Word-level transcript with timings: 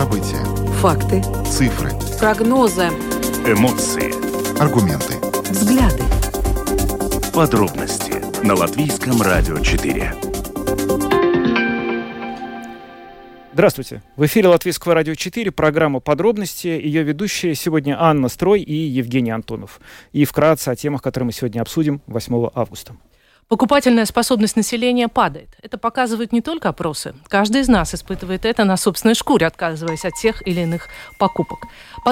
События. 0.00 0.42
Факты. 0.80 1.22
Цифры. 1.44 1.90
Прогнозы. 2.18 2.86
Эмоции. 3.44 4.10
Аргументы. 4.58 5.18
Взгляды. 5.50 6.02
Подробности 7.34 8.14
на 8.42 8.54
Латвийском 8.54 9.20
радио 9.20 9.58
4. 9.58 10.14
Здравствуйте. 13.52 14.02
В 14.16 14.24
эфире 14.24 14.48
Латвийского 14.48 14.94
радио 14.94 15.14
4, 15.14 15.50
программа 15.50 16.00
«Подробности». 16.00 16.68
Ее 16.68 17.02
ведущие 17.02 17.54
сегодня 17.54 18.02
Анна 18.02 18.30
Строй 18.30 18.62
и 18.62 18.72
Евгений 18.72 19.32
Антонов. 19.32 19.82
И 20.12 20.24
вкратце 20.24 20.70
о 20.70 20.76
темах, 20.76 21.02
которые 21.02 21.26
мы 21.26 21.32
сегодня 21.32 21.60
обсудим 21.60 22.00
8 22.06 22.48
августа. 22.54 22.96
Покупательная 23.50 24.04
способность 24.04 24.54
населения 24.54 25.08
падает. 25.08 25.48
Это 25.60 25.76
показывают 25.76 26.30
не 26.30 26.40
только 26.40 26.68
опросы. 26.68 27.16
Каждый 27.26 27.62
из 27.62 27.68
нас 27.68 27.92
испытывает 27.92 28.44
это 28.44 28.62
на 28.62 28.76
собственной 28.76 29.16
шкуре, 29.16 29.44
отказываясь 29.44 30.04
от 30.04 30.14
тех 30.14 30.46
или 30.46 30.60
иных 30.60 30.86
покупок. 31.18 31.58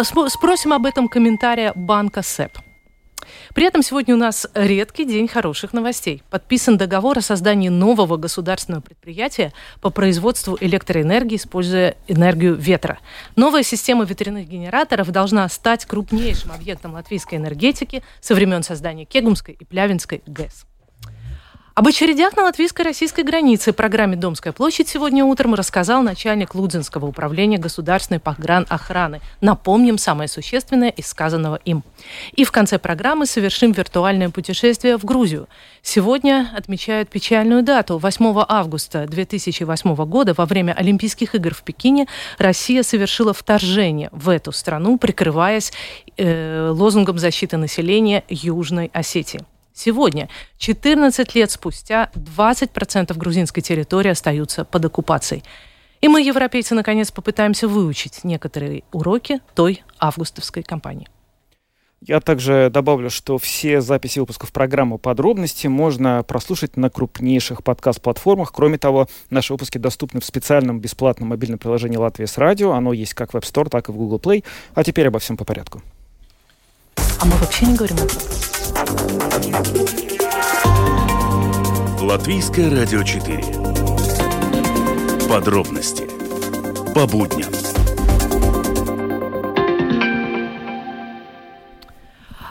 Спросим 0.03 0.73
об 0.73 0.85
этом 0.85 1.07
комментария 1.07 1.73
банка 1.77 2.23
СЭП. 2.23 2.59
При 3.55 3.65
этом 3.65 3.85
сегодня 3.85 4.17
у 4.17 4.19
нас 4.19 4.49
редкий 4.53 5.05
день 5.05 5.29
хороших 5.29 5.73
новостей. 5.73 6.25
Подписан 6.29 6.77
договор 6.77 7.19
о 7.19 7.23
создании 7.23 7.69
нового 7.69 8.17
государственного 8.17 8.81
предприятия 8.81 9.53
по 9.81 9.91
производству 9.91 10.59
электроэнергии, 10.61 11.37
используя 11.37 11.95
энергию 12.09 12.57
ветра. 12.57 12.99
Новая 13.37 13.63
система 13.63 14.05
ветряных 14.05 14.49
генераторов 14.49 15.13
должна 15.13 15.49
стать 15.49 15.87
крупнейшим 15.87 16.51
объектом 16.51 16.95
латвийской 16.95 17.37
энергетики 17.37 18.03
со 18.21 18.35
времен 18.35 18.65
создания 18.65 19.05
Кегумской 19.05 19.55
и 19.55 19.65
Плявинской 19.65 20.21
ГЭС. 20.27 20.67
Об 21.79 21.87
очередях 21.87 22.37
на 22.37 22.43
латвийско-российской 22.43 23.23
границе 23.23 23.73
программе 23.73 24.17
«Домская 24.17 24.53
площадь» 24.53 24.89
сегодня 24.89 25.25
утром 25.25 25.55
рассказал 25.55 26.03
начальник 26.03 26.57
Лудзинского 26.57 27.07
управления 27.07 27.57
государственной 27.57 28.19
погранохраны. 28.19 29.21
Напомним 29.41 29.97
самое 29.97 30.29
существенное 30.29 30.89
из 30.89 31.07
сказанного 31.07 31.61
им. 31.65 31.85
И 32.33 32.43
в 32.43 32.51
конце 32.51 32.81
программы 32.81 33.27
совершим 33.27 33.71
виртуальное 33.71 34.29
путешествие 34.31 34.99
в 34.99 35.05
Грузию. 35.05 35.49
Сегодня 35.81 36.51
отмечают 36.57 37.11
печальную 37.11 37.63
дату. 37.63 37.99
8 37.99 38.45
августа 38.49 39.07
2008 39.07 39.95
года 40.07 40.35
во 40.37 40.47
время 40.47 40.73
Олимпийских 40.73 41.37
игр 41.37 41.55
в 41.55 41.63
Пекине 41.63 42.09
Россия 42.39 42.83
совершила 42.83 43.33
вторжение 43.33 44.09
в 44.11 44.31
эту 44.31 44.51
страну, 44.51 44.99
прикрываясь 44.99 45.73
э, 46.17 46.71
лозунгом 46.71 47.19
защиты 47.19 47.57
населения 47.57 48.25
Южной 48.29 48.91
Осетии. 48.93 49.45
Сегодня, 49.79 50.29
14 50.59 51.37
лет 51.37 51.53
спустя, 51.53 52.11
20% 52.17 53.17
грузинской 53.17 53.63
территории 53.63 54.11
остаются 54.11 54.65
под 54.65 54.87
оккупацией. 54.87 55.45
И 56.01 56.09
мы, 56.09 56.21
европейцы, 56.21 56.75
наконец 56.75 57.13
попытаемся 57.13 57.69
выучить 57.69 58.25
некоторые 58.25 58.83
уроки 58.91 59.41
той 59.55 59.85
августовской 60.01 60.65
кампании. 60.65 61.09
Я 62.01 62.19
также 62.21 62.71
добавлю, 62.73 63.09
что 63.09 63.39
все 63.39 63.81
записи 63.81 64.19
выпусков 64.19 64.51
программы 64.51 64.99
«Подробности» 64.99 65.69
можно 65.69 66.25
прослушать 66.25 66.77
на 66.77 66.91
крупнейших 66.91 67.63
подкаст-платформах. 67.63 68.51
Кроме 68.53 68.79
того, 68.79 69.07
наши 69.31 69.53
выпуски 69.53 69.79
доступны 69.79 70.21
в 70.21 70.25
специальном 70.25 70.81
бесплатном 70.81 71.29
мобильном 71.29 71.61
приложении 71.61 71.99
«Латвия 71.99 72.27
с 72.27 72.37
радио». 72.37 72.73
Оно 72.73 72.93
есть 72.93 73.15
как 73.15 73.33
в 73.33 73.37
App 73.37 73.45
Store, 73.45 73.69
так 73.69 73.91
и 73.91 73.93
в 73.93 73.97
Google 73.97 74.19
Play. 74.19 74.43
А 74.75 74.83
теперь 74.83 75.07
обо 75.07 75.21
всем 75.21 75.37
по 75.37 75.45
порядку. 75.45 75.83
А 77.21 77.25
мы 77.25 77.37
вообще 77.37 77.67
не 77.67 77.77
говорим 77.77 77.97
этом. 77.97 78.48
Латвийское 82.01 82.71
радио 82.71 83.03
4. 83.03 83.43
Подробности 85.29 86.09
по 86.95 87.07
будням. 87.07 87.53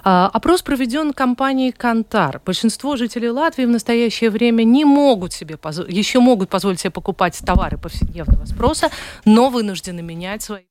А, 0.04 0.30
опрос 0.32 0.62
проведен 0.62 1.12
компанией 1.12 1.74
«Кантар». 1.74 2.40
Большинство 2.46 2.96
жителей 2.96 3.30
Латвии 3.30 3.66
в 3.66 3.70
настоящее 3.70 4.30
время 4.30 4.64
не 4.64 4.86
могут 4.86 5.34
себе 5.34 5.58
еще 5.90 6.20
могут 6.22 6.50
позволить 6.50 6.80
себе 6.80 6.92
покупать 6.92 7.38
товары 7.46 7.78
повседневного 7.78 8.46
спроса, 8.46 8.90
но 9.26 9.50
вынуждены 9.50 10.02
менять 10.02 10.44
свои 10.44 10.67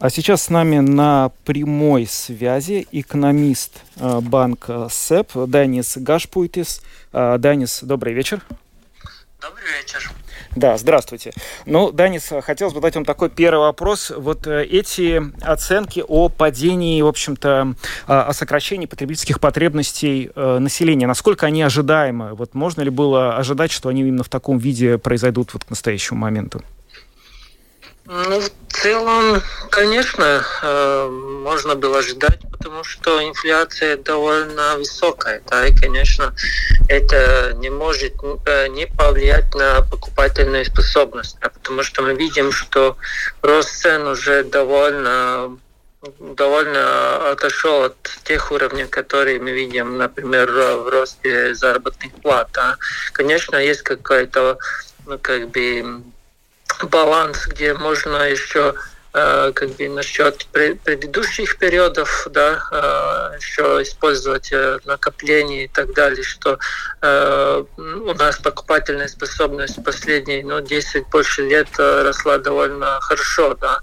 А 0.00 0.10
сейчас 0.10 0.42
с 0.42 0.50
нами 0.50 0.80
на 0.80 1.30
прямой 1.44 2.06
связи 2.06 2.86
экономист 2.90 3.80
э, 3.96 4.20
банка 4.20 4.88
СЭП 4.90 5.46
Данис 5.46 5.96
Гашпуйтис. 5.96 6.82
Э, 7.12 7.36
Данис, 7.38 7.80
добрый 7.82 8.12
вечер. 8.12 8.42
Добрый 9.40 9.64
вечер. 9.80 10.10
Да, 10.56 10.76
здравствуйте. 10.78 11.32
Ну, 11.64 11.92
Данис, 11.92 12.32
хотелось 12.42 12.74
бы 12.74 12.80
дать 12.80 12.96
вам 12.96 13.04
такой 13.04 13.30
первый 13.30 13.60
вопрос. 13.60 14.10
Вот 14.14 14.48
э, 14.48 14.64
эти 14.64 15.22
оценки 15.42 16.02
о 16.06 16.28
падении, 16.28 17.00
в 17.00 17.06
общем-то, 17.06 17.74
о 18.06 18.32
сокращении 18.32 18.86
потребительских 18.86 19.38
потребностей 19.38 20.30
населения, 20.34 21.06
насколько 21.06 21.46
они 21.46 21.62
ожидаемы? 21.62 22.34
Вот 22.34 22.54
можно 22.54 22.82
ли 22.82 22.90
было 22.90 23.36
ожидать, 23.36 23.70
что 23.70 23.90
они 23.90 24.00
именно 24.02 24.24
в 24.24 24.28
таком 24.28 24.58
виде 24.58 24.98
произойдут 24.98 25.54
вот 25.54 25.64
к 25.64 25.70
настоящему 25.70 26.18
моменту? 26.18 26.62
Ну, 28.06 28.38
в 28.38 28.50
целом, 28.68 29.42
конечно, 29.70 30.44
э, 30.62 31.08
можно 31.08 31.74
было 31.74 32.02
ждать, 32.02 32.40
потому 32.52 32.84
что 32.84 33.26
инфляция 33.26 33.96
довольно 33.96 34.76
высокая, 34.76 35.40
да, 35.48 35.66
и, 35.66 35.74
конечно, 35.74 36.34
это 36.88 37.54
не 37.54 37.70
может 37.70 38.12
э, 38.44 38.68
не 38.68 38.86
повлиять 38.86 39.54
на 39.54 39.80
покупательную 39.80 40.66
способность, 40.66 41.38
да, 41.40 41.48
потому 41.48 41.82
что 41.82 42.02
мы 42.02 42.14
видим, 42.14 42.52
что 42.52 42.98
рост 43.40 43.70
цен 43.70 44.06
уже 44.06 44.44
довольно 44.44 45.56
довольно 46.18 47.30
отошел 47.30 47.84
от 47.84 47.96
тех 48.24 48.52
уровней, 48.52 48.84
которые 48.84 49.40
мы 49.40 49.52
видим, 49.52 49.96
например, 49.96 50.50
в 50.52 50.90
росте 50.90 51.54
заработных 51.54 52.12
плат. 52.20 52.50
Да. 52.52 52.76
Конечно, 53.14 53.56
есть 53.56 53.80
какая-то 53.80 54.58
ну, 55.06 55.18
как 55.18 55.48
бы 55.48 56.02
баланс, 56.82 57.46
где 57.46 57.74
можно 57.74 58.16
еще 58.28 58.74
э, 59.12 59.52
как 59.54 59.70
бы 59.70 59.88
насчет 59.88 60.46
предыдущих 60.46 61.58
периодов, 61.58 62.26
да, 62.30 62.62
э, 62.70 63.36
еще 63.38 63.82
использовать 63.82 64.52
э, 64.52 64.78
накопление 64.84 65.64
и 65.64 65.68
так 65.68 65.94
далее, 65.94 66.22
что 66.22 66.58
у 67.76 68.14
нас 68.14 68.38
покупательная 68.38 69.08
способность 69.08 69.82
последние 69.84 70.44
ну, 70.44 70.60
10 70.60 71.08
больше 71.08 71.42
лет 71.42 71.68
росла 71.76 72.38
довольно 72.38 72.98
хорошо, 73.00 73.54
да. 73.54 73.80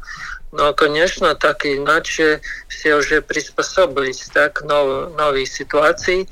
Но, 0.52 0.74
конечно, 0.74 1.34
так 1.36 1.66
или 1.66 1.78
иначе, 1.78 2.42
все 2.68 2.96
уже 2.96 3.22
приспособились 3.22 4.30
да, 4.34 4.50
к 4.50 4.62
новой, 4.64 5.10
новой 5.14 5.46
ситуации 5.46 6.28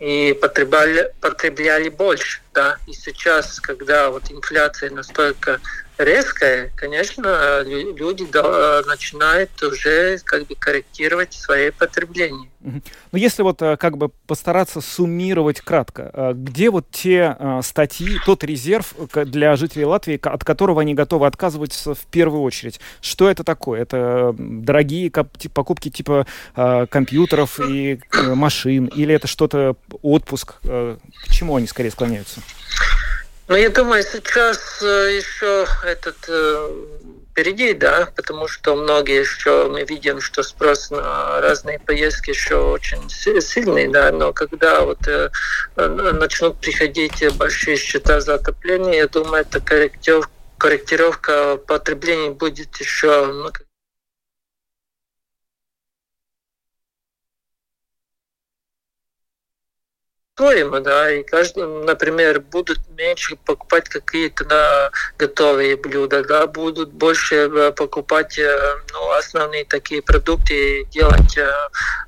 и 0.00 0.36
потребляли, 0.40 1.12
потребляли 1.20 1.88
больше. 1.88 2.40
Да? 2.52 2.78
И 2.88 2.92
сейчас, 2.92 3.60
когда 3.60 4.10
вот 4.10 4.30
инфляция 4.30 4.90
настолько 4.90 5.60
резкое, 6.04 6.72
конечно, 6.76 7.62
люди 7.62 8.26
начинают 8.86 9.50
уже 9.62 10.18
как 10.24 10.46
бы 10.46 10.54
корректировать 10.54 11.34
свои 11.34 11.70
потребления. 11.70 12.48
Но 12.62 12.72
ну, 13.12 13.18
если 13.18 13.42
вот 13.42 13.62
э, 13.62 13.78
как 13.78 13.96
бы 13.96 14.10
постараться 14.26 14.82
суммировать 14.82 15.62
кратко, 15.62 16.10
э, 16.12 16.32
где 16.34 16.70
вот 16.70 16.90
те 16.90 17.34
э, 17.38 17.60
статьи, 17.62 18.18
тот 18.26 18.44
резерв 18.44 18.94
для 19.14 19.56
жителей 19.56 19.86
Латвии, 19.86 20.20
от 20.22 20.44
которого 20.44 20.82
они 20.82 20.94
готовы 20.94 21.26
отказываться 21.26 21.94
в 21.94 22.04
первую 22.06 22.42
очередь? 22.42 22.78
Что 23.00 23.30
это 23.30 23.44
такое? 23.44 23.80
Это 23.80 24.34
дорогие 24.36 25.10
покупки 25.10 25.88
типа 25.88 26.26
компьютеров 26.54 27.58
и 27.60 28.00
машин? 28.12 28.86
Или 28.86 29.14
это 29.14 29.26
что-то 29.26 29.76
отпуск? 30.02 30.56
К 30.62 30.98
чему 31.30 31.56
они 31.56 31.66
скорее 31.66 31.90
склоняются? 31.90 32.40
Ну, 33.50 33.56
я 33.56 33.68
думаю, 33.68 34.04
сейчас 34.04 34.80
э, 34.80 35.16
еще 35.16 35.66
этот 35.84 36.14
э, 36.28 36.70
впереди, 37.32 37.72
да, 37.72 38.06
потому 38.14 38.46
что 38.46 38.76
многие 38.76 39.18
еще 39.18 39.66
мы 39.68 39.82
видим, 39.82 40.20
что 40.20 40.44
спрос 40.44 40.92
на 40.92 41.40
разные 41.40 41.80
поездки 41.80 42.30
еще 42.30 42.54
очень 42.54 43.10
сильный, 43.10 43.88
да, 43.88 44.12
но 44.12 44.32
когда 44.32 44.82
вот 44.82 45.00
э, 45.08 45.30
начнут 45.74 46.60
приходить 46.60 47.24
большие 47.38 47.76
счета 47.76 48.20
за 48.20 48.34
отопление, 48.34 48.98
я 48.98 49.08
думаю, 49.08 49.42
эта 49.42 49.58
корректировка, 49.58 50.30
корректировка 50.56 51.56
потребления 51.56 52.30
будет 52.30 52.76
еще 52.76 53.26
ну, 53.26 53.50
предсказуемо, 60.40 60.80
да, 60.80 61.10
и 61.10 61.22
каждый, 61.22 61.66
например, 61.84 62.40
будут 62.40 62.78
меньше 62.96 63.36
покупать 63.44 63.88
какие-то 63.88 64.44
да, 64.44 64.90
готовые 65.18 65.76
блюда, 65.76 66.24
да, 66.24 66.46
будут 66.46 66.92
больше 66.92 67.34
э, 67.34 67.72
покупать 67.72 68.38
э, 68.38 68.74
ну, 68.92 69.10
основные 69.12 69.64
такие 69.64 70.02
продукты, 70.02 70.84
делать 70.90 71.38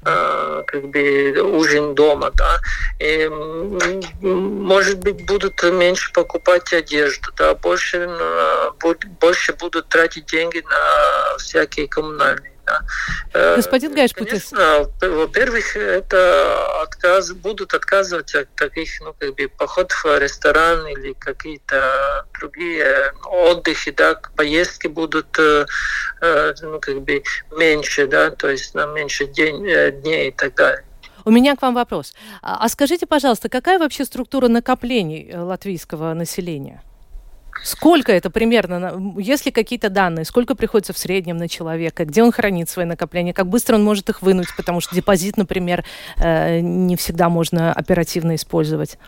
как 0.02 0.84
бы 0.90 1.40
ужин 1.43 1.94
дома, 1.94 2.32
да, 2.34 2.61
и, 2.99 3.29
может 3.29 4.99
быть, 4.99 5.25
будут 5.26 5.62
меньше 5.62 6.12
покупать 6.12 6.73
одежду, 6.73 7.31
да, 7.37 7.55
больше, 7.55 8.11
больше 9.20 9.52
будут 9.55 9.88
тратить 9.88 10.26
деньги 10.26 10.64
на 10.69 11.38
всякие 11.38 11.87
коммунальные. 11.87 12.51
Да. 12.72 13.40
Э, 13.40 13.56
Господин 13.56 13.94
Гайшпутис. 13.94 14.50
Конечно, 14.50 14.90
во-первых, 15.00 15.76
это 15.76 16.82
отказ, 16.82 17.32
будут 17.32 17.74
отказывать 17.74 18.34
от 18.34 18.54
таких, 18.54 19.00
ну, 19.00 19.14
как 19.19 19.34
бы, 19.34 19.48
походов 19.48 20.04
в 20.04 20.19
ресторан 20.19 20.86
или 20.86 21.12
какие-то 21.14 22.26
другие 22.38 23.12
отдыхи, 23.24 23.90
да, 23.90 24.20
поездки 24.36 24.86
будут, 24.88 25.38
э, 25.38 25.66
э, 26.20 26.54
ну, 26.62 26.80
как 26.80 27.00
бы, 27.02 27.22
меньше, 27.52 28.06
да, 28.06 28.30
то 28.30 28.48
есть 28.48 28.74
на 28.74 28.86
меньше 28.86 29.26
день, 29.26 29.62
дней 30.02 30.28
и 30.28 30.32
так 30.32 30.54
далее. 30.54 30.84
У 31.24 31.30
меня 31.30 31.54
к 31.54 31.62
вам 31.62 31.74
вопрос. 31.74 32.14
А, 32.42 32.64
а 32.64 32.69
скажите, 32.69 33.06
пожалуйста, 33.06 33.48
какая 33.48 33.78
вообще 33.78 34.04
структура 34.04 34.48
накоплений 34.48 35.32
латвийского 35.36 36.14
населения? 36.14 36.82
Сколько 37.62 38.12
это 38.12 38.31
примерно? 38.31 39.14
Есть 39.19 39.46
ли 39.46 39.52
какие-то 39.52 39.88
данные? 39.88 40.25
Сколько 40.25 40.54
приходится 40.54 40.93
в 40.93 40.99
среднем 40.99 41.37
на 41.37 41.49
человека? 41.49 42.04
Где 42.04 42.22
он 42.22 42.32
хранит 42.32 42.69
свои 42.69 42.87
накопления? 42.87 43.32
Как 43.32 43.46
быстро 43.46 43.76
он 43.76 43.84
может 43.84 44.08
их 44.08 44.22
вынуть? 44.22 44.49
Потому 44.56 44.81
что 44.81 44.94
депозит, 44.94 45.37
например, 45.37 45.84
э, 46.16 46.60
не 46.60 46.96
всегда 46.96 47.28
можно 47.28 47.72
оперативно 47.72 48.34
использовать. 48.34 48.99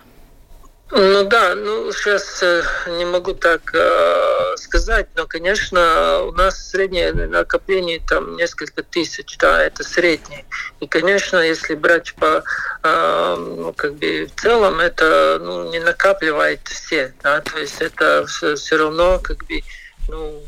Ну 0.90 1.24
да, 1.24 1.54
ну 1.54 1.90
сейчас 1.92 2.42
э, 2.42 2.62
не 2.98 3.06
могу 3.06 3.32
так 3.32 3.74
э, 3.74 4.54
сказать, 4.56 5.08
но, 5.16 5.26
конечно, 5.26 6.20
у 6.24 6.32
нас 6.32 6.68
среднее 6.68 7.12
накопление 7.12 8.00
там 8.06 8.36
несколько 8.36 8.82
тысяч, 8.82 9.36
да, 9.38 9.62
это 9.62 9.82
среднее. 9.82 10.44
И, 10.80 10.86
конечно, 10.86 11.38
если 11.38 11.74
брать 11.74 12.14
по, 12.14 12.44
э, 12.82 13.36
ну, 13.38 13.72
как 13.72 13.94
бы 13.94 14.26
в 14.26 14.40
целом, 14.40 14.78
это 14.78 15.38
ну, 15.40 15.70
не 15.70 15.80
накапливает 15.80 16.60
все, 16.68 17.14
да, 17.22 17.40
то 17.40 17.58
есть 17.58 17.80
это 17.80 18.26
все, 18.26 18.54
все 18.54 18.76
равно 18.76 19.18
как 19.18 19.44
бы 19.46 19.62
ну, 20.08 20.42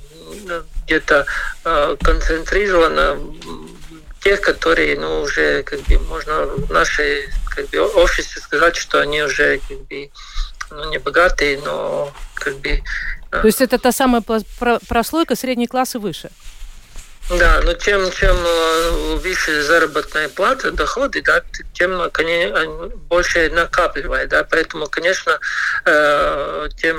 где-то 0.85 1.27
э, 1.65 1.97
концентрировано 2.03 3.19
тех, 4.27 4.41
которые, 4.41 4.99
ну, 4.99 5.21
уже, 5.21 5.63
как 5.63 5.79
бы, 5.83 6.01
можно 6.01 6.47
в 6.47 6.73
нашей 6.73 7.29
как 7.55 7.69
бы, 7.69 7.79
обществе 7.79 8.43
сказать, 8.43 8.75
что 8.75 9.01
они 9.01 9.23
уже, 9.23 9.61
как 9.69 9.79
бы, 9.83 10.11
ну, 10.73 10.91
не 10.91 10.99
богатые, 10.99 11.61
но, 11.65 12.13
как 12.35 12.57
бы... 12.57 12.83
Э, 13.31 13.41
То 13.41 13.47
есть 13.47 13.61
это 13.61 13.79
та 13.79 13.93
самая 13.93 14.25
прослойка 14.89 15.37
средней 15.37 15.69
классы 15.69 16.01
выше? 16.01 16.31
Да, 17.31 17.61
но 17.63 17.75
чем, 17.75 18.11
чем 18.11 18.37
э, 18.37 19.15
выше 19.23 19.63
заработная 19.63 20.29
плата, 20.29 20.73
доходы, 20.73 21.23
да, 21.23 21.43
тем 21.73 22.11
конечно, 22.11 22.89
больше 23.09 23.49
накапливает, 23.51 24.29
да, 24.29 24.43
поэтому, 24.43 24.87
конечно, 24.87 25.39
э, 25.85 26.69
тем 26.83 26.97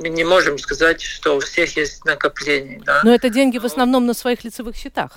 мы 0.00 0.08
не 0.08 0.24
можем 0.24 0.58
сказать, 0.58 1.00
что 1.02 1.36
у 1.36 1.40
всех 1.40 1.76
есть 1.76 2.04
накопление, 2.04 2.80
да. 2.84 3.00
Но 3.04 3.14
это 3.14 3.30
деньги 3.30 3.58
в 3.58 3.64
основном 3.64 4.06
на 4.06 4.14
своих 4.14 4.42
лицевых 4.42 4.74
счетах? 4.74 5.12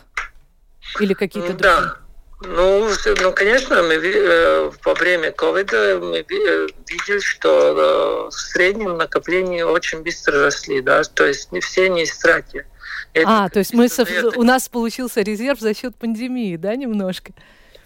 Или 0.99 1.13
какие-то 1.13 1.53
другие? 1.53 1.75
Да. 1.75 1.97
Ну, 2.43 2.89
ну, 3.21 3.31
конечно, 3.33 3.83
мы 3.83 3.93
э, 3.93 4.71
во 4.83 4.93
время 4.95 5.31
ковида 5.31 5.99
мы 6.01 6.17
э, 6.17 6.23
видели, 6.23 7.19
что 7.19 7.49
э, 7.49 8.29
в 8.29 8.31
среднем 8.31 8.97
накопления 8.97 9.63
очень 9.63 10.01
быстро 10.01 10.45
росли, 10.45 10.81
да, 10.81 11.03
то 11.03 11.25
есть 11.27 11.51
не 11.51 11.59
все 11.59 11.87
не 11.89 12.03
истратили. 12.03 12.65
Это, 13.13 13.45
а, 13.45 13.49
то 13.49 13.59
есть 13.59 13.73
мы 13.73 13.89
со, 13.89 14.05
у 14.35 14.43
нас 14.43 14.69
получился 14.69 15.21
резерв 15.21 15.59
за 15.59 15.75
счет 15.75 15.95
пандемии, 15.95 16.55
да, 16.55 16.75
немножко? 16.75 17.31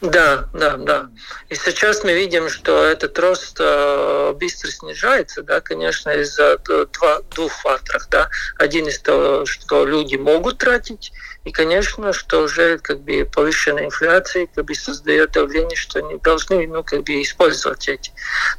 Да, 0.01 0.49
да, 0.53 0.77
да. 0.77 1.09
И 1.49 1.55
сейчас 1.55 2.03
мы 2.03 2.13
видим, 2.13 2.49
что 2.49 2.83
этот 2.83 3.17
рост 3.17 3.57
э, 3.59 4.33
быстро 4.39 4.69
снижается, 4.69 5.41
да, 5.41 5.61
конечно, 5.61 6.09
из-за 6.11 6.57
два, 6.59 7.21
двух 7.33 7.51
факторов, 7.53 8.07
да. 8.09 8.29
Один 8.57 8.87
из 8.87 8.99
того, 8.99 9.45
что 9.45 9.85
люди 9.85 10.15
могут 10.15 10.59
тратить, 10.59 11.11
и, 11.45 11.51
конечно, 11.51 12.11
что 12.11 12.41
уже 12.41 12.79
как 12.79 13.01
бы 13.01 13.29
повышенная 13.31 13.85
инфляция 13.85 14.47
как 14.47 14.65
бы 14.65 14.73
создает 14.73 15.31
давление, 15.31 15.75
что 15.75 15.99
они 15.99 16.17
должны 16.17 16.67
ну, 16.67 16.83
как 16.83 17.03
бы 17.03 17.21
использовать 17.21 17.87
эти. 17.87 18.11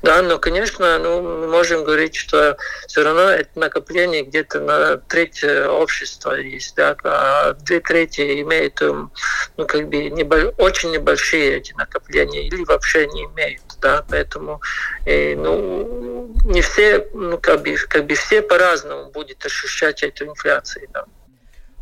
Да, 0.03 0.23
но, 0.23 0.39
конечно, 0.39 0.99
ну, 0.99 1.21
мы 1.21 1.49
можем 1.49 1.85
говорить, 1.85 2.15
что 2.15 2.57
все 2.87 3.03
равно 3.03 3.23
это 3.23 3.51
накопление 3.59 4.23
где-то 4.23 4.61
на 4.61 4.99
треть 4.99 5.43
общества 5.43 6.35
есть, 6.37 6.77
да, 6.77 6.97
а 7.03 7.55
две 7.55 7.81
трети 7.81 8.41
имеют 8.43 8.81
ну, 8.81 9.67
как 9.67 9.89
бы 9.89 10.09
небо, 10.11 10.55
очень 10.57 10.93
небольшие 10.93 11.57
эти 11.57 11.73
накопления 11.73 12.47
или 12.47 12.63
вообще 12.65 13.09
не 13.09 13.25
имеют. 13.25 13.63
Да, 13.81 14.05
поэтому 14.09 14.61
э, 15.05 15.35
ну, 15.35 16.33
не 16.45 16.63
все, 16.63 17.09
ну, 17.13 17.37
как 17.39 17.63
бы, 17.63 17.77
как 17.89 18.07
бы 18.07 18.15
все 18.15 18.43
по-разному 18.43 19.11
будут 19.11 19.45
ощущать 19.45 20.03
эту 20.03 20.27
инфляцию. 20.27 20.89
Да. 20.93 21.05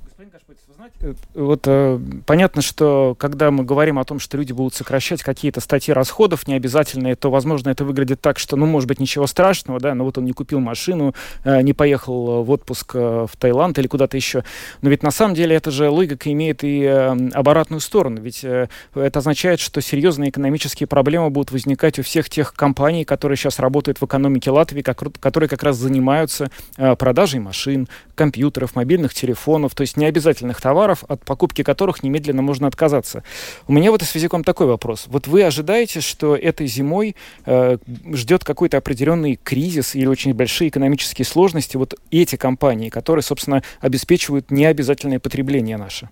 Господин 0.04 0.30
Кашпыц, 0.30 0.58
знаете, 0.76 0.97
э, 1.00 1.15
вот 1.35 1.62
э, 1.67 2.00
понятно, 2.26 2.62
что 2.62 3.15
когда 3.19 3.50
мы 3.50 3.65
говорим 3.65 3.99
о 3.99 4.05
том, 4.05 4.19
что 4.19 4.37
люди 4.37 4.53
будут 4.53 4.75
сокращать 4.75 5.23
какие-то 5.23 5.61
статьи 5.61 5.93
расходов 5.94 6.49
необязательные, 6.49 7.15
то, 7.17 7.31
возможно, 7.31 7.71
это 7.71 7.85
выглядит 7.85 8.21
так, 8.21 8.38
что, 8.38 8.56
ну, 8.56 8.67
может 8.67 8.88
быть, 8.88 8.99
ничего 8.99 9.26
страшного, 9.26 9.79
да, 9.79 9.94
но 9.94 10.05
вот 10.05 10.19
он 10.19 10.25
не 10.25 10.32
купил 10.32 10.61
машину, 10.61 11.15
э, 11.44 11.61
не 11.62 11.73
поехал 11.73 12.43
в 12.43 12.50
отпуск 12.50 12.93
э, 12.94 13.26
в 13.31 13.37
Таиланд 13.37 13.79
или 13.79 13.87
куда-то 13.87 14.17
еще. 14.17 14.43
Но 14.82 14.91
ведь 14.91 15.03
на 15.03 15.11
самом 15.11 15.35
деле 15.35 15.55
это 15.55 15.71
же 15.71 15.88
логика 15.88 16.32
имеет 16.32 16.65
и 16.65 16.82
э, 16.82 17.31
обратную 17.32 17.81
сторону, 17.81 18.21
ведь 18.21 18.43
э, 18.43 18.69
это 18.94 19.19
означает, 19.21 19.61
что 19.61 19.81
серьезные 19.81 20.31
экономические 20.31 20.87
проблемы 20.87 21.31
будут 21.31 21.53
возникать 21.53 21.99
у 21.99 22.03
всех 22.03 22.29
тех 22.29 22.53
компаний, 22.55 23.05
которые 23.05 23.37
сейчас 23.37 23.59
работают 23.59 24.00
в 24.00 24.05
экономике 24.05 24.50
Латвии, 24.50 24.82
как, 24.82 25.03
которые 25.21 25.49
как 25.49 25.62
раз 25.62 25.76
занимаются 25.76 26.50
э, 26.76 26.97
продажей 26.97 27.41
машин, 27.41 27.88
компьютеров, 28.15 28.75
мобильных 28.75 29.15
телефонов, 29.15 29.75
то 29.75 29.82
есть 29.82 29.97
необязательных 29.97 30.63
товаров, 30.64 31.05
от 31.08 31.22
покупки 31.26 31.62
которых 31.62 32.02
немедленно 32.02 32.40
можно 32.40 32.66
отказаться. 32.66 33.22
У 33.69 33.72
меня 33.75 33.93
в 33.93 33.94
этой 33.94 34.05
связи 34.05 34.28
к 34.28 34.43
такой 34.44 34.66
вопрос. 34.66 35.05
Вот 35.08 35.26
вы 35.26 35.43
ожидаете, 35.43 36.00
что 36.00 36.34
этой 36.34 36.66
зимой 36.66 37.16
э, 37.44 37.76
ждет 38.14 38.44
какой-то 38.44 38.78
определенный 38.78 39.37
кризис 39.37 39.94
или 39.94 40.06
очень 40.06 40.33
большие 40.33 40.71
экономические 40.71 41.26
сложности 41.26 41.76
вот 41.76 41.94
эти 42.11 42.37
компании, 42.37 42.88
которые, 42.88 43.23
собственно, 43.23 43.62
обеспечивают 43.83 44.50
необязательное 44.50 45.18
потребление 45.21 45.76
наше? 45.76 46.09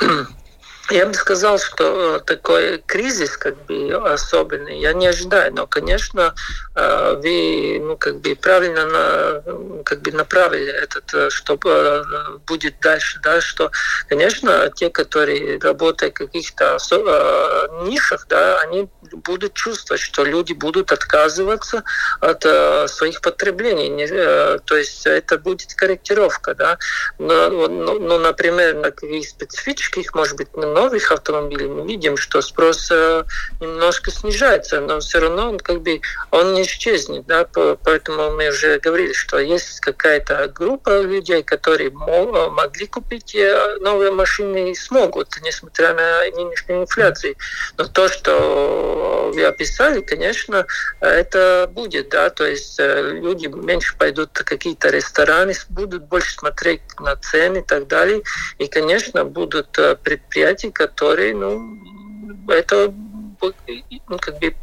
Я 0.90 1.06
бы 1.06 1.14
сказал, 1.14 1.58
что 1.58 2.16
э, 2.16 2.20
такой 2.20 2.82
кризис 2.84 3.36
как 3.36 3.56
бы 3.66 3.92
особенный. 3.94 4.80
Я 4.80 4.92
не 4.92 5.06
ожидаю, 5.06 5.54
но, 5.54 5.66
конечно, 5.66 6.34
э, 6.74 7.14
вы 7.22 7.78
ну, 7.80 7.96
как 7.96 8.20
бы 8.20 8.34
правильно 8.34 8.86
на, 8.86 9.82
как 9.84 10.02
бы 10.02 10.10
направили 10.10 10.72
этот, 10.72 11.14
э, 11.14 11.30
что 11.30 11.56
будет 12.46 12.80
дальше, 12.80 13.20
да, 13.22 13.40
что, 13.40 13.70
конечно, 14.08 14.70
те, 14.74 14.90
которые 14.90 15.60
работают 15.60 16.14
в 16.14 16.18
каких-то 16.18 16.78
нишах, 17.84 18.26
да, 18.28 18.58
они 18.60 18.88
будут 19.12 19.54
чувствовать, 19.54 20.02
что 20.02 20.24
люди 20.24 20.52
будут 20.52 20.92
отказываться 20.92 21.82
от 22.20 22.42
своих 22.90 23.20
потреблений, 23.20 24.06
то 24.64 24.76
есть 24.76 25.06
это 25.06 25.38
будет 25.38 25.74
корректировка, 25.74 26.54
да, 26.54 26.78
но, 27.18 27.48
но, 27.48 27.94
но 27.94 28.18
например, 28.18 28.76
на 28.76 28.90
каких 28.90 29.28
специфических, 29.28 30.14
может 30.14 30.36
быть, 30.36 30.56
немного 30.56 30.80
новых 30.80 31.12
автомобилей 31.12 31.66
мы 31.66 31.86
видим, 31.86 32.16
что 32.16 32.40
спрос 32.40 32.88
э, 32.90 33.24
немножко 33.60 34.10
снижается, 34.10 34.80
но 34.80 35.00
все 35.00 35.20
равно 35.20 35.50
он 35.50 35.58
как 35.58 35.82
бы 35.82 36.00
он 36.30 36.54
не 36.54 36.62
исчезнет, 36.62 37.26
да, 37.26 37.46
поэтому 37.84 38.32
мы 38.32 38.48
уже 38.48 38.78
говорили, 38.78 39.12
что 39.12 39.38
есть 39.38 39.80
какая-то 39.80 40.48
группа 40.48 41.02
людей, 41.02 41.42
которые 41.42 41.90
могли 41.90 42.86
купить 42.86 43.34
э, 43.34 43.76
новые 43.80 44.10
машины 44.10 44.72
и 44.72 44.74
смогут, 44.74 45.28
несмотря 45.42 45.94
на 45.94 46.20
нынешнюю 46.30 46.82
инфляцию. 46.82 47.36
Но 47.76 47.84
то, 47.84 48.08
что 48.08 48.32
вы 49.32 49.44
описали, 49.44 50.00
конечно, 50.00 50.66
это 51.00 51.70
будет, 51.72 52.08
да, 52.10 52.30
то 52.30 52.46
есть 52.46 52.78
э, 52.78 53.12
люди 53.12 53.46
меньше 53.46 53.96
пойдут 53.96 54.30
в 54.36 54.44
какие-то 54.44 54.90
рестораны, 54.90 55.54
будут 55.68 56.04
больше 56.04 56.34
смотреть 56.34 56.82
на 56.98 57.16
цены 57.16 57.58
и 57.58 57.62
так 57.62 57.86
далее, 57.86 58.22
и, 58.58 58.66
конечно, 58.66 59.24
будут 59.24 59.78
предприятия, 60.02 60.70
который, 60.70 61.34
ну, 61.34 61.78
это 62.48 62.92
ну, 63.40 64.18
как 64.18 64.38
бы 64.38 64.54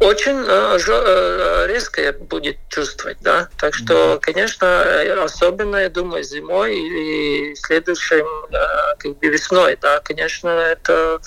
очень 0.00 0.44
э, 0.46 0.78
э, 0.86 1.66
резко 1.68 2.12
будет 2.12 2.56
чувствовать, 2.68 3.18
да. 3.20 3.48
Так 3.58 3.74
что, 3.74 4.18
конечно, 4.20 5.22
особенно, 5.22 5.76
я 5.76 5.88
думаю, 5.88 6.22
зимой 6.24 6.76
или 6.76 7.54
следующим, 7.54 8.26
как 8.98 9.18
бы 9.18 9.28
весной, 9.28 9.78
да, 9.80 10.00
конечно, 10.00 10.48
это 10.48 11.20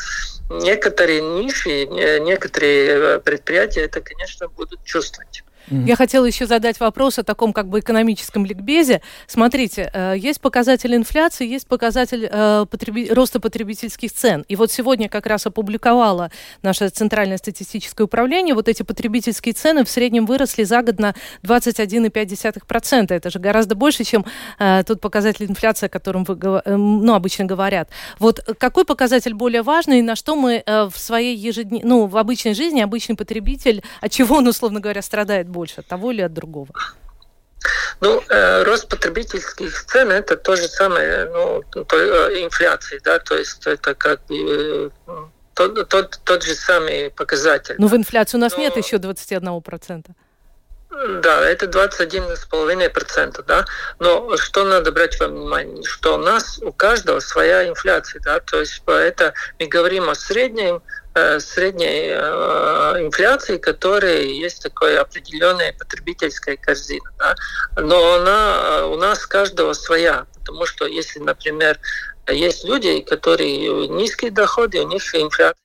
некоторые 0.50 1.22
ниши, 1.22 1.86
некоторые 1.86 3.20
предприятия 3.20 3.82
это, 3.82 4.02
конечно, 4.02 4.48
будут 4.48 4.84
чувствовать. 4.84 5.44
Я 5.70 5.96
хотела 5.96 6.26
еще 6.26 6.46
задать 6.46 6.80
вопрос 6.80 7.20
о 7.20 7.24
таком 7.24 7.52
как 7.52 7.68
бы 7.68 7.80
экономическом 7.80 8.46
ликбезе. 8.46 9.02
Смотрите, 9.28 9.90
э, 9.94 10.16
есть 10.18 10.40
показатель 10.40 10.96
инфляции, 10.96 11.46
есть 11.46 11.68
показатель 11.68 12.28
э, 12.32 12.66
потреби... 12.70 13.10
роста 13.12 13.40
потребительских 13.40 14.14
цен. 14.14 14.46
И 14.48 14.56
вот 14.56 14.72
сегодня 14.72 15.10
как 15.10 15.26
раз 15.26 15.46
опубликовало 15.46 16.32
наше 16.62 16.88
Центральное 16.90 17.38
статистическое 17.38 18.06
управление, 18.06 18.56
вот 18.56 18.70
эти 18.70 18.84
потребительские 18.84 19.54
цены 19.54 19.84
в 19.84 19.90
среднем 19.90 20.26
выросли 20.26 20.64
за 20.64 20.82
год 20.82 21.00
на 21.00 21.16
21,5%. 21.44 23.14
Это 23.14 23.30
же 23.30 23.40
гораздо 23.40 23.76
больше, 23.76 24.06
чем 24.06 24.26
э, 24.60 24.84
тот 24.86 25.02
показатель 25.02 25.46
инфляции, 25.46 25.88
о 25.88 25.90
котором 25.90 26.24
вы 26.24 26.38
ну, 26.66 27.14
обычно 27.14 27.46
говорят. 27.46 27.90
Вот 28.20 28.40
какой 28.58 28.86
показатель 28.86 29.34
более 29.34 29.64
важный, 29.64 30.00
и 30.00 30.02
на 30.02 30.16
что 30.16 30.36
мы 30.36 30.64
в 30.66 30.94
своей 30.96 31.36
ежедневной, 31.36 31.88
ну, 31.88 32.06
в 32.06 32.18
обычной 32.18 32.54
жизни, 32.54 32.82
обычный 32.82 33.16
потребитель, 33.16 33.84
от 34.02 34.12
чего 34.12 34.38
он, 34.38 34.48
условно 34.48 34.80
говоря, 34.80 35.02
страдает 35.02 35.50
от 35.78 35.88
того 35.88 36.12
или 36.12 36.22
от 36.22 36.34
другого? 36.34 36.70
Ну, 38.00 38.24
э, 38.30 38.64
рост 38.64 38.88
потребительских 38.88 39.86
цен 39.86 40.12
это 40.12 40.38
то 40.38 40.56
же 40.56 40.68
самое, 40.68 41.26
ну, 41.26 41.64
то, 41.72 41.86
э, 41.92 42.44
инфляции, 42.44 43.00
да, 43.04 43.20
то 43.20 43.36
есть 43.36 43.66
это 43.66 43.96
как 43.96 44.22
э, 44.30 44.90
тот, 45.56 45.90
тот, 45.90 46.20
тот 46.24 46.44
же 46.44 46.54
самый 46.54 47.10
показатель. 47.10 47.76
Но 47.80 47.88
в 47.88 47.96
инфляции 47.96 48.38
у 48.38 48.40
нас 48.40 48.54
Но... 48.54 48.60
нет 48.60 48.78
еще 48.78 48.98
21%. 48.98 50.06
Да, 51.22 51.42
это 51.42 51.66
21,5%, 51.66 53.44
да. 53.46 53.66
Но 54.00 54.38
что 54.38 54.64
надо 54.64 54.92
брать 54.92 55.20
во 55.20 55.28
внимание, 55.28 55.84
что 55.84 56.16
у 56.16 56.18
нас 56.18 56.60
у 56.60 56.72
каждого 56.72 57.20
своя 57.20 57.68
инфляция, 57.68 58.22
да, 58.22 58.40
то 58.40 58.60
есть 58.60 58.82
это 58.86 59.34
мы 59.60 59.68
говорим 59.68 60.10
о 60.10 60.16
среднем 60.16 60.82
Э, 61.07 61.07
средней 61.40 62.10
э, 62.10 63.06
инфляции, 63.06 63.58
которая 63.58 64.22
есть 64.22 64.64
такая 64.64 65.02
определенная 65.02 65.74
потребительская 65.74 66.58
корзина. 66.58 67.12
Да? 67.18 67.36
Но 67.76 68.16
она 68.16 68.58
э, 68.62 68.84
у 68.86 68.98
нас 68.98 69.26
каждого 69.26 69.74
своя, 69.74 70.26
потому 70.34 70.66
что 70.66 70.86
если, 70.86 71.20
например, 71.20 71.80
есть 72.28 72.66
люди, 72.66 73.02
которые 73.02 73.88
низкие 73.88 74.32
доходы, 74.32 74.82
у 74.82 74.88
них 74.88 75.16
инфляция 75.16 75.56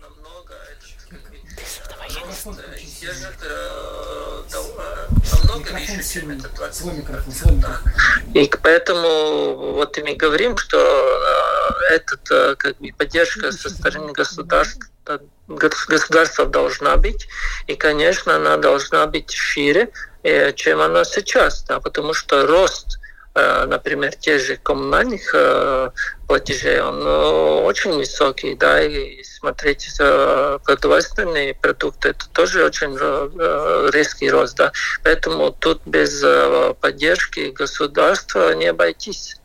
намного 0.00 0.54
выше, 2.70 3.06
это 3.06 3.69
20 5.86 6.24
И 8.34 8.50
поэтому 8.62 9.72
вот 9.74 9.98
мы 10.04 10.14
говорим, 10.14 10.56
что 10.56 10.78
э, 10.78 11.94
этот 11.94 12.30
э, 12.30 12.54
как 12.56 12.78
бы 12.78 12.92
поддержка 12.96 13.52
со 13.52 13.68
стороны 13.70 14.12
государства 14.12 14.90
государства 15.48 16.46
должна 16.46 16.96
быть, 16.96 17.26
и, 17.66 17.74
конечно, 17.74 18.36
она 18.36 18.56
должна 18.56 19.06
быть 19.06 19.32
шире, 19.32 19.90
э, 20.22 20.52
чем 20.52 20.80
она 20.80 21.04
сейчас, 21.04 21.64
да, 21.64 21.80
потому 21.80 22.14
что 22.14 22.46
рост 22.46 22.99
например, 23.34 24.14
тех 24.14 24.40
же 24.40 24.56
коммунальных 24.56 25.34
э, 25.34 25.90
платежей, 26.26 26.80
он 26.80 27.00
э, 27.06 27.62
очень 27.64 27.92
высокий, 27.92 28.54
да, 28.54 28.82
и 28.82 29.22
смотреть 29.22 29.88
продовольственные 29.98 31.54
продукты, 31.54 32.10
это 32.10 32.28
тоже 32.30 32.64
очень 32.64 32.96
резкий 33.92 34.30
рост, 34.30 34.56
да. 34.56 34.72
Поэтому 35.02 35.52
тут 35.52 35.80
без 35.86 36.24
поддержки 36.80 37.50
государства 37.50 38.54
не 38.54 38.66
обойтись. 38.66 39.39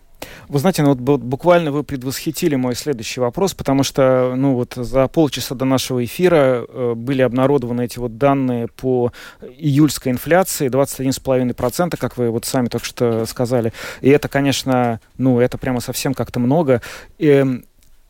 Вы 0.47 0.59
знаете, 0.59 0.83
ну 0.83 0.93
вот 0.93 1.21
буквально 1.21 1.71
вы 1.71 1.83
предвосхитили 1.83 2.55
мой 2.55 2.75
следующий 2.75 3.19
вопрос, 3.19 3.53
потому 3.53 3.83
что, 3.83 4.33
ну 4.35 4.53
вот 4.53 4.73
за 4.75 5.07
полчаса 5.07 5.55
до 5.55 5.65
нашего 5.65 6.03
эфира 6.03 6.65
э, 6.67 6.93
были 6.95 7.21
обнародованы 7.21 7.85
эти 7.85 7.99
вот 7.99 8.17
данные 8.17 8.67
по 8.67 9.11
июльской 9.41 10.11
инфляции, 10.11 10.69
21,5%, 10.69 11.97
как 11.97 12.17
вы 12.17 12.29
вот 12.29 12.45
сами 12.45 12.67
только 12.67 12.85
что 12.85 13.25
сказали. 13.25 13.73
И 14.01 14.09
это, 14.09 14.27
конечно, 14.27 14.99
ну 15.17 15.39
это 15.39 15.57
прямо 15.57 15.79
совсем 15.79 16.13
как-то 16.13 16.39
много. 16.39 16.81
И, 17.17 17.27
эм, 17.27 17.65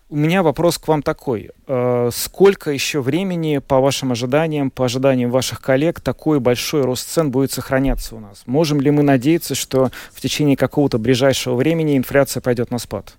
у 0.10 0.16
меня 0.16 0.44
вопрос 0.44 0.78
к 0.78 0.88
вам 0.88 1.02
такой. 1.02 1.52
Э, 1.68 2.10
сколько 2.14 2.72
еще 2.72 3.02
времени, 3.02 3.58
по 3.58 3.80
вашим 3.80 4.12
ожиданиям, 4.12 4.70
по 4.70 4.86
ожиданиям 4.86 5.32
ваших 5.32 5.62
коллег, 5.62 6.00
такой 6.00 6.40
большой 6.40 6.84
рост 6.84 7.10
цен 7.10 7.32
будет 7.32 7.52
сохраняться 7.52 8.16
у 8.16 8.20
нас? 8.20 8.44
Можем 8.46 8.80
ли 8.82 8.92
мы 8.92 9.04
надеяться, 9.04 9.56
что 9.56 9.90
в 10.14 10.22
течение 10.22 10.58
какого-то 10.58 11.00
ближайшего 11.00 11.56
времени 11.56 11.98
инфляция 11.98 12.42
пойдет 12.42 12.70
на 12.72 12.78
спад? 12.78 13.16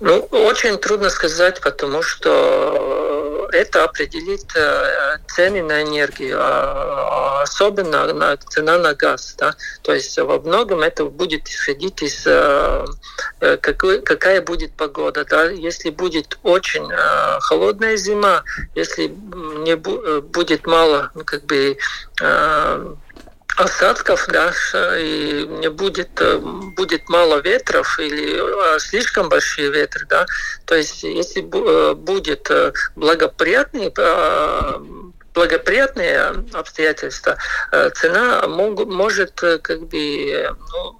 Ну, 0.00 0.20
очень 0.30 0.78
трудно 0.78 1.10
сказать, 1.10 1.60
потому 1.60 2.02
что 2.02 3.48
это 3.52 3.84
определит 3.84 4.44
э, 4.56 5.18
цены 5.28 5.62
на 5.62 5.82
энергию, 5.82 6.38
а, 6.40 7.40
а 7.40 7.42
особенно 7.42 8.10
на, 8.12 8.36
цена 8.36 8.78
на 8.78 8.94
газ. 8.94 9.34
Да? 9.36 9.54
То 9.82 9.92
есть 9.92 10.18
во 10.18 10.38
многом 10.38 10.80
это 10.80 11.04
будет 11.04 11.48
исходить 11.48 12.02
из 12.02 12.26
э, 12.26 12.84
э, 13.40 13.56
какой, 13.58 14.00
какая 14.00 14.40
будет 14.40 14.72
погода. 14.72 15.24
Да? 15.24 15.44
Если 15.50 15.90
будет 15.90 16.38
очень 16.42 16.88
холодная 17.40 17.96
зима, 17.96 18.42
если 18.74 19.08
не 19.08 19.76
будет 19.76 20.66
мало 20.66 21.10
ну, 21.14 21.24
как 21.24 21.44
бы 21.44 21.76
осадков, 23.60 24.26
да, 24.28 24.52
и 24.98 25.46
не 25.46 25.68
будет, 25.68 26.20
э, 26.20 26.38
будет 26.38 27.08
мало 27.08 27.40
ветров 27.40 27.98
или 27.98 28.38
а, 28.38 28.78
слишком 28.78 29.28
большие 29.28 29.70
ветры, 29.70 30.06
да, 30.08 30.26
то 30.64 30.74
есть 30.74 31.02
если 31.02 31.42
э, 31.42 31.94
будет 31.94 32.50
э, 32.50 32.72
благоприятный 32.96 33.92
благоприятные 35.32 36.44
обстоятельства, 36.52 37.36
цена 37.94 38.48
мог, 38.48 38.84
может 38.86 39.40
как 39.40 39.86
бы 39.86 40.56
ну, 40.72 40.99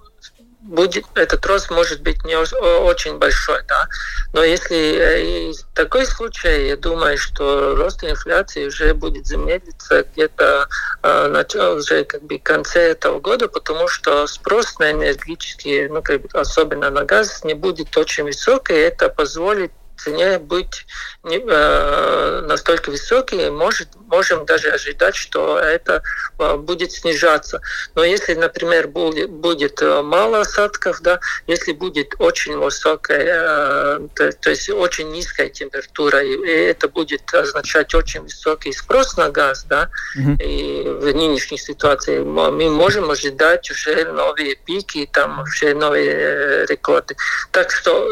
будет, 0.71 1.05
этот 1.15 1.45
рост 1.45 1.69
может 1.69 2.01
быть 2.01 2.23
не 2.23 2.35
очень 2.35 3.17
большой, 3.17 3.61
да. 3.67 3.87
Но 4.33 4.43
если 4.43 5.51
э, 5.51 5.53
такой 5.75 6.05
случай, 6.05 6.67
я 6.69 6.77
думаю, 6.77 7.17
что 7.17 7.75
рост 7.75 8.03
инфляции 8.03 8.67
уже 8.67 8.93
будет 8.93 9.27
замедлиться 9.27 10.05
где-то 10.13 10.67
э, 11.03 11.27
уже 11.75 12.05
как 12.05 12.23
бы 12.23 12.39
конце 12.39 12.91
этого 12.91 13.19
года, 13.19 13.47
потому 13.47 13.87
что 13.87 14.25
спрос 14.27 14.79
на 14.79 14.91
энергетические, 14.91 15.89
ну, 15.89 16.01
как 16.01 16.21
бы, 16.21 16.29
особенно 16.33 16.89
на 16.89 17.03
газ, 17.03 17.43
не 17.43 17.53
будет 17.53 17.95
очень 17.97 18.23
высокий, 18.23 18.73
и 18.73 18.77
это 18.77 19.09
позволит 19.09 19.71
цене 20.01 20.39
быть 20.39 20.85
не, 21.23 21.37
э, 21.37 22.41
настолько 22.47 22.89
высокой, 22.89 23.51
может, 23.51 23.89
можем 24.07 24.45
даже 24.45 24.69
ожидать, 24.69 25.15
что 25.15 25.59
это 25.59 26.01
э, 26.39 26.55
будет 26.57 26.91
снижаться. 26.91 27.61
Но 27.95 28.03
если, 28.03 28.33
например, 28.33 28.87
будет, 28.87 29.29
будет 29.29 29.81
э, 29.81 30.01
мало 30.01 30.41
осадков, 30.41 31.01
да, 31.01 31.19
если 31.47 31.73
будет 31.73 32.15
очень 32.19 32.57
высокая, 32.57 33.23
э, 33.23 34.07
то, 34.15 34.31
то 34.31 34.49
есть 34.49 34.69
очень 34.69 35.11
низкая 35.11 35.49
температура, 35.49 36.23
и, 36.23 36.33
и 36.33 36.51
это 36.71 36.87
будет 36.87 37.33
означать 37.33 37.93
очень 37.93 38.21
высокий 38.21 38.73
спрос 38.73 39.17
на 39.17 39.29
газ, 39.29 39.65
да, 39.69 39.89
mm-hmm. 40.17 40.43
и 40.43 40.83
в 40.89 41.15
нынешней 41.15 41.59
ситуации 41.59 42.19
мы 42.19 42.69
можем 42.69 43.11
ожидать 43.11 43.69
уже 43.69 44.05
новые 44.05 44.55
пики, 44.55 45.07
там 45.11 45.41
уже 45.41 45.75
новые 45.75 46.11
э, 46.11 46.65
рекорды. 46.65 47.15
Так 47.51 47.71
что 47.71 48.09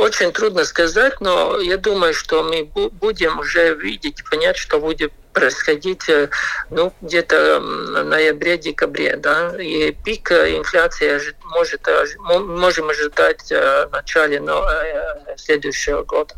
очень 0.00 0.32
трудно 0.32 0.64
сказать, 0.64 0.99
сказать, 1.00 1.20
но 1.20 1.58
я 1.60 1.76
думаю, 1.76 2.12
что 2.14 2.42
мы 2.42 2.64
будем 2.64 3.38
уже 3.38 3.74
видеть 3.74 4.22
понять, 4.30 4.56
что 4.56 4.78
будет 4.78 5.12
происходить 5.32 6.08
э, 6.08 6.28
ну, 6.70 6.92
где-то 7.00 7.60
в 7.60 8.04
ноябре-декабре. 8.04 9.16
Да? 9.16 9.54
И 9.58 9.92
пик 9.92 10.32
инфляции 10.32 11.20
может, 11.44 11.86
можем 12.24 12.90
ожидать 12.90 13.50
в 13.50 13.88
начале 13.92 14.42
э, 14.44 15.36
следующего 15.36 16.02
года. 16.02 16.34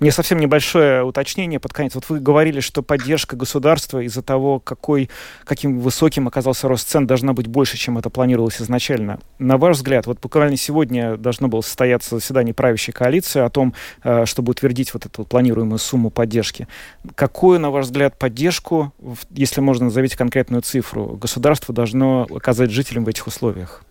У 0.00 0.04
меня 0.04 0.12
совсем 0.12 0.38
небольшое 0.38 1.04
уточнение 1.04 1.60
под 1.60 1.72
конец. 1.72 1.94
Вот 1.94 2.08
вы 2.08 2.20
говорили, 2.20 2.60
что 2.60 2.82
поддержка 2.82 3.36
государства 3.36 4.00
из-за 4.00 4.22
того, 4.22 4.60
какой, 4.60 5.10
каким 5.44 5.78
высоким 5.80 6.28
оказался 6.28 6.68
рост 6.68 6.88
цен, 6.88 7.06
должна 7.06 7.32
быть 7.32 7.46
больше, 7.46 7.76
чем 7.76 7.98
это 7.98 8.10
планировалось 8.10 8.60
изначально. 8.60 9.18
На 9.38 9.56
ваш 9.56 9.76
взгляд, 9.76 10.06
вот 10.06 10.20
буквально 10.20 10.56
сегодня 10.56 11.16
должно 11.16 11.48
было 11.48 11.60
состояться 11.60 12.16
заседание 12.16 12.54
правящей 12.54 12.92
коалиции 12.92 13.40
о 13.40 13.50
том, 13.50 13.74
э, 14.02 14.24
чтобы 14.26 14.50
утвердить 14.50 14.92
вот 14.94 15.06
эту 15.06 15.24
планируемую 15.24 15.78
сумму 15.78 16.10
поддержки. 16.10 16.68
Какую, 17.14 17.60
на 17.60 17.70
ваш 17.70 17.86
взгляд, 17.86 18.18
поддержку, 18.18 18.92
если 19.30 19.60
можно 19.60 19.86
назовите 19.86 20.16
конкретную 20.16 20.62
цифру, 20.62 21.16
государство 21.20 21.74
должно 21.74 22.26
оказать 22.30 22.70
жителям 22.70 23.04
в 23.04 23.08
этих 23.08 23.26
условиях? 23.26 23.84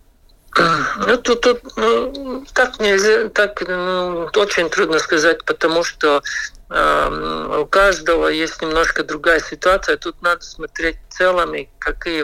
Ну, 0.56 1.16
тут, 1.18 1.46
ну, 1.76 2.44
так 2.52 2.78
нельзя, 2.78 3.28
так 3.28 3.62
ну, 3.66 4.28
очень 4.36 4.70
трудно 4.70 4.98
сказать, 4.98 5.44
потому 5.44 5.82
что 5.82 6.22
э, 6.70 7.56
у 7.60 7.66
каждого 7.66 8.28
есть 8.28 8.62
немножко 8.62 9.02
другая 9.02 9.40
ситуация. 9.40 9.96
Тут 9.96 10.20
надо 10.22 10.44
смотреть 10.44 10.96
в 11.08 11.12
целом, 11.12 11.54
и 11.54 11.68
какие, 11.78 12.22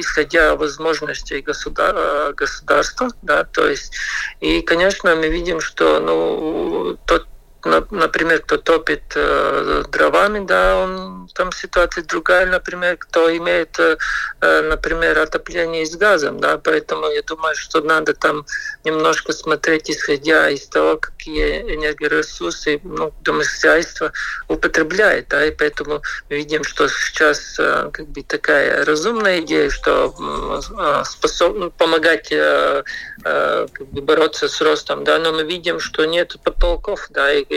исходя 0.00 0.56
возможностей 0.56 1.42
государ, 1.42 2.32
государства, 2.34 3.08
да, 3.22 3.44
то 3.44 3.68
есть, 3.68 3.92
и, 4.40 4.62
конечно, 4.62 5.14
мы 5.14 5.28
видим, 5.28 5.60
что, 5.60 6.00
ну, 6.00 6.98
тот 7.06 7.26
например, 7.64 8.40
кто 8.42 8.56
топит 8.56 9.02
э, 9.14 9.84
дровами, 9.90 10.44
да, 10.46 10.76
он 10.76 11.28
там 11.34 11.52
ситуация 11.52 12.04
другая, 12.04 12.46
например, 12.46 12.96
кто 12.96 13.34
имеет, 13.36 13.78
э, 13.78 13.98
э, 14.40 14.62
например, 14.62 15.18
отопление 15.18 15.86
с 15.86 15.96
газом, 15.96 16.40
да, 16.40 16.58
поэтому 16.58 17.08
я 17.08 17.22
думаю, 17.22 17.54
что 17.54 17.80
надо 17.80 18.14
там 18.14 18.46
немножко 18.84 19.32
смотреть, 19.32 19.90
исходя 19.90 20.48
из 20.48 20.66
того, 20.66 20.96
какие 20.96 21.74
энергоресурсы 21.74 22.80
ну, 22.82 23.12
домохозяйство 23.22 24.12
употребляет, 24.48 25.28
да, 25.28 25.46
и 25.46 25.50
поэтому 25.50 26.02
мы 26.28 26.36
видим, 26.36 26.64
что 26.64 26.88
сейчас 26.88 27.56
э, 27.58 27.90
как 27.92 28.06
бы 28.08 28.22
такая 28.22 28.84
разумная 28.84 29.40
идея, 29.40 29.70
что 29.70 30.14
э, 30.18 31.04
способ, 31.04 31.56
ну, 31.56 31.70
помогать 31.70 32.32
э, 32.32 32.82
э, 33.24 33.66
как 33.72 33.86
бы 33.88 34.02
бороться 34.02 34.48
с 34.48 34.60
ростом, 34.60 35.04
да, 35.04 35.18
но 35.18 35.32
мы 35.32 35.44
видим, 35.44 35.80
что 35.80 36.04
нет 36.04 36.36
потолков, 36.42 37.06
да, 37.10 37.32
и 37.32 37.49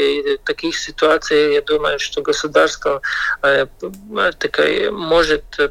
таких 0.43 0.77
ситуаций, 0.77 1.53
я 1.53 1.61
думаю, 1.61 1.99
что 1.99 2.21
государство 2.21 3.01
э, 3.41 3.67
такое, 4.39 4.91
может 4.91 5.43
э, 5.59 5.69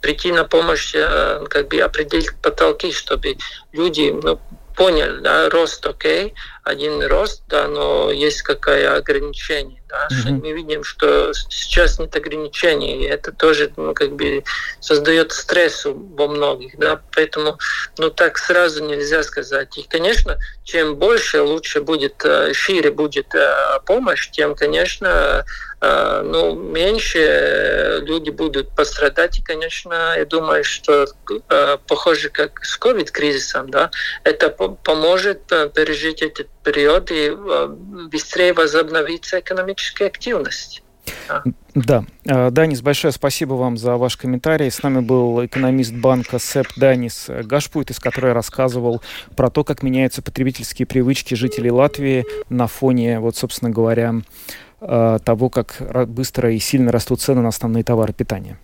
прийти 0.00 0.32
на 0.32 0.44
помощь, 0.44 0.94
э, 0.94 1.44
как 1.48 1.68
бы 1.68 1.78
определить 1.78 2.34
потолки, 2.40 2.92
чтобы 2.92 3.36
люди 3.72 4.14
ну, 4.22 4.38
поняли, 4.76 5.20
да, 5.20 5.48
рост 5.50 5.86
окей, 5.86 6.34
один 6.62 7.02
рост, 7.04 7.42
да, 7.48 7.66
но 7.66 8.10
есть 8.10 8.42
какое 8.42 8.96
ограничение. 8.96 9.82
Да, 9.88 10.08
mm-hmm. 10.10 10.40
Мы 10.40 10.52
видим, 10.52 10.84
что 10.84 11.32
сейчас 11.34 11.98
нет 11.98 12.16
ограничений, 12.16 13.04
и 13.04 13.08
это 13.08 13.30
тоже 13.30 13.72
ну, 13.76 13.92
как 13.92 14.12
бы 14.12 14.42
создает 14.80 15.32
стресс 15.32 15.84
во 15.84 16.28
многих. 16.28 16.78
Да, 16.78 17.00
поэтому 17.14 17.58
ну, 17.98 18.08
так 18.10 18.38
сразу 18.38 18.82
нельзя 18.84 19.22
сказать. 19.22 19.76
И, 19.76 19.82
конечно, 19.82 20.38
чем 20.64 20.96
больше, 20.96 21.42
лучше 21.42 21.82
будет, 21.82 22.24
э, 22.24 22.54
шире 22.54 22.90
будет 22.90 23.34
э, 23.34 23.80
помощь, 23.84 24.30
тем, 24.30 24.54
конечно, 24.54 25.44
э, 25.80 26.22
ну, 26.24 26.54
меньше 26.54 27.98
люди 28.02 28.30
будут 28.30 28.74
пострадать. 28.74 29.40
И, 29.40 29.42
конечно, 29.42 30.14
я 30.16 30.24
думаю, 30.24 30.64
что 30.64 31.06
похоже, 31.86 32.30
как 32.30 32.64
с 32.64 32.78
COVID-кризисом, 32.78 33.68
да, 33.70 33.90
это 34.24 34.48
поможет 34.48 35.46
пережить 35.74 36.22
этот 36.22 36.48
период 36.62 37.10
и 37.10 37.30
быстрее 38.10 38.52
возобновиться 38.52 39.40
экономическая 39.40 40.06
активность. 40.06 40.82
Да. 41.74 42.04
А, 42.28 42.50
Данис, 42.50 42.82
большое 42.82 43.12
спасибо 43.12 43.54
вам 43.54 43.76
за 43.76 43.96
ваш 43.96 44.16
комментарий. 44.16 44.70
С 44.70 44.82
нами 44.82 45.00
был 45.00 45.44
экономист 45.44 45.92
банка 45.94 46.38
СЭП 46.38 46.68
Данис 46.76 47.28
Гашпуйт, 47.28 47.90
из 47.90 47.98
которой 47.98 48.32
рассказывал 48.32 49.02
про 49.36 49.50
то, 49.50 49.64
как 49.64 49.82
меняются 49.82 50.22
потребительские 50.22 50.86
привычки 50.86 51.34
жителей 51.34 51.70
Латвии 51.70 52.24
на 52.48 52.66
фоне, 52.66 53.20
вот, 53.20 53.36
собственно 53.36 53.70
говоря, 53.70 54.14
а, 54.80 55.18
того, 55.18 55.48
как 55.48 55.76
быстро 56.08 56.52
и 56.52 56.58
сильно 56.58 56.92
растут 56.92 57.20
цены 57.20 57.40
на 57.40 57.48
основные 57.48 57.84
товары 57.84 58.12
питания. 58.12 58.58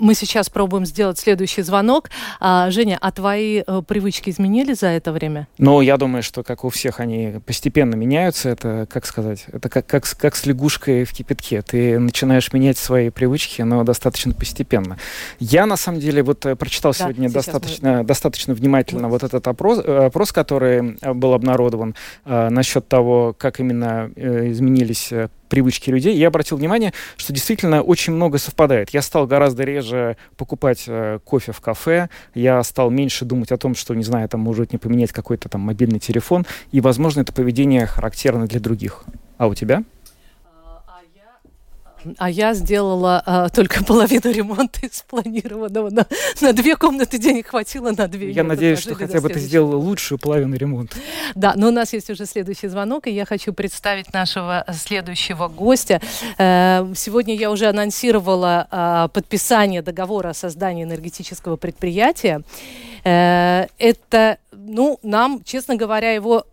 Мы 0.00 0.14
сейчас 0.14 0.48
пробуем 0.48 0.86
сделать 0.86 1.18
следующий 1.18 1.60
звонок. 1.60 2.08
А, 2.40 2.70
Женя, 2.70 2.96
а 3.02 3.12
твои 3.12 3.62
э, 3.66 3.82
привычки 3.86 4.30
изменили 4.30 4.72
за 4.72 4.86
это 4.86 5.12
время? 5.12 5.46
Ну, 5.58 5.82
я 5.82 5.98
думаю, 5.98 6.22
что, 6.22 6.42
как 6.42 6.64
у 6.64 6.70
всех, 6.70 7.00
они 7.00 7.34
постепенно 7.44 7.96
меняются. 7.96 8.48
Это, 8.48 8.86
как 8.90 9.04
сказать, 9.04 9.44
это 9.52 9.68
как, 9.68 9.86
как, 9.86 10.04
как 10.16 10.36
с 10.36 10.46
лягушкой 10.46 11.04
в 11.04 11.12
кипятке. 11.12 11.60
Ты 11.60 11.98
начинаешь 11.98 12.50
менять 12.54 12.78
свои 12.78 13.10
привычки, 13.10 13.60
но 13.60 13.84
достаточно 13.84 14.32
постепенно. 14.32 14.96
Я, 15.38 15.66
на 15.66 15.76
самом 15.76 16.00
деле, 16.00 16.22
вот 16.22 16.46
э, 16.46 16.56
прочитал 16.56 16.92
да, 16.92 16.98
сегодня 16.98 17.30
достаточно, 17.30 17.98
мы... 17.98 18.04
достаточно 18.04 18.54
внимательно 18.54 19.10
вот 19.10 19.22
этот 19.22 19.46
опрос, 19.48 19.82
э, 19.84 20.06
опрос, 20.06 20.32
который 20.32 20.96
был 21.12 21.34
обнародован 21.34 21.94
э, 22.24 22.48
насчет 22.48 22.88
того, 22.88 23.34
как 23.36 23.60
именно 23.60 24.10
э, 24.16 24.50
изменились 24.50 25.12
привычки 25.50 25.90
людей, 25.90 26.16
я 26.16 26.28
обратил 26.28 26.56
внимание, 26.56 26.94
что 27.18 27.34
действительно 27.34 27.82
очень 27.82 28.14
много 28.14 28.38
совпадает. 28.38 28.90
Я 28.90 29.02
стал 29.02 29.26
гораздо 29.26 29.64
реже 29.64 30.16
покупать 30.38 30.84
э, 30.86 31.18
кофе 31.22 31.52
в 31.52 31.60
кафе, 31.60 32.08
я 32.34 32.62
стал 32.62 32.90
меньше 32.90 33.26
думать 33.26 33.52
о 33.52 33.58
том, 33.58 33.74
что, 33.74 33.94
не 33.94 34.04
знаю, 34.04 34.28
там 34.28 34.40
может 34.40 34.72
не 34.72 34.78
поменять 34.78 35.12
какой-то 35.12 35.50
там 35.50 35.60
мобильный 35.60 35.98
телефон, 35.98 36.46
и, 36.72 36.80
возможно, 36.80 37.20
это 37.20 37.34
поведение 37.34 37.84
характерно 37.86 38.46
для 38.46 38.60
других. 38.60 39.04
А 39.36 39.48
у 39.48 39.54
тебя? 39.54 39.82
А 42.18 42.30
я 42.30 42.54
сделала 42.54 43.22
а, 43.24 43.48
только 43.48 43.84
половину 43.86 44.30
ремонта 44.32 44.86
из 44.86 45.02
планированного. 45.02 45.90
На, 45.90 46.06
на 46.40 46.52
две 46.52 46.76
комнаты 46.76 47.18
денег 47.18 47.48
хватило, 47.48 47.90
на 47.90 48.08
две. 48.08 48.30
Я 48.30 48.44
надеюсь, 48.44 48.78
что 48.80 48.94
хотя 48.94 49.20
бы 49.20 49.28
ты 49.28 49.38
сделала 49.38 49.76
лучшую 49.76 50.18
половину 50.18 50.56
ремонта. 50.56 50.96
Да, 51.34 51.54
но 51.56 51.68
у 51.68 51.70
нас 51.70 51.92
есть 51.92 52.10
уже 52.10 52.26
следующий 52.26 52.68
звонок, 52.68 53.06
и 53.06 53.10
я 53.10 53.24
хочу 53.24 53.52
представить 53.52 54.12
нашего 54.12 54.64
следующего 54.72 55.48
гостя. 55.48 56.00
Э, 56.38 56.92
сегодня 56.94 57.34
я 57.34 57.50
уже 57.50 57.66
анонсировала 57.66 58.66
а, 58.70 59.08
подписание 59.08 59.82
договора 59.82 60.30
о 60.30 60.34
создании 60.34 60.84
энергетического 60.84 61.56
предприятия. 61.56 62.42
Э, 63.04 63.66
это, 63.78 64.38
ну, 64.52 64.98
нам, 65.02 65.42
честно 65.44 65.76
говоря, 65.76 66.12
его 66.12 66.46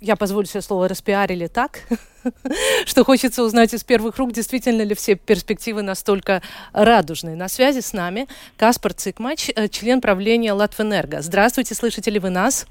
я 0.00 0.16
позволю 0.16 0.46
себе 0.46 0.62
слово, 0.62 0.88
распиарили 0.88 1.46
так, 1.46 1.80
что 2.86 3.04
хочется 3.04 3.42
узнать 3.42 3.74
из 3.74 3.84
первых 3.84 4.16
рук, 4.16 4.32
действительно 4.32 4.82
ли 4.82 4.94
все 4.94 5.14
перспективы 5.14 5.82
настолько 5.82 6.42
радужные. 6.72 7.36
На 7.36 7.48
связи 7.48 7.80
с 7.80 7.92
нами 7.92 8.26
Каспар 8.56 8.94
Цикмач, 8.94 9.50
э, 9.54 9.68
член 9.68 10.00
правления 10.00 10.52
Латвэнерго. 10.52 11.20
Здравствуйте, 11.20 11.74
слышите 11.74 12.10
ли 12.10 12.18
вы 12.18 12.30
нас? 12.30 12.66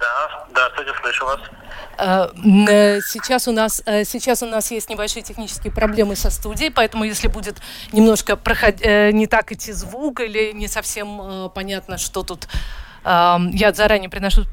Да, 0.00 0.46
здравствуйте, 0.50 0.92
слышу 1.00 1.24
вас. 1.24 1.40
Э, 1.98 2.28
э, 2.68 3.00
сейчас 3.02 3.48
у 3.48 3.52
нас 3.52 3.82
сейчас 4.04 4.42
у 4.42 4.46
нас 4.46 4.70
есть 4.70 4.90
небольшие 4.90 5.22
технические 5.22 5.72
проблемы 5.72 6.16
со 6.16 6.30
студией, 6.30 6.70
поэтому 6.70 7.04
если 7.04 7.28
будет 7.28 7.56
немножко 7.92 8.36
проход... 8.36 8.80
не 8.84 9.26
так 9.26 9.52
идти 9.52 9.72
звук 9.72 10.20
или 10.20 10.52
не 10.52 10.68
совсем 10.68 11.50
понятно, 11.54 11.98
что 11.98 12.22
тут, 12.22 12.48
я 13.04 13.72
заранее 13.74 14.10
приношу 14.10 14.44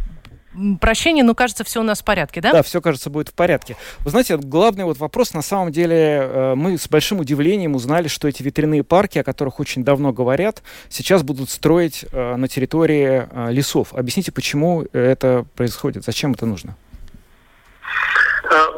прощения, 0.79 1.23
но 1.23 1.35
кажется, 1.35 1.63
все 1.63 1.79
у 1.79 1.83
нас 1.83 2.01
в 2.01 2.03
порядке, 2.05 2.41
да? 2.41 2.51
Да, 2.51 2.63
все, 2.63 2.81
кажется, 2.81 3.09
будет 3.09 3.29
в 3.29 3.33
порядке. 3.33 3.75
Вы 3.99 4.11
знаете, 4.11 4.37
главный 4.37 4.85
вот 4.85 4.97
вопрос, 4.97 5.33
на 5.33 5.41
самом 5.41 5.71
деле, 5.71 5.95
э, 5.97 6.55
мы 6.55 6.77
с 6.77 6.87
большим 6.87 7.19
удивлением 7.19 7.75
узнали, 7.75 8.07
что 8.07 8.27
эти 8.27 8.43
ветряные 8.43 8.83
парки, 8.83 9.19
о 9.19 9.23
которых 9.23 9.59
очень 9.59 9.83
давно 9.83 10.13
говорят, 10.13 10.63
сейчас 10.89 11.23
будут 11.23 11.49
строить 11.49 12.05
э, 12.11 12.35
на 12.35 12.47
территории 12.47 13.27
э, 13.29 13.51
лесов. 13.51 13.93
Объясните, 13.93 14.31
почему 14.31 14.85
это 14.93 15.45
происходит, 15.55 16.03
зачем 16.03 16.33
это 16.33 16.45
нужно? 16.45 16.75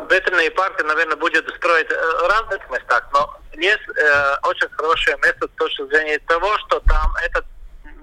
Ветряные 0.09 0.49
парки, 0.51 0.81
наверное, 0.83 1.17
будет 1.17 1.45
строить 1.57 1.89
в 1.89 2.29
разных 2.29 2.71
местах, 2.71 3.07
но 3.13 3.37
есть 3.53 3.83
очень 4.43 4.69
хорошее 4.71 5.17
место 5.21 5.47
с 5.47 5.57
точки 5.57 5.85
зрения 5.89 6.19
того, 6.19 6.57
что 6.59 6.79
там 6.79 7.11
этот 7.25 7.45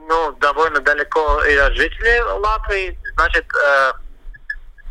ну, 0.09 0.33
довольно 0.33 0.81
далеко 0.81 1.43
и 1.45 1.55
от 1.57 1.75
жителей 1.75 2.21
Латвии, 2.21 2.99
значит, 3.15 3.45
э, 3.55 3.93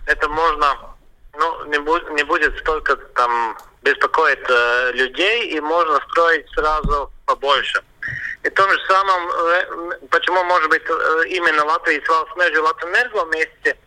это 0.08 0.28
можно, 0.30 0.78
ну, 1.38 1.66
не, 1.66 1.80
будет 1.80 2.10
не 2.12 2.24
будет 2.24 2.58
столько 2.60 2.96
там 2.96 3.58
беспокоить 3.82 4.40
э, 4.50 4.92
людей, 4.94 5.50
и 5.50 5.60
можно 5.60 6.00
строить 6.10 6.50
сразу 6.52 7.12
побольше. 7.26 7.84
И 8.44 8.50
том 8.50 8.70
же 8.70 8.80
самом, 8.88 9.30
э, 9.30 9.98
почему, 10.10 10.44
может 10.44 10.70
быть, 10.70 10.84
э, 10.88 11.24
именно 11.28 11.64
Латвия 11.66 11.98
и 11.98 12.06
Свалсмежи 12.06 12.62
Латвэнерго 12.62 13.26
вместе, 13.26 13.78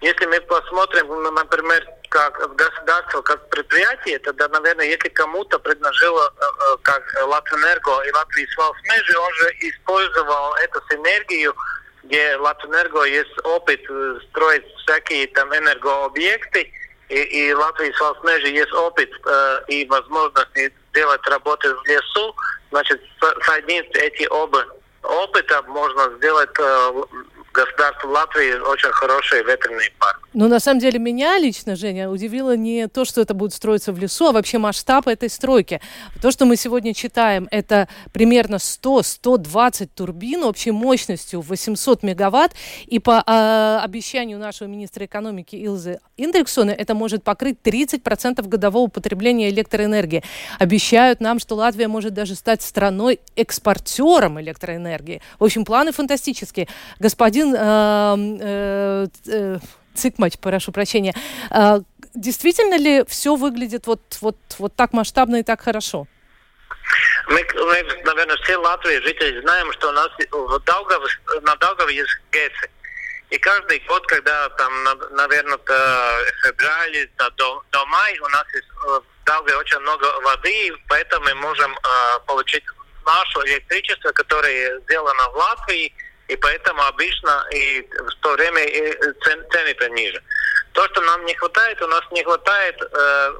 если 0.00 0.26
мы 0.26 0.40
посмотрим, 0.42 1.34
например, 1.34 1.88
как 2.14 2.54
государство, 2.54 3.22
как 3.22 3.48
предприятие, 3.50 4.20
тогда, 4.20 4.46
наверное, 4.48 4.86
если 4.86 5.08
кому-то 5.08 5.58
предложило, 5.58 6.32
э, 6.38 6.44
э, 6.44 6.76
как 6.82 7.02
Латвэнерго 7.26 8.02
и 8.02 8.12
Латвия 8.12 8.46
Свалсмежи, 8.54 9.18
он 9.18 9.34
же 9.34 9.50
использовал 9.60 10.54
эту 10.54 10.80
синергию 10.90 11.54
где 12.04 12.36
Латвэнерго 12.36 13.04
есть 13.04 13.34
опыт 13.44 13.80
э, 13.88 14.18
строить 14.28 14.64
всякие 14.82 15.26
там 15.28 15.54
энергообъекты, 15.54 16.70
и, 17.08 17.14
и 17.14 17.54
Латвии 17.54 17.92
Свалсмежи 17.92 18.48
есть 18.48 18.72
опыт 18.72 19.10
э, 19.26 19.60
и 19.68 19.86
возможность 19.86 20.74
делать 20.92 21.26
работы 21.26 21.74
в 21.74 21.84
лесу, 21.86 22.36
значит, 22.70 23.00
соединить 23.46 23.90
эти 23.96 24.26
оба 24.26 24.66
опыта 25.02 25.62
можно 25.62 26.12
сделать 26.18 26.50
э, 26.58 26.92
государство 27.52 28.08
Латвии 28.08 28.58
очень 28.58 28.92
хороший 28.92 29.42
ветерный 29.42 29.90
парк. 29.98 30.23
Ну, 30.34 30.48
на 30.48 30.58
самом 30.58 30.80
деле, 30.80 30.98
меня 30.98 31.38
лично, 31.38 31.76
Женя, 31.76 32.10
удивило 32.10 32.56
не 32.56 32.88
то, 32.88 33.04
что 33.04 33.20
это 33.20 33.34
будет 33.34 33.54
строиться 33.54 33.92
в 33.92 33.98
лесу, 33.98 34.26
а 34.26 34.32
вообще 34.32 34.58
масштаб 34.58 35.06
этой 35.06 35.30
стройки. 35.30 35.80
То, 36.20 36.32
что 36.32 36.44
мы 36.44 36.56
сегодня 36.56 36.92
читаем, 36.92 37.46
это 37.52 37.86
примерно 38.12 38.56
100-120 38.56 39.90
турбин 39.94 40.42
общей 40.42 40.72
мощностью 40.72 41.40
800 41.40 42.02
мегаватт. 42.02 42.52
И 42.86 42.98
по 42.98 43.22
э, 43.24 43.78
обещанию 43.84 44.40
нашего 44.40 44.66
министра 44.66 45.06
экономики 45.06 45.54
Илзы 45.54 46.00
Индриксона, 46.16 46.72
это 46.72 46.96
может 46.96 47.22
покрыть 47.22 47.58
30% 47.62 48.46
годового 48.48 48.88
потребления 48.88 49.50
электроэнергии. 49.50 50.24
Обещают 50.58 51.20
нам, 51.20 51.38
что 51.38 51.54
Латвия 51.54 51.86
может 51.86 52.12
даже 52.12 52.34
стать 52.34 52.60
страной-экспортером 52.62 54.40
электроэнергии. 54.40 55.22
В 55.38 55.44
общем, 55.44 55.64
планы 55.64 55.92
фантастические. 55.92 56.66
Господин... 56.98 57.54
Э, 57.56 58.16
э, 58.40 59.06
э, 59.26 59.58
Цикмач, 59.94 60.38
прошу 60.38 60.72
прощения. 60.72 61.14
А, 61.50 61.80
действительно 62.14 62.76
ли 62.76 63.04
все 63.08 63.36
выглядит 63.36 63.86
вот, 63.86 64.00
вот, 64.20 64.36
вот 64.58 64.74
так 64.74 64.92
масштабно 64.92 65.36
и 65.36 65.42
так 65.42 65.60
хорошо? 65.60 66.06
Мы, 67.28 67.46
мы, 67.54 68.02
наверное, 68.04 68.36
все 68.44 68.56
Латвии 68.56 69.00
жители 69.00 69.40
знаем, 69.40 69.72
что 69.72 69.88
у 69.88 69.92
нас 69.92 70.08
в 70.30 70.60
Даугаве, 70.60 71.06
на 71.42 71.56
Даугаве 71.56 71.94
есть 71.96 72.10
ГЭСы. 72.30 72.70
И 73.30 73.38
каждый 73.38 73.80
год, 73.88 74.06
когда 74.06 74.48
там, 74.50 74.72
наверное, 75.12 75.58
до 75.58 76.24
февраля, 76.42 77.06
до, 77.36 77.62
до 77.72 77.86
мая 77.86 78.16
у 78.20 78.28
нас 78.28 78.44
есть 78.54 78.68
в 78.70 79.02
Даугаве 79.24 79.56
очень 79.56 79.78
много 79.78 80.04
воды, 80.20 80.72
поэтому 80.88 81.24
мы 81.24 81.34
можем 81.36 81.72
э, 81.72 82.18
получить 82.26 82.64
наше 83.06 83.38
электричество, 83.48 84.12
которое 84.12 84.80
сделано 84.80 85.28
в 85.30 85.36
Латвии, 85.36 85.92
и 86.28 86.36
поэтому 86.36 86.82
обычно 86.82 87.46
и 87.52 87.82
в 87.82 88.14
то 88.22 88.32
время 88.32 88.62
и 88.64 88.92
цен, 89.22 89.44
цены-то 89.50 89.88
ниже. 89.90 90.22
То, 90.72 90.84
что 90.88 91.00
нам 91.02 91.24
не 91.24 91.34
хватает, 91.34 91.80
у 91.82 91.86
нас 91.86 92.02
не 92.10 92.24
хватает 92.24 92.80
э, 92.80 93.34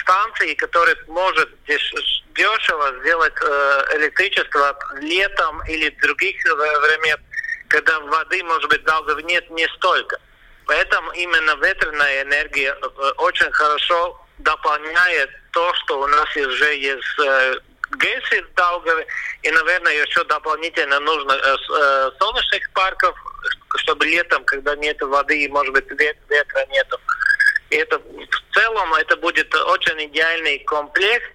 станций, 0.00 0.54
которые 0.54 0.96
может 1.08 1.50
дешево 1.66 2.94
сделать 3.00 3.34
э, 3.40 3.96
электричество 3.96 4.78
летом 5.00 5.62
или 5.68 5.90
в 5.90 6.00
других 6.00 6.36
время, 6.44 7.18
когда 7.68 7.98
воды, 8.00 8.42
может 8.44 8.70
быть, 8.70 8.84
долго 8.84 9.20
нет 9.22 9.50
не 9.50 9.66
столько. 9.76 10.18
Поэтому 10.66 11.10
именно 11.12 11.56
ветреная 11.56 12.22
энергия 12.22 12.76
э, 12.80 13.12
очень 13.18 13.50
хорошо 13.50 14.18
дополняет 14.38 15.30
то, 15.50 15.74
что 15.74 16.00
у 16.00 16.06
нас 16.06 16.36
уже 16.36 16.76
есть 16.76 17.62
ГЭСы 17.96 18.42
в 18.42 18.54
Даугаве, 18.54 19.06
и, 19.42 19.50
наверное, 19.50 19.92
еще 19.92 20.24
дополнительно 20.24 21.00
нужно 21.00 21.32
э, 21.32 21.56
э, 21.56 22.10
солнечных 22.18 22.70
парков, 22.72 23.16
чтобы 23.76 24.06
летом, 24.06 24.44
когда 24.44 24.74
нет 24.76 25.00
воды 25.00 25.44
и, 25.44 25.48
может 25.48 25.72
быть, 25.72 25.90
ветра 25.90 26.66
нету. 26.70 26.98
И 27.70 27.76
это 27.76 27.98
в 27.98 28.54
целом 28.54 28.94
это 28.94 29.16
будет 29.16 29.54
очень 29.54 30.04
идеальный 30.06 30.58
комплект, 30.60 31.32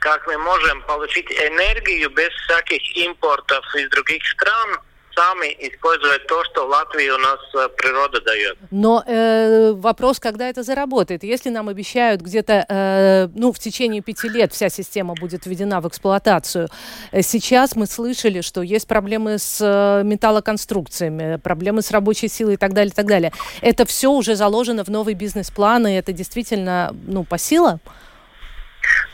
как 0.00 0.26
мы 0.26 0.36
можем 0.38 0.82
получить 0.82 1.30
энергию 1.30 2.10
без 2.10 2.30
всяких 2.44 2.96
импортов 2.96 3.64
из 3.74 3.88
других 3.90 4.24
стран, 4.26 4.80
сами 5.16 5.56
использовать 5.60 6.26
то, 6.26 6.44
что 6.44 6.66
в 6.66 6.70
Латвии 6.70 7.08
у 7.08 7.18
нас 7.18 7.38
э, 7.54 7.68
природа 7.76 8.20
дает. 8.20 8.58
Но 8.70 9.02
э, 9.06 9.72
вопрос, 9.72 10.20
когда 10.20 10.48
это 10.48 10.62
заработает. 10.62 11.24
Если 11.24 11.50
нам 11.50 11.68
обещают 11.68 12.20
где-то, 12.20 12.66
э, 12.68 13.28
ну, 13.34 13.52
в 13.52 13.58
течение 13.58 14.02
пяти 14.02 14.28
лет 14.28 14.52
вся 14.52 14.68
система 14.68 15.14
будет 15.14 15.46
введена 15.46 15.80
в 15.80 15.88
эксплуатацию, 15.88 16.68
э, 17.12 17.22
сейчас 17.22 17.76
мы 17.76 17.86
слышали, 17.86 18.42
что 18.42 18.62
есть 18.62 18.86
проблемы 18.86 19.38
с 19.38 19.58
э, 19.60 20.02
металлоконструкциями, 20.04 21.36
проблемы 21.36 21.82
с 21.82 21.90
рабочей 21.90 22.28
силой 22.28 22.54
и 22.54 22.58
так 22.58 22.74
далее, 22.74 22.92
и 22.92 22.94
так 22.94 23.06
далее. 23.06 23.32
Это 23.62 23.86
все 23.86 24.10
уже 24.10 24.36
заложено 24.36 24.84
в 24.84 24.88
новый 24.88 25.14
бизнес-план, 25.14 25.86
и 25.86 25.94
это 25.94 26.12
действительно, 26.12 26.94
ну, 27.06 27.24
по 27.24 27.38
силам? 27.38 27.80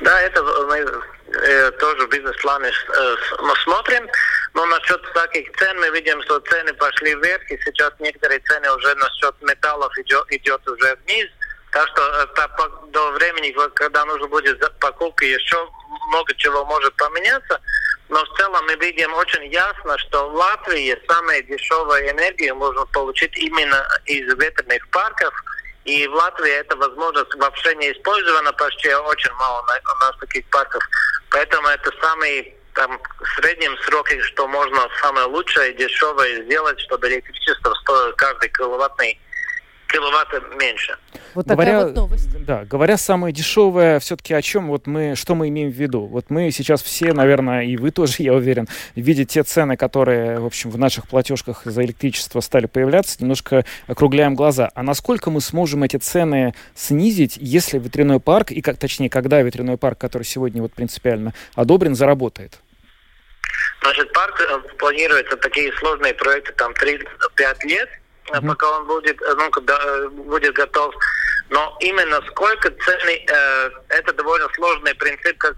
Да, 0.00 0.20
это 0.20 0.42
мы 0.42 0.78
э, 0.78 1.70
тоже 1.72 2.06
в 2.06 2.10
бизнес-плане 2.10 2.68
э, 2.68 3.16
смотрим. 3.64 4.08
Но 4.54 4.66
насчет 4.66 5.02
всяких 5.06 5.56
цен 5.56 5.78
мы 5.80 5.90
видим, 5.90 6.22
что 6.22 6.38
цены 6.40 6.74
пошли 6.74 7.14
вверх, 7.14 7.50
и 7.50 7.58
сейчас 7.64 7.92
некоторые 7.98 8.40
цены 8.40 8.70
уже 8.72 8.94
насчет 8.96 9.34
металлов 9.42 9.96
идет, 9.98 10.24
идет 10.30 10.68
уже 10.68 10.96
вниз. 11.06 11.26
Так 11.72 11.88
что 11.88 12.02
это, 12.22 12.50
до 12.88 13.12
времени, 13.12 13.56
когда 13.74 14.04
нужно 14.04 14.28
будет 14.28 14.78
покупка, 14.78 15.24
еще 15.24 15.56
много 16.08 16.34
чего 16.34 16.64
может 16.66 16.94
поменяться. 16.96 17.60
Но 18.10 18.22
в 18.22 18.36
целом 18.36 18.66
мы 18.66 18.74
видим 18.74 19.14
очень 19.14 19.46
ясно, 19.46 19.96
что 19.96 20.28
в 20.28 20.34
Латвии 20.34 21.00
самая 21.08 21.42
дешевая 21.42 22.10
энергия 22.10 22.52
можно 22.52 22.84
получить 22.86 23.34
именно 23.38 23.88
из 24.04 24.26
ветряных 24.34 24.86
парков. 24.90 25.32
И 25.86 26.06
в 26.06 26.14
Латвии 26.14 26.52
эта 26.52 26.76
возможность 26.76 27.34
вообще 27.36 27.74
не 27.76 27.90
использована, 27.90 28.52
почти 28.52 28.94
очень 28.94 29.32
мало 29.32 29.62
у 29.62 29.98
нас 30.00 30.14
таких 30.20 30.46
парков. 30.50 30.82
Поэтому 31.30 31.68
это 31.68 31.90
самый 32.02 32.54
там 32.74 33.00
в 33.20 33.40
среднем 33.40 33.76
сроке, 33.78 34.20
что 34.22 34.46
можно 34.48 34.88
самое 35.00 35.26
лучшее 35.26 35.72
и 35.72 35.76
дешевое 35.76 36.42
сделать, 36.44 36.80
чтобы 36.80 37.08
электричество 37.08 37.74
стоило 37.74 38.12
каждый 38.12 38.48
киловаттный 38.50 39.18
киловатта 39.92 40.42
меньше. 40.58 40.96
Вот 41.34 41.46
говоря, 41.46 41.84
вот 41.84 41.94
новость. 41.94 42.44
Да, 42.44 42.64
говоря 42.64 42.96
самое 42.96 43.32
дешевое, 43.32 44.00
все-таки 44.00 44.34
о 44.34 44.42
чем 44.42 44.68
вот 44.68 44.86
мы, 44.86 45.14
что 45.14 45.34
мы 45.34 45.48
имеем 45.48 45.70
в 45.70 45.74
виду? 45.74 46.06
Вот 46.06 46.26
мы 46.30 46.50
сейчас 46.50 46.82
все, 46.82 47.12
наверное, 47.12 47.64
и 47.64 47.76
вы 47.76 47.90
тоже, 47.90 48.14
я 48.18 48.34
уверен, 48.34 48.68
видите 48.94 49.24
те 49.24 49.42
цены, 49.42 49.76
которые, 49.76 50.40
в 50.40 50.46
общем, 50.46 50.70
в 50.70 50.78
наших 50.78 51.08
платежках 51.08 51.62
за 51.64 51.84
электричество 51.84 52.40
стали 52.40 52.66
появляться, 52.66 53.16
немножко 53.20 53.64
округляем 53.86 54.34
глаза. 54.34 54.70
А 54.74 54.82
насколько 54.82 55.30
мы 55.30 55.40
сможем 55.40 55.82
эти 55.84 55.96
цены 55.96 56.54
снизить, 56.74 57.36
если 57.40 57.78
ветряной 57.78 58.20
парк, 58.20 58.50
и 58.50 58.60
как, 58.60 58.78
точнее, 58.78 59.10
когда 59.10 59.40
ветряной 59.42 59.76
парк, 59.76 59.98
который 59.98 60.24
сегодня 60.24 60.62
вот 60.62 60.72
принципиально 60.72 61.34
одобрен, 61.54 61.94
заработает? 61.94 62.58
Значит, 63.82 64.12
парк 64.12 64.40
э, 64.40 64.76
планируется 64.78 65.36
такие 65.36 65.72
сложные 65.78 66.14
проекты, 66.14 66.52
там 66.52 66.72
3-5 66.72 67.66
лет, 67.66 67.88
mm-hmm. 68.38 68.48
пока 68.48 68.70
он 68.78 68.86
будет, 68.86 69.20
э, 69.22 69.34
ну, 69.36 69.50
когда 69.50 70.08
будет 70.08 70.54
готов. 70.54 70.94
Но 71.50 71.76
именно 71.80 72.20
сколько 72.30 72.70
цены, 72.70 73.24
э, 73.28 73.70
это 73.90 74.12
довольно 74.14 74.48
сложный 74.54 74.94
принцип, 74.94 75.36
как 75.38 75.54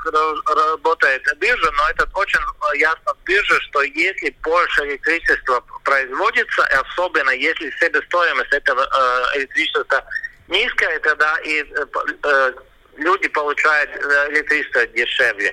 работает 0.77 1.23
биржа, 1.39 1.71
но 1.71 1.91
это 1.91 2.09
очень 2.15 2.41
ясно 2.77 3.15
в 3.15 3.25
бирже, 3.25 3.61
что 3.61 3.83
если 3.83 4.37
больше 4.43 4.85
электричества 4.87 5.63
производится, 5.85 6.65
особенно 6.65 7.31
если 7.31 7.71
себестоимость 7.79 8.53
этого 8.53 8.83
э, 8.83 9.39
электричества 9.39 10.05
низкая, 10.49 10.99
тогда 11.01 11.39
и 11.45 11.63
э, 11.63 11.87
э 12.25 12.53
люди 12.97 13.27
получают 13.29 13.91
электричество 14.31 14.87
дешевле 14.87 15.53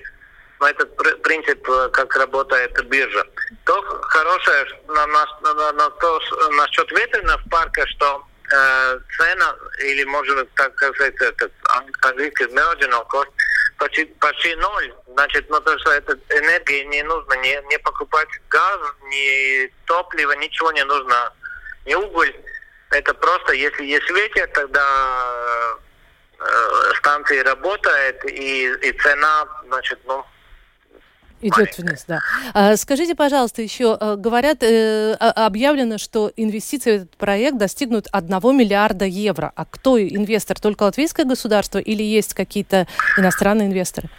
но 0.61 0.69
это 0.69 0.85
принцип, 1.23 1.67
э, 1.67 1.89
как 1.89 2.15
работает 2.15 2.87
биржа. 2.87 3.25
То 3.65 3.81
хорошее 4.03 4.65
на, 4.87 5.07
на, 5.07 5.25
на, 5.41 5.71
на 5.71 5.89
то, 5.89 6.21
насчет 6.51 6.89
ветряных 6.91 7.37
парка, 7.49 7.85
что 7.87 8.23
э, 8.53 8.99
цена, 9.17 9.55
или 9.79 10.03
можно 10.03 10.45
так 10.55 10.71
сказать, 10.75 11.15
это 11.19 11.49
английский 12.03 12.43
marginal 12.45 13.07
cost, 13.09 13.29
почти, 13.79 14.05
почти 14.05 14.55
ноль. 14.55 14.93
Значит, 15.07 15.49
ну, 15.49 15.59
то, 15.61 15.77
что 15.79 15.93
эта 15.93 16.13
энергия 16.29 16.85
не 16.85 17.01
нужно 17.01 17.33
не, 17.37 17.59
не 17.67 17.79
покупать 17.79 18.29
газ, 18.49 18.79
ни 19.05 19.65
топливо, 19.87 20.33
ничего 20.33 20.71
не 20.73 20.85
нужно, 20.85 21.33
ни 21.87 21.95
уголь. 21.95 22.35
Это 22.91 23.15
просто, 23.15 23.53
если 23.53 23.83
есть 23.85 24.09
ветер, 24.11 24.47
тогда 24.53 25.77
э, 26.39 26.93
станции 26.99 27.39
работает, 27.39 28.23
и, 28.25 28.67
и 28.67 28.91
цена, 28.99 29.47
значит, 29.65 29.99
ну, 30.05 30.23
Идет 31.41 31.77
вниз, 31.77 32.05
да. 32.07 32.19
А, 32.53 32.77
скажите, 32.77 33.15
пожалуйста, 33.15 33.61
еще 33.61 33.97
э, 33.99 34.15
говорят, 34.17 34.61
э, 34.63 35.13
объявлено, 35.13 35.97
что 35.97 36.31
инвестиции 36.35 36.91
в 36.91 36.95
этот 37.01 37.17
проект 37.17 37.57
достигнут 37.57 38.07
1 38.11 38.29
миллиарда 38.55 39.05
евро. 39.05 39.51
А 39.55 39.65
кто 39.65 39.99
инвестор? 40.01 40.59
Только 40.59 40.83
латвийское 40.83 41.25
государство 41.25 41.79
или 41.79 42.03
есть 42.03 42.33
какие-то 42.33 42.87
иностранные 43.17 43.67
инвесторы? 43.67 44.09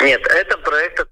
Нет, 0.00 0.20
это 0.26 0.58
проект 0.58 1.08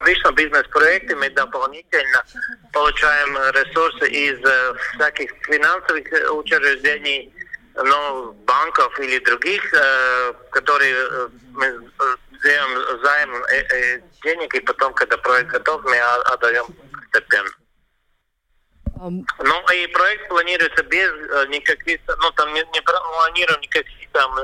обычно 0.00 0.32
бизнес-проекты 0.32 1.14
мы 1.16 1.30
дополнительно 1.30 2.24
получаем 2.72 3.36
ресурсы 3.52 4.08
из 4.08 4.38
э, 4.42 4.74
всяких 4.94 5.30
финансовых 5.42 6.06
учреждений, 6.32 7.32
ну, 7.74 8.32
банков 8.46 8.98
или 8.98 9.18
других, 9.18 9.62
э, 9.74 10.32
которые 10.50 10.94
э, 10.94 11.28
мы 11.52 11.78
даем 12.42 13.02
займ 13.02 13.30
денег, 14.24 14.54
и 14.54 14.60
потом, 14.60 14.94
когда 14.94 15.18
проект 15.18 15.50
готов, 15.50 15.84
мы 15.84 15.98
отдаем 15.98 16.64
постепенно. 17.12 17.50
Ну 19.38 19.72
и 19.74 19.86
проект 19.88 20.28
планируется 20.28 20.82
без 20.84 21.10
никаких, 21.48 22.00
ну 22.06 22.30
там 22.32 22.52
не, 22.54 22.64
не 22.72 22.80
планируем 22.80 23.60
никаких 23.60 24.10
там 24.12 24.34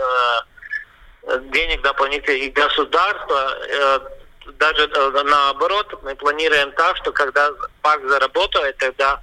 денег 1.51 1.83
дополнительных 1.83 2.42
и 2.42 2.51
государство 2.51 3.59
даже 4.59 4.88
наоборот, 5.24 6.02
мы 6.02 6.14
планируем 6.14 6.72
так, 6.72 6.96
что 6.98 7.12
когда 7.12 7.50
парк 7.82 8.02
заработает, 8.09 8.76
тогда 8.78 9.20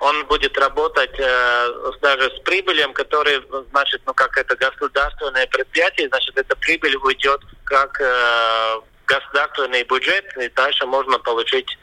он 0.00 0.26
будет 0.26 0.56
работать 0.58 1.14
э, 1.18 1.92
даже 2.02 2.30
с 2.36 2.40
прибылью, 2.40 2.92
который, 2.92 3.42
значит, 3.70 4.02
ну 4.04 4.12
как 4.12 4.36
это 4.36 4.54
государственное 4.56 5.46
предприятие, 5.46 6.08
значит, 6.08 6.36
эта 6.36 6.54
прибыль 6.56 6.96
уйдет 6.96 7.40
как 7.64 7.98
э, 8.00 8.80
государственный 9.06 9.84
бюджет, 9.84 10.24
и 10.36 10.48
дальше 10.50 10.84
можно 10.86 11.18
получить 11.18 11.78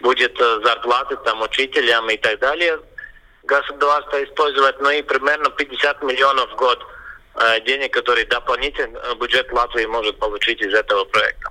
будет 0.00 0.38
э, 0.40 0.60
зарплаты 0.64 1.16
там 1.18 1.42
учителям 1.42 2.08
и 2.10 2.16
так 2.16 2.38
далее. 2.38 2.78
Государство 3.44 4.22
использовать, 4.24 4.80
ну 4.80 4.90
и 4.90 5.02
примерно 5.02 5.50
50 5.50 6.02
миллионов 6.02 6.50
в 6.52 6.56
год 6.56 6.82
э, 7.36 7.60
денег, 7.62 7.92
которые 7.92 8.26
дополнительно 8.26 8.98
э, 8.98 9.14
бюджет 9.16 9.52
Латвии 9.52 9.86
может 9.86 10.18
получить 10.18 10.60
из 10.60 10.72
этого 10.74 11.04
проекта. 11.04 11.50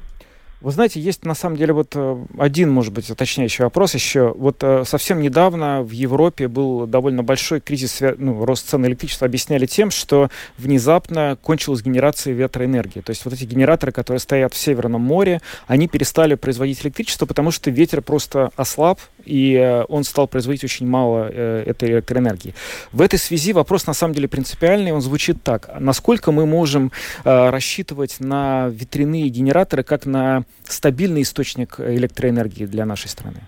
Вы 0.62 0.72
знаете, 0.72 1.00
есть 1.00 1.24
на 1.24 1.36
самом 1.36 1.56
деле 1.56 1.72
вот 1.72 1.94
э, 1.96 2.26
один, 2.38 2.70
может 2.70 2.92
быть, 2.92 3.10
уточняющий 3.10 3.64
вопрос 3.64 3.94
еще. 3.94 4.34
Вот 4.36 4.58
э, 4.62 4.84
совсем 4.86 5.22
недавно 5.22 5.84
в 5.84 5.92
Европе 5.92 6.50
был 6.50 6.86
довольно 6.86 7.24
большой 7.24 7.62
кризис, 7.62 8.02
ну, 8.18 8.44
рост 8.44 8.68
цен 8.68 8.86
электричества 8.86 9.26
объясняли 9.26 9.66
тем, 9.68 9.90
что 9.90 10.30
внезапно 10.58 11.38
кончилась 11.42 11.82
генерация 11.82 12.34
ветроэнергии. 12.34 13.00
То 13.00 13.12
есть 13.12 13.24
вот 13.24 13.34
эти 13.34 13.46
генераторы, 13.46 13.94
которые 13.94 14.20
стоят 14.20 14.54
в 14.54 14.58
Северном 14.58 15.02
море, 15.02 15.42
они 15.68 15.88
перестали 15.88 16.36
производить 16.36 16.84
электричество, 16.84 17.26
потому 17.26 17.52
что 17.52 17.72
ветер 17.72 18.02
просто 18.02 18.52
ослаб, 18.58 19.00
и 19.30 19.56
э, 19.56 19.84
он 19.88 20.04
стал 20.04 20.28
производить 20.28 20.64
очень 20.64 20.88
мало 20.88 21.30
этой 21.30 21.92
электроэнергии. 21.92 22.54
В 22.92 23.02
этой 23.02 23.20
связи 23.20 23.54
вопрос 23.54 23.88
на 23.88 23.94
самом 23.94 24.14
деле 24.14 24.28
принципиальный, 24.28 24.92
он 24.92 25.02
звучит 25.02 25.44
так. 25.44 25.70
Насколько 25.80 26.32
мы 26.32 26.46
можем 26.46 26.92
рассчитывать 27.24 28.20
на 28.20 28.70
ветряные 28.70 29.30
генераторы 29.30 29.84
как 29.84 30.06
на 30.06 30.44
стабильный 30.64 31.22
источник 31.22 31.80
электроэнергии 31.80 32.66
для 32.66 32.86
нашей 32.86 33.10
страны. 33.10 33.42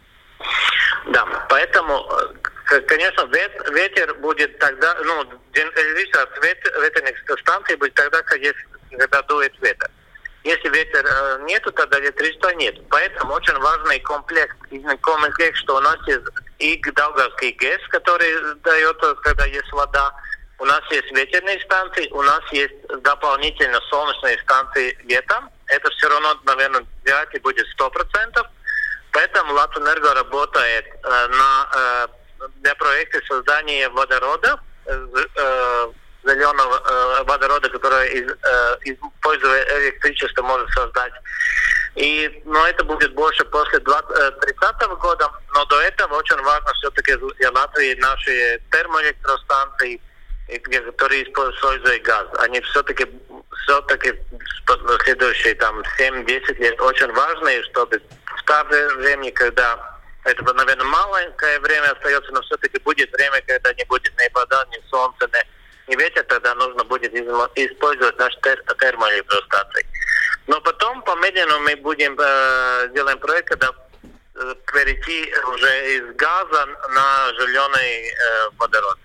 Да, 1.08 1.26
поэтому, 1.50 2.06
э, 2.72 2.80
конечно, 2.82 3.28
ветер 3.74 4.14
будет 4.22 4.58
тогда, 4.60 4.96
ну, 5.04 5.26
зависит 5.54 6.16
от 6.16 6.30
ветерных 6.44 7.16
станций 7.40 7.76
будет 7.76 7.94
тогда, 7.96 8.22
когда 8.22 9.22
дует 9.24 9.54
ветер. 9.62 9.90
Если 10.44 10.70
ветер 10.70 11.06
э, 11.06 11.44
нету, 11.44 11.72
тогда 11.72 12.00
электричества 12.00 12.50
нет. 12.56 12.76
Поэтому 12.90 13.34
очень 13.34 13.58
важный 13.60 14.00
комплекс, 14.00 14.56
комплекс, 15.02 15.60
что 15.60 15.78
у 15.78 15.82
нас 15.82 15.98
есть 16.08 16.24
и 16.58 16.82
Долговский 16.92 17.52
ГЭС, 17.54 17.82
который 17.90 18.56
дает, 18.64 18.98
когда 19.22 19.46
есть 19.46 19.72
вода, 19.72 20.14
у 20.60 20.66
нас 20.66 20.82
есть 20.92 21.12
ветерные 21.12 21.60
станции, 21.62 22.08
у 22.12 22.22
нас 22.22 22.42
есть 22.52 22.74
дополнительно 23.02 23.80
солнечные 23.90 24.40
станции 24.40 24.96
летом, 25.06 25.50
это 25.66 25.90
все 25.90 26.08
равно, 26.08 26.40
наверное, 26.44 26.86
вряд 27.04 27.34
ли 27.34 27.40
будет 27.40 27.66
100%. 27.80 28.46
Поэтому 29.12 29.54
Латвэнерго 29.54 30.14
работает 30.14 30.86
э, 30.86 31.28
на, 31.28 31.70
э, 31.74 32.08
для 32.62 32.76
проекта 32.76 33.20
создания 33.28 33.90
водорода, 33.90 34.60
э, 34.86 35.08
э, 35.36 35.92
зеленого 36.24 36.76
э, 36.76 37.24
водорода, 37.24 37.70
который 37.70 38.10
из, 38.12 38.30
э, 38.30 38.78
используя 38.86 39.64
электричество 39.86 40.42
может 40.44 40.70
создать. 40.72 41.14
И, 41.96 42.42
но 42.46 42.66
это 42.68 42.84
будет 42.84 43.14
больше 43.14 43.44
после 43.46 43.80
2030 43.80 44.82
э, 44.82 44.96
года. 44.96 45.30
Но 45.54 45.66
до 45.66 45.82
этого 45.82 46.16
очень 46.16 46.42
важно 46.42 46.74
все-таки 46.74 47.16
для 47.38 47.52
Латвии 47.52 48.00
наши 48.00 48.62
термоэлектростанции, 48.72 50.02
которые 50.98 51.24
используют 51.24 52.04
газ. 52.04 52.28
Они 52.40 52.62
все-таки 52.62 53.06
все-таки 53.64 54.14
следующие 55.04 55.56
там 55.56 55.82
7-10 56.00 56.54
лет 56.56 56.82
очень 56.82 57.12
важные, 57.12 57.64
чтобы 57.64 58.02
в 58.26 58.44
то 58.44 58.64
время, 58.98 59.32
когда 59.32 60.00
это, 60.24 60.54
наверное, 60.54 60.86
маленькое 60.86 61.60
время 61.60 61.92
остается, 61.92 62.32
но 62.32 62.42
все-таки 62.42 62.80
будет 62.80 63.12
время, 63.12 63.42
когда 63.48 63.74
не 63.74 63.84
будет 63.86 64.14
ни 64.20 64.34
вода, 64.34 64.66
ни 64.72 64.80
солнца, 64.90 65.28
ни, 65.34 65.61
ни 65.92 65.96
ветер, 65.98 66.24
тогда 66.24 66.56
нужно 66.56 66.84
будет 66.84 67.14
использовать 67.14 68.18
наш 68.18 68.34
тер 68.42 68.64
термоэлектростанции. 68.80 69.86
Но 70.48 70.62
потом, 70.62 71.02
помедленно, 71.04 71.60
мы 71.60 71.76
будем 71.76 72.18
э, 72.20 72.90
делаем 72.96 73.20
проект, 73.20 73.50
когда 73.50 73.68
э, 73.68 74.56
перейти 74.74 75.34
уже 75.54 75.96
из 75.96 76.16
газа 76.16 76.66
на 76.96 77.32
зеленый 77.40 78.08
э, 78.08 78.50
водород. 78.58 78.98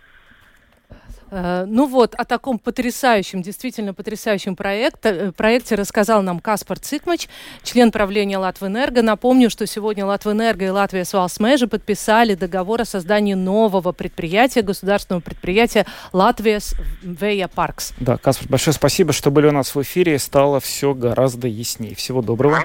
Э, 1.37 1.67
ну 1.67 1.87
вот, 1.87 2.15
о 2.15 2.25
таком 2.25 2.59
потрясающем, 2.59 3.43
действительно 3.43 3.93
потрясающем 3.93 4.57
проекте, 4.57 5.09
э, 5.11 5.33
проекте 5.33 5.75
рассказал 5.75 6.23
нам 6.23 6.41
Каспар 6.41 6.79
Цикмач, 6.79 7.29
член 7.63 7.93
правления 7.93 8.39
Латвэнерго. 8.39 9.03
Напомню, 9.03 9.51
что 9.51 9.67
сегодня 9.67 10.07
Латвэнерго 10.07 10.65
и 10.65 10.71
Латвия 10.71 11.05
Свалсмежи 11.05 11.67
подписали 11.67 12.35
договор 12.35 12.81
о 12.81 12.85
создании 12.87 13.35
нового 13.35 13.93
предприятия, 13.93 14.63
государственного 14.63 15.21
предприятия 15.21 15.85
Латвия 16.15 16.61
Вея 17.03 17.49
Паркс. 17.49 17.93
Да, 18.01 18.17
Каспар, 18.17 18.49
большое 18.49 18.73
спасибо, 18.73 19.13
что 19.13 19.31
были 19.31 19.47
у 19.47 19.53
нас 19.53 19.75
в 19.75 19.83
эфире. 19.83 20.19
Стало 20.19 20.59
все 20.61 20.95
гораздо 20.95 21.49
яснее. 21.49 21.95
Всего 21.95 22.23
доброго. 22.23 22.65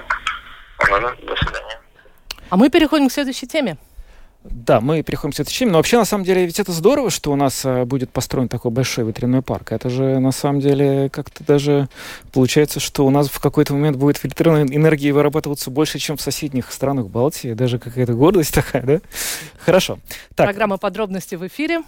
До 0.78 0.86
свидания. 0.88 1.78
А 2.48 2.56
мы 2.56 2.70
переходим 2.70 3.10
к 3.10 3.12
следующей 3.12 3.46
теме. 3.46 3.76
Да, 4.44 4.80
мы 4.80 5.02
переходим 5.02 5.32
к 5.32 5.36
следующей 5.36 5.60
теме. 5.60 5.72
Но 5.72 5.78
вообще, 5.78 5.98
на 5.98 6.04
самом 6.04 6.24
деле, 6.24 6.44
ведь 6.44 6.58
это 6.58 6.72
здорово, 6.72 7.10
что 7.10 7.30
у 7.30 7.36
нас 7.36 7.62
а, 7.64 7.84
будет 7.84 8.10
построен 8.10 8.48
такой 8.48 8.72
большой 8.72 9.04
ветряной 9.04 9.40
парк. 9.40 9.70
Это 9.70 9.88
же, 9.88 10.18
на 10.18 10.32
самом 10.32 10.60
деле, 10.60 11.08
как-то 11.10 11.44
даже 11.44 11.88
получается, 12.32 12.80
что 12.80 13.06
у 13.06 13.10
нас 13.10 13.28
в 13.28 13.38
какой-то 13.38 13.72
момент 13.72 13.96
будет 13.96 14.22
ветряной 14.22 14.62
энергии 14.62 15.12
вырабатываться 15.12 15.70
больше, 15.70 15.98
чем 15.98 16.16
в 16.16 16.20
соседних 16.20 16.72
странах 16.72 17.06
Балтии. 17.06 17.52
Даже 17.52 17.78
какая-то 17.78 18.14
гордость 18.14 18.52
такая, 18.54 18.82
да? 18.82 19.00
Хорошо. 19.58 19.98
Так. 20.34 20.48
Программа 20.48 20.76
подробности 20.76 21.36
в 21.36 21.46
эфире. 21.46 21.82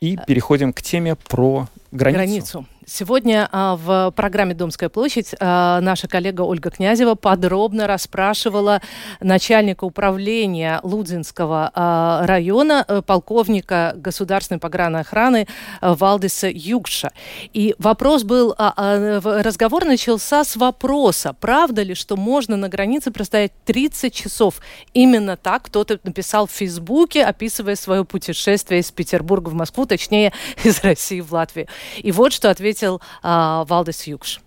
И 0.00 0.18
переходим 0.26 0.72
к 0.72 0.82
теме 0.82 1.14
про 1.14 1.68
границу. 1.92 2.18
границу. 2.18 2.66
Сегодня 2.88 3.48
а, 3.50 3.74
в 3.74 4.12
программе 4.12 4.54
«Домская 4.54 4.88
площадь» 4.88 5.34
а, 5.40 5.80
наша 5.80 6.06
коллега 6.06 6.42
Ольга 6.42 6.70
Князева 6.70 7.16
подробно 7.16 7.88
расспрашивала 7.88 8.80
начальника 9.18 9.82
управления 9.82 10.78
Лудзинского 10.84 11.72
а, 11.74 12.24
района, 12.28 12.84
а, 12.86 13.02
полковника 13.02 13.94
государственной 13.96 14.60
погранохраны 14.60 15.48
а, 15.80 15.96
Валдиса 15.96 16.48
Югша. 16.48 17.10
И 17.52 17.74
вопрос 17.80 18.22
был, 18.22 18.54
разговор 18.56 19.84
начался 19.84 20.44
с 20.44 20.54
вопроса, 20.54 21.32
правда 21.32 21.82
ли, 21.82 21.96
что 21.96 22.16
можно 22.16 22.56
на 22.56 22.68
границе 22.68 23.10
простоять 23.10 23.50
30 23.64 24.14
часов. 24.14 24.60
Именно 24.94 25.36
так 25.36 25.64
кто-то 25.64 25.98
написал 26.04 26.46
в 26.46 26.52
Фейсбуке, 26.52 27.24
описывая 27.24 27.74
свое 27.74 28.04
путешествие 28.04 28.80
из 28.80 28.92
Петербурга 28.92 29.48
в 29.48 29.54
Москву, 29.54 29.86
точнее, 29.86 30.32
из 30.62 30.84
России 30.84 31.20
в 31.20 31.32
Латвию. 31.32 31.66
И 31.98 32.12
вот 32.12 32.32
что 32.32 32.48
ответил 32.48 32.75
э, 32.82 32.98
Валдес 33.22 34.06
Юкш. 34.06 34.40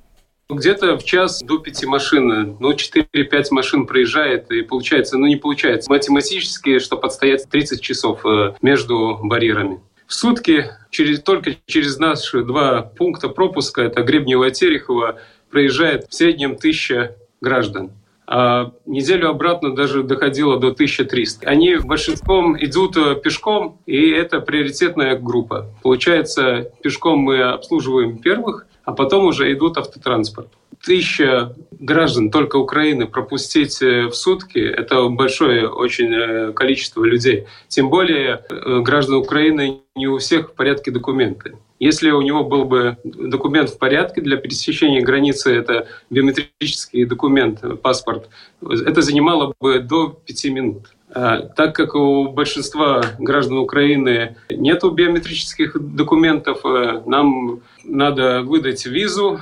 Где-то 0.50 0.98
в 0.98 1.04
час 1.04 1.44
до 1.44 1.60
пяти 1.60 1.86
машин, 1.86 2.58
ну, 2.60 2.74
4-5 2.74 3.46
машин 3.52 3.86
проезжает, 3.86 4.50
и 4.52 4.64
получается, 4.64 5.18
ну, 5.18 5.28
не 5.28 5.36
получается. 5.36 5.92
Математически, 5.92 6.80
чтобы 6.80 7.06
отстоять 7.06 7.48
30 7.50 7.82
часов 7.82 8.26
э, 8.26 8.56
между 8.62 9.20
барьерами. 9.22 9.80
В 10.08 10.14
сутки 10.16 10.72
через, 10.90 11.22
только 11.22 11.56
через 11.68 12.00
наши 12.00 12.42
два 12.44 12.82
пункта 12.82 13.30
пропуска, 13.30 13.84
это 13.84 14.02
Гребнево 14.02 14.46
и 14.46 14.52
Терехово, 14.52 15.20
проезжает 15.52 16.08
в 16.10 16.16
среднем 16.16 16.56
тысяча 16.56 17.16
граждан 17.42 17.92
а 18.32 18.74
неделю 18.86 19.30
обратно 19.30 19.76
даже 19.76 20.04
доходило 20.04 20.60
до 20.60 20.68
1300. 20.68 21.50
Они 21.50 21.78
большинством 21.78 22.56
идут 22.64 22.96
э, 22.96 23.16
пешком, 23.16 23.82
и 23.88 24.12
это 24.12 24.40
приоритетная 24.40 25.18
группа. 25.18 25.66
Получается, 25.82 26.72
пешком 26.84 27.22
мы 27.22 27.42
обслуживаем 27.42 28.20
первых, 28.20 28.68
а 28.90 28.92
потом 28.92 29.26
уже 29.28 29.54
идут 29.54 29.78
автотранспорт. 29.78 30.48
Тысяча 30.84 31.56
граждан 31.80 32.32
только 32.32 32.56
Украины 32.56 33.06
пропустить 33.06 33.84
э, 33.84 34.08
в 34.08 34.16
сутки– 34.16 34.58
это 34.82 35.08
большое 35.10 35.70
очень 35.70 36.12
э, 36.12 36.54
количество 36.54 37.04
людей. 37.04 37.46
Тем 37.68 37.92
более 37.92 38.44
граждан 38.50 39.18
Украины 39.18 39.82
не 39.96 40.08
у 40.08 40.18
всех 40.18 40.50
в 40.50 40.54
порядке 40.54 40.90
документы. 40.90 41.58
Если 41.80 42.10
у 42.10 42.22
него 42.22 42.44
был 42.44 42.66
бы 42.66 42.98
документ 43.04 43.70
в 43.70 43.78
порядке 43.78 44.22
для 44.22 44.38
пересечения 44.38 45.04
границы, 45.04 45.56
это 45.56 45.88
биометрический 46.10 47.06
документ, 47.06 47.62
паспорт, 47.84 48.28
это 48.62 49.04
занимало 49.04 49.54
бы 49.60 49.80
до 49.80 50.10
пяти 50.26 50.50
минут. 50.50 50.88
А, 51.12 51.42
так 51.42 51.76
как 51.76 51.96
у 51.96 52.30
большинства 52.30 53.02
граждан 53.18 53.58
Украины 53.58 54.38
нет 54.50 54.84
биометрических 54.84 55.76
документов, 55.96 56.60
э, 56.66 57.02
нам 57.06 57.62
надо 57.84 58.42
выдать 58.44 58.86
визу, 58.86 59.40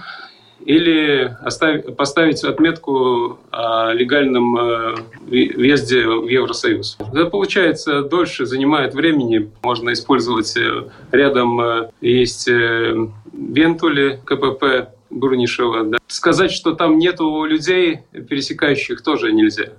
или 0.66 1.34
оставить, 1.44 1.96
поставить 1.96 2.44
отметку 2.44 3.40
о 3.52 3.94
легальном 3.94 4.58
э, 4.58 4.96
въезде 5.28 6.08
в 6.08 6.28
Евросоюз. 6.28 6.98
Это 7.00 7.26
получается 7.26 8.02
дольше, 8.02 8.46
занимает 8.46 8.94
времени. 8.94 9.52
Можно 9.64 9.94
использовать 9.94 10.58
э, 10.58 10.90
рядом 11.12 11.90
есть 12.02 12.48
Вентули, 12.48 14.20
КПП, 14.26 14.90
Бурнишева. 15.10 15.84
Да. 15.84 15.98
Сказать, 16.08 16.52
что 16.52 16.74
там 16.74 16.98
нету 16.98 17.46
людей, 17.46 18.02
пересекающих, 18.12 19.02
тоже 19.02 19.32
нельзя. 19.32 19.70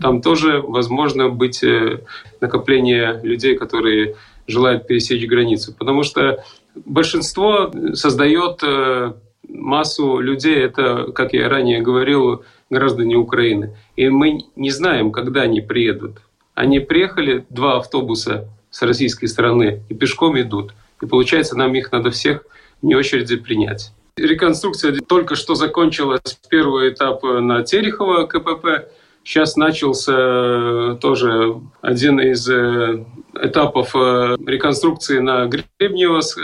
Там 0.00 0.20
тоже 0.22 0.60
возможно 0.60 1.28
быть 1.28 1.62
э, 1.62 2.00
накопление 2.40 3.20
людей, 3.22 3.56
которые 3.56 4.16
желают 4.46 4.86
пересечь 4.86 5.26
границу. 5.26 5.74
Потому 5.76 6.02
что 6.02 6.44
большинство 6.84 7.72
создает 7.94 8.60
э, 8.62 9.12
массу 9.48 10.18
людей, 10.18 10.56
это, 10.56 11.12
как 11.12 11.32
я 11.32 11.48
ранее 11.48 11.80
говорил, 11.80 12.44
граждане 12.70 13.16
Украины. 13.16 13.76
И 13.96 14.08
мы 14.08 14.40
не 14.56 14.70
знаем, 14.70 15.12
когда 15.12 15.42
они 15.42 15.60
приедут. 15.60 16.18
Они 16.54 16.80
приехали, 16.80 17.44
два 17.50 17.78
автобуса 17.78 18.48
с 18.70 18.82
российской 18.82 19.26
стороны, 19.26 19.82
и 19.88 19.94
пешком 19.94 20.40
идут. 20.40 20.74
И 21.00 21.06
получается, 21.06 21.56
нам 21.56 21.74
их 21.74 21.92
надо 21.92 22.10
всех 22.10 22.44
не 22.82 22.94
очереди 22.94 23.36
принять. 23.36 23.92
Реконструкция 24.16 24.96
только 25.00 25.34
что 25.34 25.54
закончилась 25.54 26.38
первый 26.48 26.90
этап 26.90 27.22
на 27.22 27.62
Терехово 27.62 28.26
КПП. 28.26 28.88
Сейчас 29.24 29.56
начался 29.56 30.12
э, 30.14 30.96
тоже 31.00 31.58
один 31.80 32.20
из 32.20 32.46
э, 32.46 33.04
этапов 33.40 33.96
э, 33.96 34.36
реконструкции 34.46 35.18
на 35.18 35.46
Гребнево 35.46 36.20
с 36.20 36.34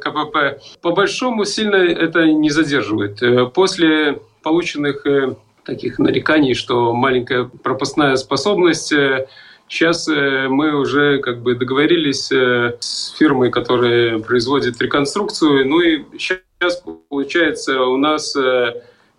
КПП. 0.00 0.62
По 0.80 0.92
большому 0.92 1.44
сильно 1.44 1.74
это 1.74 2.26
не 2.26 2.50
задерживает. 2.50 3.20
После 3.54 4.20
полученных 4.44 5.04
таких 5.64 5.98
нареканий, 5.98 6.54
что 6.54 6.92
маленькая 6.94 7.44
пропускная 7.44 8.16
способность 8.16 8.94
Сейчас 9.70 10.08
мы 10.08 10.74
уже 10.74 11.18
как 11.18 11.42
бы 11.42 11.54
договорились 11.54 12.32
с 12.32 13.14
фирмой, 13.18 13.50
которая 13.50 14.18
производит 14.18 14.80
реконструкцию. 14.80 15.68
Ну 15.68 15.80
и 15.80 16.04
сейчас, 16.18 16.82
получается, 17.10 17.82
у 17.82 17.98
нас 17.98 18.34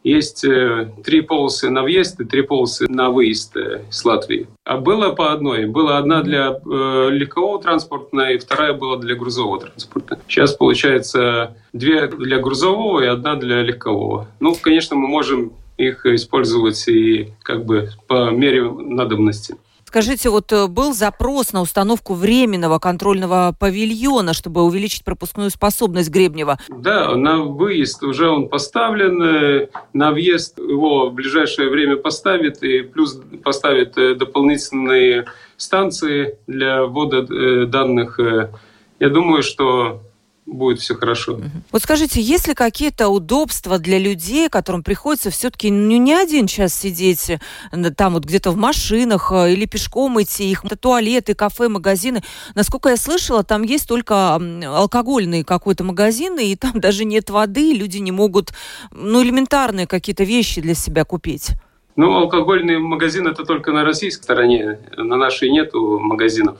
есть 0.04 0.44
э, 0.46 0.92
три 1.04 1.22
полосы 1.22 1.70
на 1.70 1.84
въезд 1.84 2.20
и 2.20 2.26
три 2.26 2.42
полосы 2.42 2.88
на 2.88 3.10
выезд 3.10 3.56
э, 3.58 3.82
с 3.90 4.06
Латвии. 4.06 4.48
А 4.64 4.78
было 4.78 5.12
по 5.12 5.34
одной. 5.34 5.66
Была 5.66 5.98
одна 5.98 6.22
для 6.22 6.52
э, 6.52 7.10
легкового 7.12 7.62
транспорта 7.62 8.30
и 8.30 8.38
вторая 8.38 8.74
была 8.74 8.98
для 8.98 9.16
грузового 9.16 9.60
транспорта. 9.60 10.20
Сейчас 10.28 10.54
получается 10.54 11.58
две 11.74 12.08
для 12.08 12.40
грузового 12.40 13.02
и 13.02 13.08
одна 13.08 13.36
для 13.36 13.62
легкового. 13.62 14.28
Ну, 14.40 14.56
конечно, 14.62 14.96
мы 14.96 15.08
можем 15.08 15.54
их 15.78 16.06
использовать 16.06 16.88
и 16.88 17.32
как 17.42 17.66
бы 17.66 17.90
по 18.08 18.30
мере 18.32 18.70
надобности. 18.70 19.56
Скажите, 19.90 20.30
вот 20.30 20.52
э, 20.52 20.68
был 20.68 20.94
запрос 20.94 21.52
на 21.52 21.64
установку 21.64 22.14
временного 22.14 22.78
контрольного 22.78 23.56
павильона, 23.60 24.36
чтобы 24.36 24.62
увеличить 24.62 25.04
пропускную 25.04 25.50
способность 25.50 26.12
Гребнева? 26.12 26.60
Да, 26.70 27.16
на 27.16 27.40
выезд 27.40 28.04
уже 28.04 28.30
он 28.30 28.50
поставлен, 28.50 29.20
э, 29.24 29.68
на 29.94 30.12
въезд 30.12 30.60
его 30.60 31.10
в 31.10 31.14
ближайшее 31.16 31.72
время 31.72 31.96
поставит, 31.96 32.62
и 32.62 32.84
плюс 32.84 33.20
поставит 33.44 33.98
э, 33.98 34.14
дополнительные 34.14 35.26
станции 35.58 36.38
для 36.46 36.86
ввода 36.86 37.24
данных. 37.66 38.20
Я 39.00 39.10
думаю, 39.10 39.42
что 39.42 40.04
будет 40.52 40.80
все 40.80 40.96
хорошо. 40.96 41.40
Вот 41.72 41.82
скажите, 41.82 42.22
есть 42.22 42.48
ли 42.48 42.54
какие-то 42.54 43.10
удобства 43.10 43.78
для 43.78 43.98
людей, 44.00 44.50
которым 44.50 44.84
приходится 44.84 45.30
все-таки 45.30 45.72
ну, 45.72 45.98
не 45.98 46.14
один 46.14 46.48
час 46.48 46.74
сидеть 46.74 47.30
э, 47.30 47.40
там 47.96 48.14
вот 48.14 48.26
где-то 48.26 48.52
в 48.52 48.58
машинах 48.58 49.32
э, 49.32 49.54
или 49.54 49.66
пешком 49.66 50.22
идти, 50.22 50.50
их 50.50 50.64
туалеты, 50.80 51.34
кафе, 51.34 51.70
магазины. 51.70 52.24
Насколько 52.56 52.90
я 52.90 52.98
слышала, 52.98 53.44
там 53.44 53.64
есть 53.64 53.88
только 53.88 54.36
алкогольный 54.36 55.44
какой-то 55.44 55.84
магазин, 55.84 56.38
и 56.40 56.56
там 56.56 56.72
даже 56.80 57.06
нет 57.06 57.30
воды, 57.30 57.74
люди 57.74 57.98
не 57.98 58.12
могут, 58.12 58.54
ну, 58.92 59.24
элементарные 59.24 59.88
какие-то 59.88 60.24
вещи 60.24 60.62
для 60.62 60.74
себя 60.74 61.06
купить. 61.06 61.52
Ну, 62.00 62.16
алкогольный 62.16 62.80
магазин 62.80 63.28
это 63.28 63.44
только 63.44 63.74
на 63.74 63.84
российской 63.84 64.24
стороне, 64.24 64.80
на 64.96 65.18
нашей 65.18 65.50
нету 65.50 66.00
магазинов. 66.00 66.56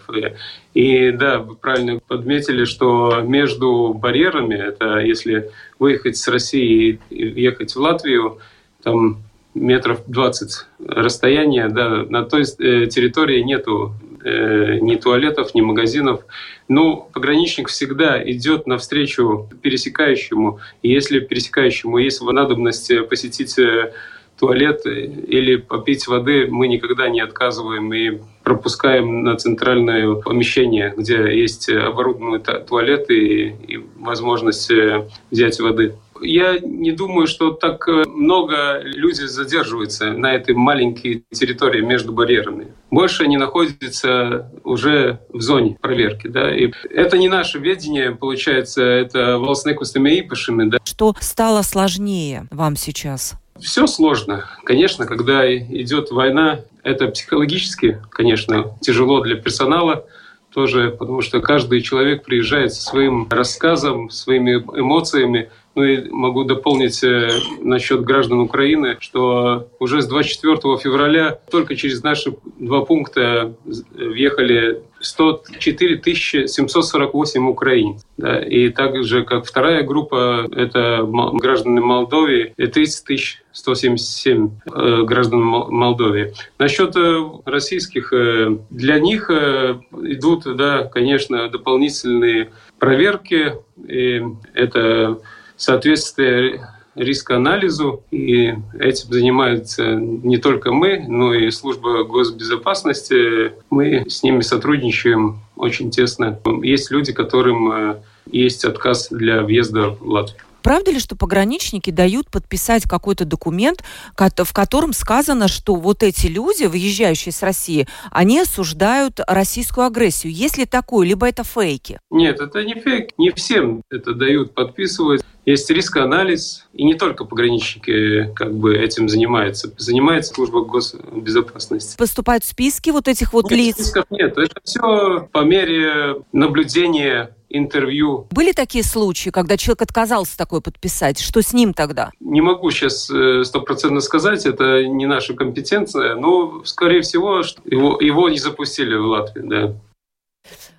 И 0.74 1.12
да, 1.12 1.40
вы 1.40 1.56
правильно 1.56 2.02
подметили, 2.06 2.66
что 2.66 3.22
между 3.22 3.94
барьерами, 3.94 4.56
это 4.56 4.98
если 4.98 5.50
выехать 5.80 6.18
с 6.18 6.28
России 6.28 7.00
и 7.10 7.42
ехать 7.42 7.74
в 7.74 7.80
Латвию, 7.80 8.40
там 8.84 9.24
метров 9.54 10.02
20 10.08 10.66
расстояния, 10.86 11.70
да, 11.70 12.04
на 12.10 12.26
той 12.26 12.42
э, 12.42 12.88
территории 12.88 13.42
нету 13.42 13.94
э, 14.22 14.80
ни 14.82 14.96
туалетов, 14.96 15.56
ни 15.56 15.62
магазинов. 15.62 16.26
Ну, 16.68 17.08
пограничник 17.14 17.70
всегда 17.70 18.22
идет 18.30 18.68
навстречу 18.68 19.50
пересекающему. 19.62 20.60
И 20.82 20.92
если 20.92 21.22
пересекающему 21.22 21.98
есть 21.98 22.22
надобность 22.22 22.92
посетить 23.08 23.58
э, 23.58 23.94
туалет 24.40 24.86
или 24.86 25.58
попить 25.58 26.08
воды 26.08 26.48
мы 26.50 26.68
никогда 26.68 27.10
не 27.10 27.20
отказываем 27.20 27.94
и 27.94 28.20
пропускаем 28.44 29.24
на 29.24 29.36
центральное 29.36 30.16
помещение, 30.16 30.94
где 30.96 31.38
есть 31.40 31.70
оборудованные 31.70 32.40
туалеты 32.40 33.16
и, 33.16 33.76
и 33.76 33.86
возможность 33.98 34.72
э, 34.72 35.08
взять 35.30 35.60
воды. 35.60 35.96
Я 36.22 36.58
не 36.60 36.92
думаю, 36.92 37.28
что 37.28 37.52
так 37.52 37.88
э, 37.88 38.04
много 38.08 38.82
людей 38.82 39.28
задерживаются 39.28 40.14
на 40.14 40.34
этой 40.34 40.56
маленькой 40.56 41.24
территории 41.32 41.82
между 41.82 42.12
барьерами. 42.12 42.74
Больше 42.90 43.24
они 43.24 43.38
находятся 43.38 44.52
уже 44.64 45.20
в 45.30 45.42
зоне 45.42 45.78
проверки. 45.80 46.28
Да? 46.28 46.54
И 46.56 46.72
это 46.90 47.18
не 47.18 47.30
наше 47.30 47.60
ведение, 47.60 48.12
получается, 48.12 48.84
это 48.84 49.38
волосные 49.38 49.76
кустами 49.76 50.28
Да? 50.70 50.80
Что 50.84 51.14
стало 51.20 51.62
сложнее 51.62 52.48
вам 52.52 52.76
сейчас? 52.76 53.36
Все 53.62 53.88
сложно. 53.88 54.46
Конечно, 54.64 55.06
когда 55.06 55.52
идет 55.56 56.12
война, 56.12 56.62
это 56.84 57.08
психологически, 57.08 58.00
конечно, 58.10 58.78
тяжело 58.82 59.22
для 59.22 59.36
персонала 59.36 60.06
тоже, 60.54 60.96
потому 60.98 61.22
что 61.22 61.42
каждый 61.42 61.82
человек 61.82 62.24
приезжает 62.24 62.74
со 62.74 62.82
своим 62.82 63.28
рассказом, 63.30 64.10
своими 64.10 64.54
эмоциями, 64.56 65.50
ну 65.76 65.84
и 65.84 66.10
могу 66.10 66.44
дополнить 66.44 67.04
э, 67.04 67.30
насчет 67.62 68.02
граждан 68.02 68.40
Украины, 68.40 68.98
что 69.00 69.70
уже 69.80 70.02
с 70.02 70.08
24 70.08 70.58
февраля 70.78 71.40
только 71.52 71.76
через 71.76 72.02
наши 72.04 72.36
два 72.58 72.82
пункта 72.82 73.54
въехали 73.94 74.82
104 75.00 76.48
748 76.48 77.48
украинцев. 77.48 78.04
Да, 78.18 78.40
и 78.40 78.70
также, 78.70 79.24
как 79.24 79.46
вторая 79.46 79.84
группа, 79.84 80.48
это 80.52 81.08
граждане 81.34 81.82
Молдовии, 81.82 82.54
30 82.58 83.40
177 83.52 84.50
э, 84.74 85.04
граждан 85.04 85.42
Молдовии. 85.42 86.34
Насчет 86.58 86.96
э, 86.96 87.22
российских, 87.46 88.14
э, 88.14 88.58
для 88.70 89.00
них 89.00 89.30
э, 89.30 89.80
идут, 90.04 90.44
да, 90.56 90.84
конечно, 90.84 91.50
дополнительные 91.50 92.52
проверки. 92.78 93.56
И 93.88 94.22
это 94.54 95.20
соответствие 95.58 96.62
рискоанализу, 97.00 98.04
и 98.12 98.54
этим 98.80 99.12
занимаются 99.12 99.96
не 99.96 100.38
только 100.38 100.72
мы, 100.72 101.06
но 101.08 101.34
и 101.34 101.50
служба 101.50 102.04
госбезопасности. 102.04 103.54
Мы 103.70 104.06
с 104.08 104.24
ними 104.24 104.42
сотрудничаем 104.42 105.40
очень 105.56 105.92
тесно. 105.92 106.40
Есть 106.62 106.92
люди, 106.92 107.14
которым 107.14 107.72
э, 107.72 107.96
есть 108.32 108.66
отказ 108.66 109.08
для 109.10 109.42
въезда 109.44 109.90
в 109.90 110.08
Латвию. 110.08 110.40
Правда 110.62 110.92
ли, 110.92 111.00
что 111.00 111.16
пограничники 111.16 111.90
дают 111.90 112.30
подписать 112.30 112.84
какой-то 112.84 113.26
документ, 113.26 113.84
в 114.16 114.54
котором 114.54 114.94
сказано, 114.94 115.48
что 115.48 115.76
вот 115.76 116.04
эти 116.04 116.28
люди, 116.28 116.66
выезжающие 116.66 117.32
с 117.32 117.42
России, 117.42 117.88
они 118.12 118.42
осуждают 118.42 119.20
российскую 119.26 119.88
агрессию? 119.88 120.34
Есть 120.34 120.58
ли 120.58 120.66
такое, 120.66 121.08
либо 121.08 121.28
это 121.28 121.44
фейки? 121.44 122.00
Нет, 122.10 122.40
это 122.42 122.64
не 122.64 122.76
фейк. 122.76 123.12
Не 123.18 123.32
всем 123.32 123.82
это 123.90 124.14
дают 124.14 124.54
подписывать. 124.54 125.24
Есть 125.50 125.68
рискоанализ, 125.72 126.68
и 126.74 126.84
не 126.84 126.94
только 126.94 127.26
пограничники 127.26 128.32
как 128.36 128.54
бы 128.54 128.78
этим 128.78 129.10
занимаются. 129.10 129.74
Занимается 129.78 130.36
служба 130.36 130.64
госбезопасности. 130.64 131.98
Поступают 131.98 132.44
списки 132.44 132.92
вот 132.92 133.08
этих 133.08 133.34
вот 133.34 133.46
нет, 133.46 133.60
лиц? 133.60 133.76
Списков 133.78 134.06
нет. 134.12 134.38
Это 134.38 134.62
все 134.64 135.28
по 135.32 135.40
мере 135.40 136.18
наблюдения 136.34 137.36
интервью. 137.50 138.28
Были 138.30 138.52
такие 138.52 138.84
случаи, 138.84 139.32
когда 139.32 139.58
человек 139.58 139.82
отказался 139.82 140.38
такое 140.38 140.62
подписать? 140.62 141.20
Что 141.20 141.42
с 141.42 141.52
ним 141.52 141.74
тогда? 141.74 142.12
Не 142.20 142.42
могу 142.42 142.70
сейчас 142.70 143.10
э, 143.10 143.44
стопроцентно 143.44 144.02
сказать, 144.02 144.46
это 144.46 144.84
не 144.86 145.08
наша 145.08 145.34
компетенция, 145.34 146.14
но, 146.14 146.62
скорее 146.64 147.02
всего, 147.02 147.42
его, 147.66 148.00
его 148.00 148.30
не 148.30 148.38
запустили 148.38 148.96
в 148.96 149.06
Латвию, 149.08 149.48
да. 149.48 149.76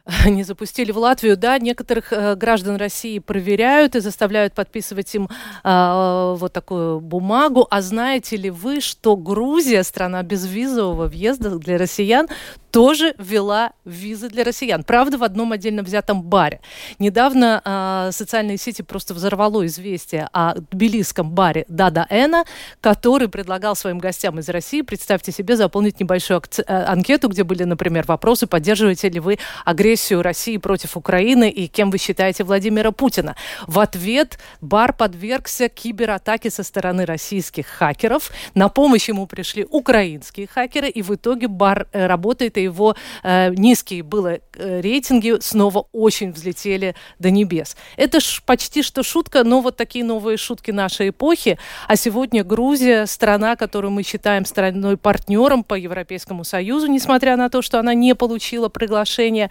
не 0.27 0.45
запустили 0.45 0.93
в 0.93 0.99
Латвию, 0.99 1.37
да, 1.37 1.59
некоторых 1.59 2.13
э, 2.13 2.35
граждан 2.35 2.77
России 2.77 3.19
проверяют 3.19 3.97
и 3.97 4.01
заставляют 4.01 4.55
подписывать 4.55 5.15
им 5.15 5.29
э, 5.65 6.35
вот 6.39 6.53
такую 6.53 7.01
бумагу. 7.01 7.67
А 7.71 7.83
знаете 7.83 8.37
ли 8.37 8.51
вы, 8.51 8.81
что 8.81 9.17
Грузия, 9.17 9.83
страна 9.83 10.23
безвизового 10.23 11.07
въезда 11.07 11.59
для 11.59 11.79
россиян, 11.79 12.29
тоже 12.71 13.15
ввела 13.19 13.73
визы 13.85 14.29
для 14.29 14.45
россиян. 14.45 14.85
Правда, 14.85 15.19
в 15.19 15.25
одном 15.25 15.53
отдельно 15.53 15.83
взятом 15.83 16.23
баре. 16.23 16.61
Недавно 16.99 17.63
э, 17.65 18.13
социальные 18.13 18.57
сети 18.59 18.83
просто 18.83 19.15
взорвало 19.15 19.67
известие 19.67 20.29
о 20.33 20.55
тбилисском 20.55 21.31
баре 21.31 21.65
Дада 21.69 22.07
Эна, 22.11 22.45
который 22.81 23.29
предлагал 23.29 23.77
своим 23.77 23.99
гостям 23.99 24.39
из 24.39 24.49
России, 24.49 24.83
представьте 24.83 25.33
себе, 25.33 25.57
заполнить 25.57 26.01
небольшую 26.01 26.43
э, 26.59 26.63
анкету, 26.85 27.29
где 27.29 27.45
были, 27.45 27.65
например, 27.65 28.05
вопросы, 28.07 28.47
поддерживаете 28.47 29.09
ли 29.09 29.21
вы 29.21 29.39
агрессию 29.65 30.23
России 30.23 30.57
против 30.57 30.97
Украины 30.97 31.51
и 31.51 31.67
кем 31.67 31.91
вы 31.91 31.99
считаете 31.99 32.45
Владимира 32.45 32.93
Путина. 32.93 33.37
В 33.67 33.81
ответ 33.81 34.39
бар 34.61 34.93
подвергся 34.93 35.69
кибератаке 35.69 36.51
со 36.51 36.63
стороны 36.63 37.05
российских 37.05 37.67
хакеров. 37.67 38.31
На 38.55 38.69
помощь 38.69 39.09
ему 39.09 39.27
пришли 39.27 39.67
украинские 39.69 40.47
хакеры, 40.47 40.89
и 40.89 41.03
в 41.03 41.15
итоге 41.15 41.49
бар 41.49 41.89
э, 41.93 42.07
работает 42.07 42.60
и 42.61 42.65
его 42.65 42.95
э, 43.23 43.53
низкие 43.55 44.03
было 44.03 44.39
э, 44.55 44.81
рейтинги 44.81 45.41
снова 45.41 45.87
очень 45.93 46.33
взлетели 46.33 46.95
до 47.19 47.31
небес. 47.31 47.77
Это 47.97 48.21
ж 48.21 48.43
почти 48.45 48.83
что 48.83 49.03
шутка, 49.03 49.45
но 49.45 49.61
вот 49.61 49.77
такие 49.77 50.05
новые 50.05 50.37
шутки 50.37 50.71
нашей 50.71 51.09
эпохи. 51.09 51.59
А 51.89 51.97
сегодня 51.97 52.45
Грузия, 52.45 53.07
страна, 53.07 53.57
которую 53.57 53.91
мы 53.91 54.03
считаем 54.03 54.45
страной 54.45 54.97
партнером 54.97 55.65
по 55.65 55.75
Европейскому 55.75 56.45
Союзу, 56.45 56.87
несмотря 56.87 57.37
на 57.37 57.49
то, 57.49 57.63
что 57.63 57.79
она 57.79 57.95
не 57.95 58.15
получила 58.15 58.69
приглашение 58.69 59.51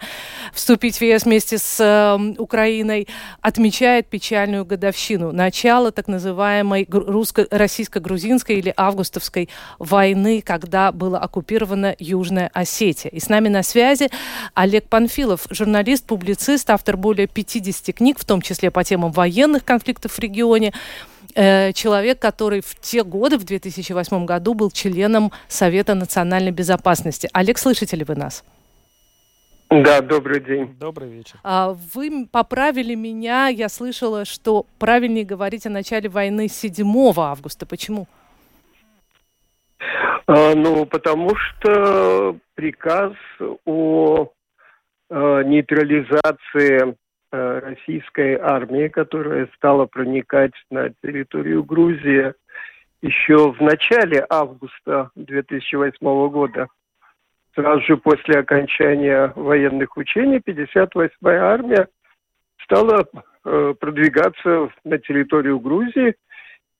вступить 0.52 0.98
в 0.98 1.02
ЕС 1.02 1.24
вместе 1.24 1.58
с 1.58 1.80
э, 1.80 2.34
Украиной, 2.38 3.08
отмечает 3.40 4.06
печальную 4.06 4.64
годовщину 4.64 5.32
начала 5.32 5.90
так 5.90 6.08
называемой 6.08 6.86
русско-российско-грузинской 6.90 8.56
или 8.56 8.72
августовской 8.76 9.48
войны, 9.78 10.42
когда 10.42 10.92
была 10.92 11.18
оккупирована 11.18 11.94
Южная 11.98 12.50
Осетия. 12.52 12.99
Осетия. 13.00 13.10
И 13.10 13.20
с 13.20 13.28
нами 13.28 13.48
на 13.48 13.62
связи 13.62 14.08
Олег 14.54 14.84
Панфилов, 14.88 15.46
журналист, 15.50 16.06
публицист, 16.06 16.68
автор 16.70 16.96
более 16.96 17.26
50 17.26 17.94
книг, 17.94 18.18
в 18.18 18.24
том 18.24 18.42
числе 18.42 18.70
по 18.70 18.84
темам 18.84 19.12
военных 19.12 19.64
конфликтов 19.64 20.12
в 20.12 20.18
регионе 20.18 20.72
э, 21.34 21.72
человек, 21.72 22.18
который 22.18 22.60
в 22.60 22.78
те 22.80 23.04
годы, 23.04 23.38
в 23.38 23.44
2008 23.44 24.24
году, 24.24 24.54
был 24.54 24.70
членом 24.70 25.32
Совета 25.48 25.94
национальной 25.94 26.52
безопасности. 26.52 27.28
Олег, 27.32 27.58
слышите 27.58 27.96
ли 27.96 28.04
вы 28.04 28.14
нас? 28.14 28.44
Да, 29.70 30.00
добрый 30.00 30.40
день. 30.40 30.74
Добрый 30.80 31.08
вечер. 31.08 31.38
А, 31.44 31.76
вы 31.94 32.26
поправили 32.26 32.96
меня, 32.96 33.46
я 33.46 33.68
слышала, 33.68 34.24
что 34.24 34.66
правильнее 34.80 35.24
говорить 35.24 35.64
о 35.64 35.70
начале 35.70 36.08
войны 36.08 36.48
7 36.48 37.12
августа. 37.16 37.66
Почему? 37.66 38.08
А, 40.32 40.54
ну, 40.54 40.86
потому 40.86 41.34
что 41.34 42.36
приказ 42.54 43.14
о 43.64 44.28
э, 45.10 45.42
нейтрализации 45.44 46.94
э, 47.32 47.58
российской 47.58 48.36
армии, 48.36 48.86
которая 48.86 49.48
стала 49.56 49.86
проникать 49.86 50.52
на 50.70 50.90
территорию 51.02 51.64
Грузии 51.64 52.32
еще 53.02 53.50
в 53.50 53.60
начале 53.60 54.24
августа 54.30 55.10
2008 55.16 55.98
года. 56.28 56.68
Сразу 57.56 57.80
же 57.80 57.96
после 57.96 58.38
окончания 58.38 59.32
военных 59.34 59.96
учений 59.96 60.38
58-я 60.38 61.44
армия 61.44 61.88
стала 62.62 63.04
э, 63.44 63.74
продвигаться 63.80 64.68
на 64.84 64.98
территорию 64.98 65.58
Грузии– 65.58 66.14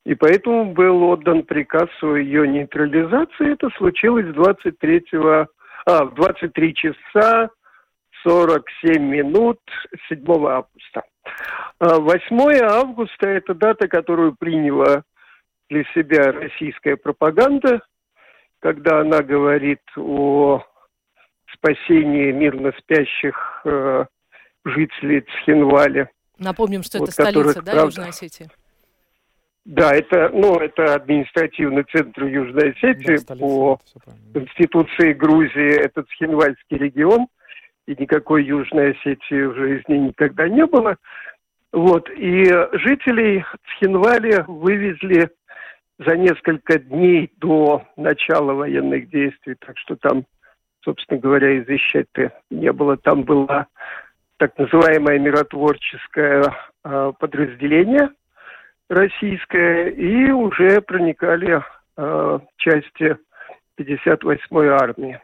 и 0.05 0.15
поэтому 0.15 0.73
был 0.73 1.03
отдан 1.05 1.43
приказ 1.43 1.89
о 2.03 2.17
ее 2.17 2.49
нейтрализации. 2.49 3.53
Это 3.53 3.69
случилось 3.77 4.27
23, 4.35 5.05
а, 5.87 6.05
в 6.05 6.15
23 6.15 6.75
часа 6.75 7.51
47 8.23 9.03
минут 9.03 9.61
7 10.09 10.25
августа. 10.47 11.03
8 11.81 12.41
а, 12.41 12.81
августа– 12.81 13.29
это 13.29 13.55
дата, 13.55 13.89
которую 13.89 14.35
приняла 14.35 15.03
для 15.69 15.85
себя 15.95 16.33
российская 16.33 16.97
пропаганда, 16.97 17.81
когда 18.61 19.01
она 19.01 19.23
говорит 19.23 19.81
о 19.97 20.63
спасении 21.55 22.33
мирно 22.33 22.73
спящих 22.79 23.61
э, 23.65 24.07
жителей 24.65 25.21
Цхинвали. 25.23 26.09
Напомним, 26.39 26.83
что 26.83 26.99
вот, 26.99 27.09
это 27.09 27.13
столица, 27.13 27.63
да, 27.63 27.73
правда, 27.73 27.87
Южной 27.87 28.09
Осетии? 28.09 28.49
Да, 29.67 29.95
это, 29.95 30.31
ну, 30.33 30.57
это 30.57 30.95
административный 30.95 31.85
центр 31.85 32.25
Южной 32.25 32.71
Осетии. 32.71 33.19
Да, 33.27 33.37
По 33.37 33.79
Конституции 34.33 35.13
Грузии 35.13 35.79
это 35.79 36.03
Цхинвальский 36.05 36.79
регион, 36.79 37.27
и 37.87 37.95
никакой 37.99 38.45
Южной 38.45 38.93
Осетии 38.93 39.43
в 39.43 39.55
жизни 39.55 39.97
никогда 39.97 40.49
не 40.49 40.65
было. 40.65 40.97
Вот, 41.73 42.09
и 42.11 42.45
жителей 42.73 43.45
Цхинвали 43.69 44.45
вывезли 44.49 45.29
за 45.99 46.17
несколько 46.17 46.79
дней 46.79 47.31
до 47.37 47.85
начала 47.97 48.55
военных 48.55 49.11
действий, 49.11 49.57
так 49.61 49.77
что 49.77 49.95
там, 49.97 50.25
собственно 50.83 51.21
говоря, 51.21 51.61
извещать-то 51.61 52.33
не 52.51 52.73
было. 52.73 52.97
Там 52.97 53.25
было 53.25 53.67
так 54.39 54.57
называемое 54.57 55.19
миротворческое 55.19 56.45
э, 56.83 57.13
подразделение– 57.19 58.09
российская, 58.91 59.88
и 59.88 60.30
уже 60.30 60.82
проникали 60.82 61.62
э, 61.97 62.38
части 62.59 63.16
58-й 63.78 64.68
армии. 64.68 65.20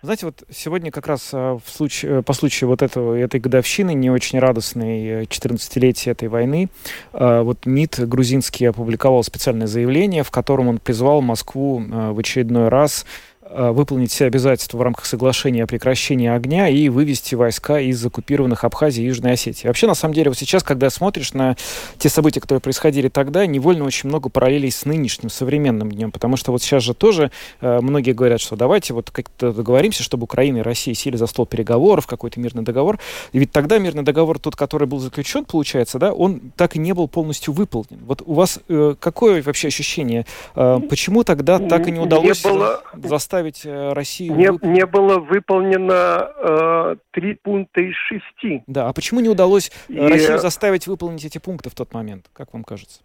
Знаете, 0.00 0.26
вот 0.26 0.44
сегодня 0.50 0.90
как 0.90 1.06
раз 1.06 1.30
в 1.30 1.60
случае, 1.66 2.22
по 2.22 2.32
случаю 2.32 2.70
вот 2.70 2.80
этого, 2.80 3.14
этой 3.14 3.38
годовщины, 3.38 3.92
не 3.92 4.08
очень 4.08 4.38
радостной 4.38 5.24
14-летия 5.24 6.12
этой 6.12 6.28
войны, 6.28 6.70
вот 7.12 7.66
МИД 7.66 8.08
грузинский 8.08 8.64
опубликовал 8.64 9.22
специальное 9.24 9.66
заявление, 9.66 10.22
в 10.22 10.30
котором 10.30 10.68
он 10.68 10.78
призвал 10.78 11.20
Москву 11.20 11.82
в 11.86 12.18
очередной 12.18 12.70
раз 12.70 13.04
Э, 13.35 13.35
выполнить 13.50 14.10
все 14.10 14.26
обязательства 14.26 14.78
в 14.78 14.82
рамках 14.82 15.06
соглашения 15.06 15.64
о 15.64 15.66
прекращении 15.66 16.28
огня 16.28 16.68
и 16.68 16.88
вывести 16.88 17.34
войска 17.34 17.80
из 17.80 18.04
оккупированных 18.04 18.64
Абхазии 18.64 19.02
и 19.02 19.06
Южной 19.06 19.32
Осетии. 19.32 19.66
Вообще, 19.66 19.86
на 19.86 19.94
самом 19.94 20.14
деле, 20.14 20.30
вот 20.30 20.38
сейчас, 20.38 20.62
когда 20.62 20.90
смотришь 20.90 21.32
на 21.32 21.56
те 21.98 22.08
события, 22.08 22.40
которые 22.40 22.60
происходили 22.60 23.08
тогда, 23.08 23.46
невольно 23.46 23.84
очень 23.84 24.08
много 24.08 24.28
параллелей 24.28 24.70
с 24.70 24.84
нынешним 24.84 25.30
современным 25.30 25.90
днем, 25.92 26.10
потому 26.10 26.36
что 26.36 26.52
вот 26.52 26.62
сейчас 26.62 26.82
же 26.82 26.94
тоже 26.94 27.30
э, 27.60 27.80
многие 27.80 28.12
говорят, 28.12 28.40
что 28.40 28.56
давайте 28.56 28.94
вот 28.94 29.10
как-то 29.10 29.52
договоримся, 29.52 30.02
чтобы 30.02 30.24
Украина 30.24 30.58
и 30.58 30.62
Россия 30.62 30.94
сели 30.94 31.16
за 31.16 31.26
стол 31.26 31.46
переговоров, 31.46 32.06
какой-то 32.06 32.40
мирный 32.40 32.62
договор. 32.62 32.98
И 33.32 33.38
ведь 33.38 33.52
тогда 33.52 33.78
мирный 33.78 34.02
договор, 34.02 34.38
тот, 34.38 34.56
который 34.56 34.88
был 34.88 34.98
заключен, 34.98 35.44
получается, 35.44 35.98
да, 35.98 36.12
он 36.12 36.40
так 36.56 36.76
и 36.76 36.78
не 36.78 36.92
был 36.92 37.08
полностью 37.08 37.54
выполнен. 37.54 38.00
Вот 38.06 38.22
у 38.26 38.34
вас 38.34 38.58
э, 38.68 38.94
какое 38.98 39.42
вообще 39.42 39.68
ощущение? 39.68 40.26
Э, 40.54 40.80
почему 40.88 41.24
тогда 41.24 41.58
так 41.58 41.86
и 41.88 41.90
не 41.90 42.00
удалось 42.00 42.44
не 42.44 42.50
было... 42.50 42.82
заставить 43.02 43.35
заставить 43.36 43.66
э, 43.66 43.92
Россию... 43.92 44.34
Не, 44.34 44.66
не 44.66 44.86
было 44.86 45.18
выполнено 45.18 46.30
э, 46.36 46.96
три 47.12 47.34
пункта 47.34 47.80
из 47.82 47.94
шести. 47.94 48.62
Да, 48.66 48.88
а 48.88 48.92
почему 48.92 49.20
не 49.20 49.28
удалось 49.28 49.70
э, 49.88 49.92
И... 49.92 49.98
Россию 49.98 50.38
заставить 50.38 50.86
выполнить 50.86 51.24
эти 51.24 51.38
пункты 51.38 51.70
в 51.70 51.74
тот 51.74 51.92
момент, 51.92 52.26
как 52.32 52.52
вам 52.54 52.64
кажется? 52.64 53.02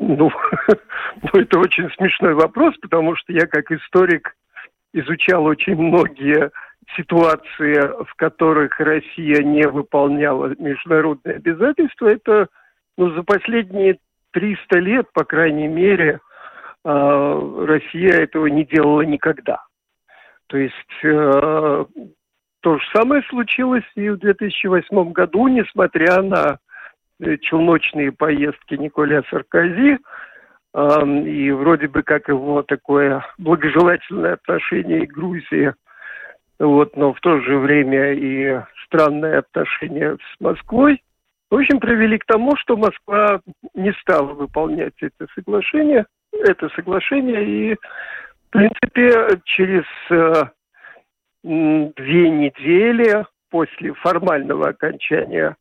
Ну, 0.00 0.30
ну, 0.68 1.40
это 1.40 1.58
очень 1.58 1.90
смешной 1.96 2.34
вопрос, 2.34 2.74
потому 2.82 3.14
что 3.16 3.32
я 3.32 3.46
как 3.46 3.70
историк 3.70 4.36
изучал 4.92 5.44
очень 5.44 5.76
многие 5.76 6.50
ситуации, 6.96 8.04
в 8.04 8.14
которых 8.16 8.80
Россия 8.80 9.42
не 9.44 9.68
выполняла 9.68 10.52
международные 10.58 11.36
обязательства. 11.36 12.08
Это 12.08 12.48
ну, 12.96 13.10
за 13.14 13.22
последние 13.22 13.98
300 14.32 14.78
лет, 14.78 15.12
по 15.12 15.24
крайней 15.24 15.68
мере, 15.68 16.18
Россия 16.84 18.12
этого 18.12 18.46
не 18.46 18.64
делала 18.64 19.02
никогда. 19.02 19.62
То 20.46 20.56
есть 20.56 20.74
э, 21.04 21.84
то 22.60 22.78
же 22.78 22.84
самое 22.94 23.22
случилось 23.24 23.84
и 23.94 24.08
в 24.08 24.18
2008 24.18 25.12
году, 25.12 25.48
несмотря 25.48 26.22
на 26.22 26.58
э, 27.20 27.36
челночные 27.38 28.12
поездки 28.12 28.74
Николя 28.74 29.22
Саркози, 29.30 29.98
и 30.72 31.50
вроде 31.50 31.88
бы 31.88 32.04
как 32.04 32.28
его 32.28 32.62
такое 32.62 33.26
благожелательное 33.38 34.34
отношение 34.34 35.04
к 35.04 35.12
Грузии, 35.12 35.74
вот, 36.60 36.96
но 36.96 37.12
в 37.12 37.18
то 37.18 37.40
же 37.40 37.58
время 37.58 38.12
и 38.12 38.60
странное 38.86 39.40
отношение 39.40 40.16
с 40.16 40.40
Москвой, 40.40 41.02
в 41.50 41.56
общем, 41.56 41.80
привели 41.80 42.18
к 42.18 42.24
тому, 42.24 42.54
что 42.54 42.76
Москва 42.76 43.40
не 43.74 43.92
стала 43.94 44.32
выполнять 44.32 44.94
это 45.00 45.26
соглашение– 45.34 46.06
это 46.44 46.68
соглашение, 46.70 47.44
и, 47.44 47.74
в 47.74 48.50
принципе, 48.50 49.40
через 49.44 49.84
э, 50.10 50.44
две 51.42 52.30
недели 52.30 53.24
после 53.50 53.92
формального 53.94 54.68
окончания 54.68 55.56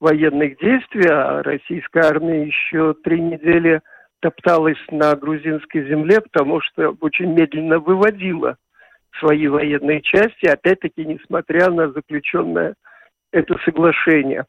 военных 0.00 0.58
действий, 0.58 1.08
а 1.10 1.42
российская 1.42 2.04
армия 2.04 2.44
еще 2.44 2.94
три 3.04 3.20
недели 3.20 3.80
топталась 4.20 4.78
на 4.90 5.14
грузинской 5.14 5.88
земле, 5.88 6.20
потому 6.20 6.60
что 6.60 6.96
очень 7.00 7.32
медленно 7.32 7.78
выводила 7.78 8.56
свои 9.18 9.46
военные 9.48 10.00
части, 10.02 10.46
опять-таки, 10.46 11.04
несмотря 11.04 11.70
на 11.70 11.90
заключенное 11.90 12.74
это 13.32 13.56
соглашение. 13.64 14.44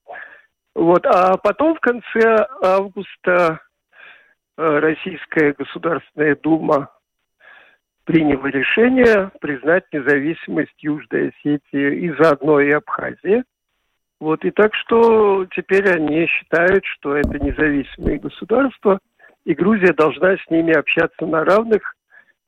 Вот. 0.76 1.06
А 1.06 1.38
потом 1.38 1.76
в 1.76 1.80
конце 1.80 2.48
августа 2.62 3.60
Российская 4.60 5.54
Государственная 5.54 6.36
Дума 6.36 6.92
приняла 8.04 8.50
решение 8.50 9.32
признать 9.40 9.86
независимость 9.94 10.74
Южной 10.80 11.30
Осетии 11.30 12.06
и 12.06 12.12
заодно 12.22 12.60
и 12.60 12.70
Абхазии. 12.72 13.44
Вот, 14.20 14.44
и 14.44 14.52
так 14.52 14.76
что 14.76 15.46
теперь 15.56 15.90
они 15.90 16.28
считают, 16.28 16.84
что 16.84 17.16
это 17.16 17.40
независимые 17.40 18.20
государства, 18.20 19.00
и 19.46 19.54
Грузия 19.54 19.94
должна 19.94 20.36
с 20.36 20.50
ними 20.50 20.74
общаться 20.78 21.26
на 21.26 21.46
равных, 21.46 21.96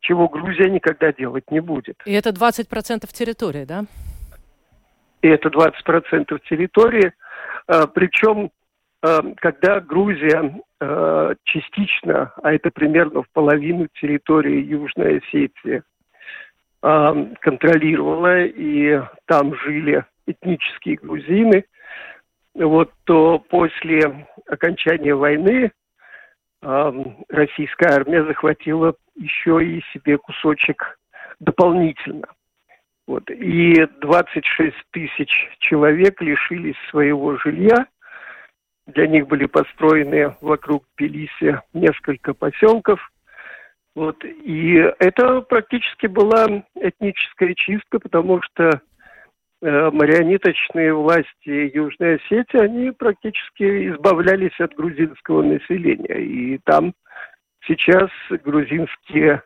чего 0.02 0.28
Грузия 0.28 0.70
никогда 0.70 1.14
делать 1.14 1.50
не 1.50 1.62
будет. 1.62 1.96
И 2.06 2.12
это 2.12 2.32
20% 2.32 3.08
территории, 3.14 3.64
да? 3.64 3.86
И 5.22 5.30
это 5.30 5.48
20% 5.48 6.42
территории. 6.50 7.14
А, 7.68 7.88
Причем, 7.88 8.52
когда 9.02 9.80
Грузия 9.80 10.62
а, 10.80 11.34
частично, 11.44 12.34
а 12.42 12.54
это 12.54 12.70
примерно 12.72 13.24
в 13.24 13.30
половину 13.32 13.88
территории 14.00 14.62
Южной 14.64 15.18
Осетии, 15.20 15.84
контролировала, 16.82 18.44
и 18.44 19.00
там 19.26 19.54
жили 19.54 20.04
этнические 20.26 20.96
грузины, 20.96 21.66
вот, 22.56 22.92
то 23.04 23.38
после 23.38 24.28
окончания 24.48 25.14
войны 25.14 25.72
российская 26.62 27.90
армия 27.94 28.24
захватила 28.26 28.96
еще 29.16 29.64
и 29.64 29.84
себе 29.94 30.18
кусочек 30.18 30.98
дополнительно. 31.40 32.28
Вот. 33.08 33.30
И 33.30 33.86
26 34.02 34.76
тысяч 34.92 35.50
человек 35.60 36.22
лишились 36.22 36.78
своего 36.90 37.38
жилья. 37.38 37.88
Для 38.88 39.08
них 39.08 39.28
были 39.28 39.46
построены 39.46 40.36
вокруг 40.42 40.86
Тбилиси 40.96 41.60
несколько 41.74 42.34
поселков. 42.34 43.00
Вот. 43.96 44.24
И 44.24 44.74
это 45.00 45.42
практически 45.42 46.08
была 46.08 46.64
этническая 46.76 47.54
чистка, 47.56 48.00
потому 48.00 48.42
что 48.42 48.82
э, 49.62 49.90
марионеточные 49.92 50.94
власти 50.94 51.72
Южной 51.76 52.16
Осетии, 52.16 52.60
они 52.60 52.92
практически 52.92 53.92
избавлялись 53.92 54.60
от 54.60 54.74
грузинского 54.76 55.44
населения. 55.44 56.20
И 56.20 56.58
там 56.64 56.94
сейчас 57.66 58.10
грузинские 58.44 59.44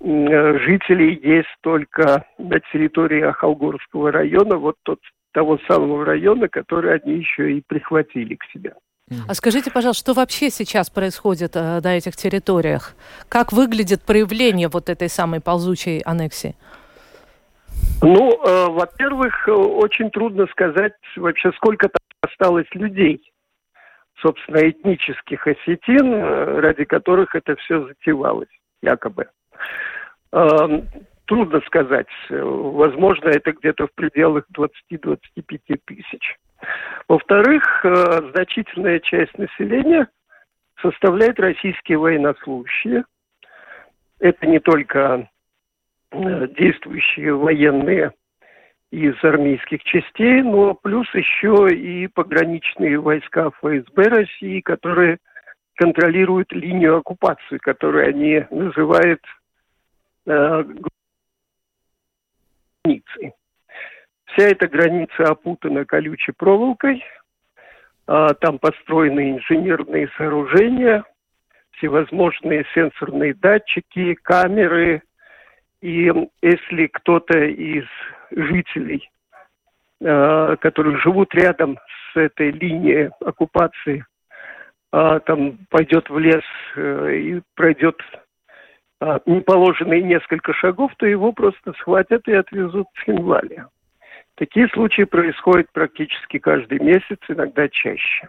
Э, 0.00 0.58
жителей 0.58 1.18
есть 1.22 1.48
только 1.62 2.24
на 2.38 2.60
территории 2.72 3.22
Ахалгорского 3.22 4.12
района, 4.12 4.56
вот 4.56 4.76
тот 4.82 5.00
того 5.36 5.58
самого 5.68 6.02
района, 6.06 6.48
который 6.48 6.94
они 6.94 7.18
еще 7.18 7.52
и 7.52 7.60
прихватили 7.60 8.36
к 8.36 8.44
себе. 8.54 8.72
А 9.28 9.34
скажите, 9.34 9.70
пожалуйста, 9.70 10.00
что 10.00 10.14
вообще 10.14 10.48
сейчас 10.48 10.88
происходит 10.88 11.56
э, 11.56 11.80
на 11.84 11.98
этих 11.98 12.16
территориях? 12.16 12.94
Как 13.28 13.52
выглядит 13.52 14.00
проявление 14.00 14.68
вот 14.68 14.88
этой 14.88 15.10
самой 15.10 15.42
ползучей 15.42 16.00
аннексии? 16.00 16.54
Ну, 18.00 18.32
э, 18.32 18.66
во-первых, 18.70 19.46
очень 19.46 20.10
трудно 20.10 20.46
сказать 20.46 20.94
вообще, 21.16 21.52
сколько 21.52 21.90
там 21.90 22.00
осталось 22.22 22.66
людей, 22.72 23.20
собственно, 24.22 24.66
этнических 24.70 25.46
осетин, 25.46 26.14
э, 26.14 26.60
ради 26.60 26.84
которых 26.84 27.34
это 27.34 27.56
все 27.56 27.86
затевалось, 27.86 28.48
якобы. 28.80 29.26
Эм, 30.32 30.88
трудно 31.26 31.60
сказать. 31.66 32.08
Возможно, 32.30 33.28
это 33.28 33.52
где-то 33.52 33.86
в 33.86 33.92
пределах 33.94 34.44
20-25 34.56 35.80
тысяч. 35.84 36.36
Во-вторых, 37.08 37.84
э, 37.84 38.30
значительная 38.34 39.00
часть 39.00 39.36
населения 39.38 40.08
составляет 40.80 41.38
российские 41.38 41.98
военнослужащие. 41.98 43.04
Это 44.18 44.46
не 44.46 44.58
только 44.60 45.28
э, 46.10 46.48
действующие 46.58 47.34
военные 47.34 48.12
из 48.90 49.14
армейских 49.22 49.82
частей, 49.82 50.42
но 50.42 50.74
плюс 50.74 51.06
еще 51.14 51.68
и 51.68 52.06
пограничные 52.06 52.98
войска 52.98 53.50
ФСБ 53.50 54.02
России, 54.04 54.60
которые 54.60 55.18
контролируют 55.74 56.52
линию 56.52 56.96
оккупации, 56.96 57.58
которую 57.58 58.08
они 58.08 58.46
называют 58.50 59.20
э, 60.26 60.64
границей. 62.86 63.32
Вся 64.26 64.48
эта 64.48 64.68
граница 64.68 65.24
опутана 65.24 65.84
колючей 65.84 66.32
проволокой, 66.32 67.04
э, 68.08 68.28
там 68.40 68.58
построены 68.58 69.32
инженерные 69.32 70.08
сооружения, 70.16 71.04
всевозможные 71.72 72.64
сенсорные 72.74 73.34
датчики, 73.34 74.14
камеры. 74.14 75.02
И 75.80 76.12
если 76.42 76.86
кто-то 76.86 77.38
из 77.38 77.84
жителей, 78.30 79.08
э, 80.00 80.56
которые 80.60 80.98
живут 80.98 81.34
рядом 81.34 81.78
с 82.12 82.16
этой 82.16 82.50
линией 82.50 83.10
оккупации, 83.24 84.04
э, 84.92 85.20
там 85.26 85.58
пойдет 85.70 86.10
в 86.10 86.18
лес 86.18 86.44
э, 86.76 87.14
и 87.14 87.42
пройдет 87.54 87.96
а, 89.00 89.20
неположенные 89.26 90.02
несколько 90.02 90.52
шагов, 90.54 90.92
то 90.96 91.06
его 91.06 91.32
просто 91.32 91.72
схватят 91.74 92.26
и 92.28 92.32
отвезут 92.32 92.86
в 92.94 93.04
Хинвалия. 93.04 93.68
Такие 94.36 94.68
случаи 94.68 95.04
происходят 95.04 95.70
практически 95.72 96.38
каждый 96.38 96.78
месяц, 96.78 97.18
иногда 97.28 97.68
чаще. 97.68 98.28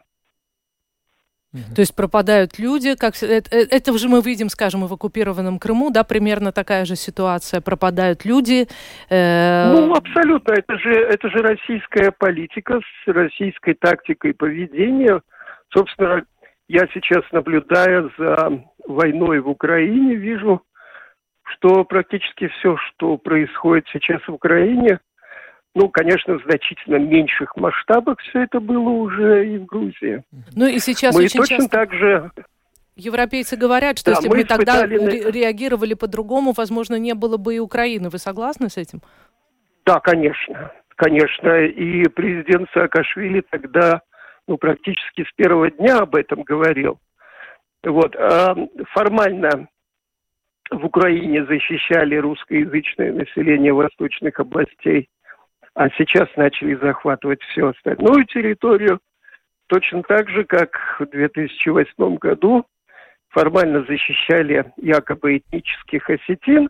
То 1.76 1.82
есть 1.82 1.96
пропадают 1.96 2.60
люди, 2.60 2.96
как 2.96 3.16
это, 3.22 3.56
э, 3.56 3.66
это 3.72 3.98
же 3.98 4.10
мы 4.10 4.22
видим, 4.22 4.50
скажем, 4.50 4.86
в 4.86 4.94
оккупированном 4.94 5.60
Крыму, 5.60 5.90
да, 5.90 6.04
примерно 6.04 6.52
такая 6.52 6.86
же 6.86 6.96
ситуация. 6.96 7.62
Пропадают 7.62 8.26
люди. 8.26 8.68
Э... 9.10 9.72
Ну, 9.72 9.94
абсолютно. 9.94 10.54
Это 10.54 10.78
же, 10.78 10.92
это 10.92 11.30
же 11.30 11.38
российская 11.38 12.12
политика 12.12 12.80
с 12.82 13.08
российской 13.08 13.74
тактикой 13.74 14.34
поведения. 14.34 15.22
Собственно, 15.74 16.26
я 16.68 16.88
сейчас, 16.94 17.24
наблюдая 17.32 18.10
за 18.18 18.64
войной 18.86 19.40
в 19.40 19.50
Украине, 19.50 20.16
вижу, 20.16 20.62
что 21.44 21.84
практически 21.86 22.48
все, 22.48 22.78
что 22.78 23.18
происходит 23.18 23.86
сейчас 23.92 24.22
в 24.28 24.34
Украине, 24.34 25.00
ну, 25.76 25.90
конечно, 25.90 26.40
в 26.40 26.44
значительно 26.44 26.98
меньших 26.98 27.56
масштабах 27.56 28.20
все 28.22 28.44
это 28.44 28.60
было 28.60 28.90
уже 28.90 29.48
и 29.48 29.58
в 29.60 29.66
Грузии. 29.66 30.24
Ну 30.56 30.66
и 30.66 30.80
сейчас 30.80 31.16
мы 31.16 31.26
очень 31.26 31.40
точно 31.40 31.58
часто... 31.58 31.70
так 31.70 31.94
же 31.94 32.32
Европейцы 32.96 33.56
говорят, 33.56 34.00
что 34.00 34.12
да, 34.12 34.18
если 34.18 34.28
бы 34.28 34.44
тогда 34.44 34.88
на... 34.88 34.88
реагировали 34.88 35.94
по-другому, 35.94 36.54
возможно, 36.58 36.96
не 36.96 37.14
было 37.14 37.38
бы 37.38 37.56
и 37.56 37.60
Украины. 37.60 38.10
Вы 38.10 38.18
согласны 38.18 38.70
с 38.70 38.78
этим? 38.78 39.02
Да, 39.86 40.00
конечно. 40.00 40.72
Конечно. 40.96 41.64
И 41.64 42.08
президент 42.10 42.68
Саакашвили 42.74 43.44
тогда 43.52 44.02
ну, 44.48 44.58
практически 44.58 45.24
с 45.24 45.32
первого 45.36 45.70
дня 45.70 46.00
об 46.00 46.16
этом 46.16 46.44
говорил. 46.44 47.00
Вот. 47.84 48.16
А 48.16 48.56
формально 48.94 49.68
в 50.72 50.86
Украине 50.86 51.46
защищали 51.46 52.16
русскоязычное 52.16 53.14
население 53.14 53.74
восточных 53.74 54.40
областей, 54.40 55.10
а 55.74 55.90
сейчас 55.98 56.28
начали 56.36 56.76
захватывать 56.76 57.42
всю 57.44 57.68
остальную 57.68 58.26
территорию. 58.26 59.00
Точно 59.68 60.02
так 60.04 60.30
же, 60.30 60.44
как 60.46 60.72
в 61.00 61.06
2008 61.06 62.16
году 62.16 62.66
формально 63.30 63.84
защищали 63.84 64.72
якобы 64.78 65.38
этнических 65.38 66.10
осетин, 66.10 66.70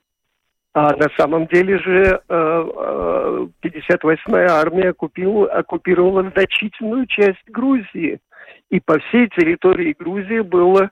а 0.80 0.96
на 0.96 1.10
самом 1.18 1.48
деле 1.48 1.80
же 1.80 2.22
58-я 2.30 4.38
э, 4.38 4.40
э, 4.44 4.48
армия 4.48 4.90
оккупировала, 4.90 5.48
оккупировала 5.48 6.30
значительную 6.30 7.08
часть 7.08 7.44
Грузии. 7.48 8.20
И 8.70 8.80
по 8.80 9.00
всей 9.00 9.28
территории 9.30 9.96
Грузии 9.98 10.42
было 10.42 10.92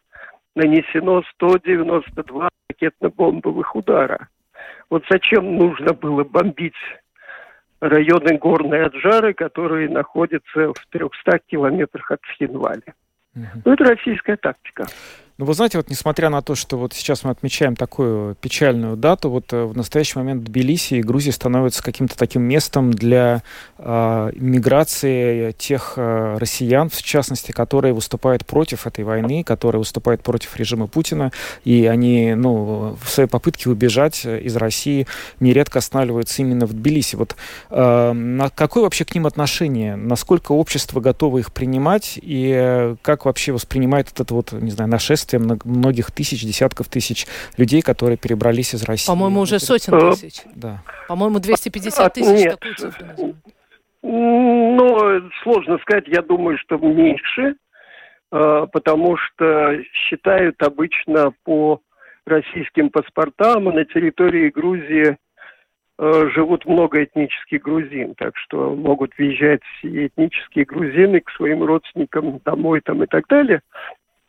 нанесено 0.55 1.21
192 1.36 2.49
ракетно-бомбовых 2.71 3.75
удара. 3.75 4.27
Вот 4.89 5.03
зачем 5.07 5.55
нужно 5.55 5.93
было 5.93 6.23
бомбить 6.23 6.73
районы 7.79 8.39
горной 8.39 8.88
Аджары, 8.88 9.36
которые 9.36 9.88
находятся 9.88 10.73
в 10.73 10.83
300 10.89 11.41
километрах 11.45 12.09
от 12.09 12.21
Схинвали? 12.33 12.95
Ну, 13.36 13.71
это 13.71 13.83
российская 13.83 14.38
тактика. 14.38 14.86
Ну, 15.38 15.43
вы 15.43 15.53
знаете, 15.53 15.77
вот 15.77 15.89
несмотря 15.89 16.29
на 16.29 16.41
то, 16.41 16.55
что 16.55 16.77
вот 16.77 16.93
сейчас 16.93 17.25
мы 17.25 17.31
отмечаем 17.31 17.75
такую 17.75 18.36
печальную 18.36 18.95
дату, 18.95 19.29
вот 19.29 19.51
э, 19.51 19.65
в 19.65 19.75
настоящий 19.75 20.17
момент 20.17 20.45
Тбилиси 20.45 20.93
и 20.93 21.01
Грузия 21.01 21.33
становятся 21.33 21.83
каким-то 21.83 22.17
таким 22.17 22.43
местом 22.43 22.91
для 22.91 23.43
э, 23.77 24.31
миграции 24.33 25.51
тех 25.51 25.95
э, 25.97 26.38
россиян, 26.39 26.89
в 26.89 27.01
частности, 27.03 27.51
которые 27.51 27.93
выступают 27.93 28.45
против 28.45 28.88
этой 28.88 29.03
войны, 29.03 29.43
которые 29.43 29.79
выступают 29.79 30.23
против 30.23 30.55
режима 30.55 30.88
Путина, 30.88 31.33
и 31.65 31.86
они, 31.86 32.33
ну, 32.33 32.97
в 33.03 33.09
своей 33.09 33.27
попытке 33.27 33.69
убежать 33.69 34.23
из 34.23 34.55
России 34.55 35.05
нередко 35.41 35.79
останавливаются 35.79 36.43
именно 36.43 36.65
в 36.65 36.71
Тбилиси. 36.71 37.17
Вот 37.17 37.36
э, 37.71 38.11
на 38.13 38.49
какое 38.51 38.83
вообще 38.83 39.03
к 39.03 39.13
ним 39.13 39.27
отношение? 39.27 39.97
Насколько 39.97 40.53
общество 40.53 41.01
готово 41.01 41.39
их 41.39 41.51
принимать, 41.51 42.17
и 42.21 42.53
э, 42.55 42.95
как 43.01 43.25
вообще 43.25 43.51
воспринимает 43.51 44.09
этот 44.13 44.31
вот, 44.31 44.53
не 44.53 44.71
знаю, 44.71 44.89
нашествие 44.89 45.24
многих 45.34 46.11
тысяч, 46.11 46.43
десятков 46.43 46.88
тысяч 46.89 47.26
людей, 47.57 47.82
которые 47.82 48.17
перебрались 48.17 48.73
из 48.73 48.84
России? 48.84 49.07
По-моему, 49.07 49.41
уже 49.41 49.59
сотен 49.59 49.93
Э, 49.95 50.11
тысяч. 50.11 50.41
Да. 50.55 50.82
По-моему, 51.07 51.39
250 51.39 51.99
А, 52.05 52.09
тысяч 52.09 52.43
нет. 52.45 52.51
такую 52.59 52.76
цифру 52.76 53.05
называют. 53.05 53.36
Ну, 54.07 55.30
сложно 55.43 55.78
сказать, 55.80 56.07
я 56.07 56.21
думаю, 56.21 56.57
что 56.59 56.78
меньше, 56.78 57.55
э, 58.32 58.67
потому 58.71 59.17
что 59.17 59.78
считают 59.93 60.61
обычно 60.61 61.34
по 61.43 61.82
российским 62.26 62.89
паспортам, 62.89 63.65
на 63.65 63.86
территории 63.86 64.49
Грузии 64.49 65.17
э, 65.97 66.30
живут 66.36 66.65
много 66.65 67.03
этнических 67.03 67.61
грузин, 67.61 68.15
так 68.15 68.36
что 68.38 68.76
могут 68.76 69.17
въезжать 69.17 69.61
и 69.82 70.07
этнические 70.07 70.65
грузины 70.65 71.21
к 71.21 71.32
своим 71.32 71.63
родственникам 71.63 72.39
домой 72.43 72.82
там 72.84 73.03
и 73.03 73.07
так 73.07 73.26
далее. 73.28 73.61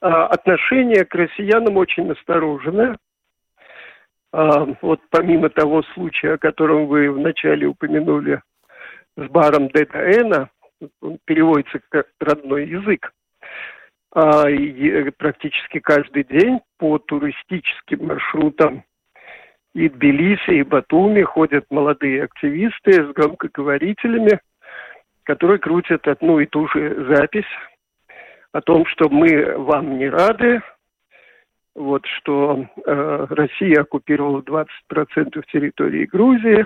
А 0.08 0.26
отношение 0.28 1.04
к 1.04 1.12
россиянам 1.16 1.76
очень 1.78 2.06
настороженное. 2.06 2.96
А, 4.32 4.64
вот 4.80 5.00
помимо 5.10 5.48
того 5.48 5.82
случая, 5.94 6.34
о 6.34 6.38
котором 6.38 6.86
вы 6.86 7.10
вначале 7.10 7.66
упомянули, 7.66 8.40
с 9.16 9.28
баром 9.28 9.66
ДТН, 9.66 10.46
он 11.02 11.18
переводится 11.24 11.80
как 11.88 12.06
родной 12.20 12.68
язык, 12.68 13.12
а, 14.14 14.48
и 14.48 15.10
практически 15.10 15.80
каждый 15.80 16.22
день 16.22 16.60
по 16.78 16.98
туристическим 16.98 18.06
маршрутам 18.06 18.84
и 19.74 19.88
Тбилиси, 19.88 20.60
и 20.60 20.62
Батуми 20.62 21.22
ходят 21.22 21.64
молодые 21.70 22.22
активисты 22.22 22.92
с 22.92 23.12
громкоговорителями, 23.12 24.38
которые 25.24 25.58
крутят 25.58 26.06
одну 26.06 26.38
и 26.38 26.46
ту 26.46 26.68
же 26.68 27.06
запись 27.08 27.50
о 28.56 28.62
том, 28.62 28.86
что 28.86 29.10
мы 29.10 29.54
вам 29.58 29.98
не 29.98 30.08
рады, 30.08 30.62
вот 31.74 32.06
что 32.06 32.64
э, 32.86 33.26
Россия 33.28 33.82
оккупировала 33.82 34.40
20% 34.40 35.42
территории 35.52 36.06
Грузии 36.06 36.64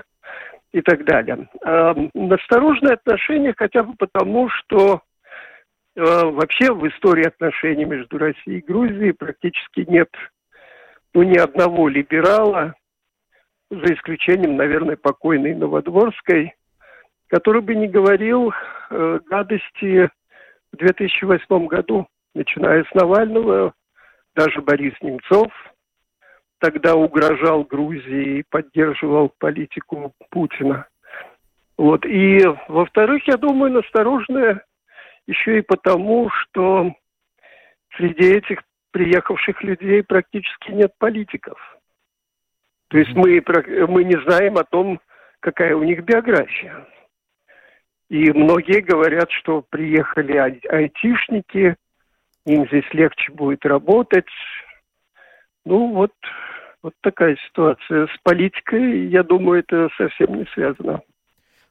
и 0.71 0.81
так 0.81 1.03
далее. 1.03 1.49
Э, 1.65 1.93
насторожное 2.13 2.93
отношение 2.93 3.53
хотя 3.57 3.83
бы 3.83 3.93
потому, 3.97 4.47
что 4.49 5.01
э, 5.97 6.01
вообще 6.01 6.71
в 6.73 6.87
истории 6.87 7.27
отношений 7.27 7.83
между 7.83 8.17
Россией 8.17 8.59
и 8.59 8.65
Грузией 8.65 9.11
практически 9.11 9.83
нет 9.85 10.09
ну, 11.13 11.23
ни 11.23 11.37
одного 11.37 11.89
либерала, 11.89 12.73
за 13.69 13.93
исключением, 13.93 14.55
наверное, 14.55 14.95
покойной 14.95 15.55
Новодворской, 15.55 16.53
который 17.27 17.61
бы 17.61 17.75
не 17.75 17.89
говорил 17.89 18.53
э, 18.89 19.19
гадости 19.29 20.09
в 20.71 20.77
2008 20.77 21.67
году, 21.67 22.07
начиная 22.33 22.83
с 22.83 22.93
Навального, 22.93 23.73
даже 24.35 24.61
Борис 24.61 24.93
Немцов 25.01 25.51
тогда 26.59 26.95
угрожал 26.95 27.63
Грузии 27.63 28.39
и 28.39 28.43
поддерживал 28.49 29.33
политику 29.39 30.13
Путина. 30.29 30.87
Вот. 31.77 32.05
И, 32.05 32.39
во-вторых, 32.67 33.27
я 33.27 33.37
думаю, 33.37 33.73
насторожное 33.73 34.63
еще 35.27 35.57
и 35.57 35.61
потому, 35.61 36.29
что 36.29 36.93
среди 37.97 38.33
этих 38.35 38.61
приехавших 38.91 39.63
людей 39.63 40.03
практически 40.03 40.71
нет 40.71 40.91
политиков. 40.99 41.57
То 42.89 42.97
есть 42.97 43.13
мы, 43.15 43.43
мы 43.87 44.03
не 44.03 44.21
знаем 44.25 44.57
о 44.57 44.63
том, 44.63 44.99
какая 45.39 45.75
у 45.75 45.83
них 45.83 46.03
биография. 46.03 46.85
И 48.11 48.29
многие 48.33 48.81
говорят, 48.81 49.31
что 49.31 49.63
приехали 49.69 50.35
ай- 50.35 50.61
айтишники, 50.69 51.77
им 52.45 52.67
здесь 52.67 52.83
легче 52.91 53.31
будет 53.31 53.65
работать. 53.65 54.25
Ну 55.63 55.93
вот, 55.93 56.11
вот 56.83 56.93
такая 56.99 57.37
ситуация. 57.47 58.07
С 58.07 58.17
политикой, 58.21 59.07
я 59.07 59.23
думаю, 59.23 59.59
это 59.59 59.87
совсем 59.97 60.35
не 60.35 60.45
связано. 60.53 60.99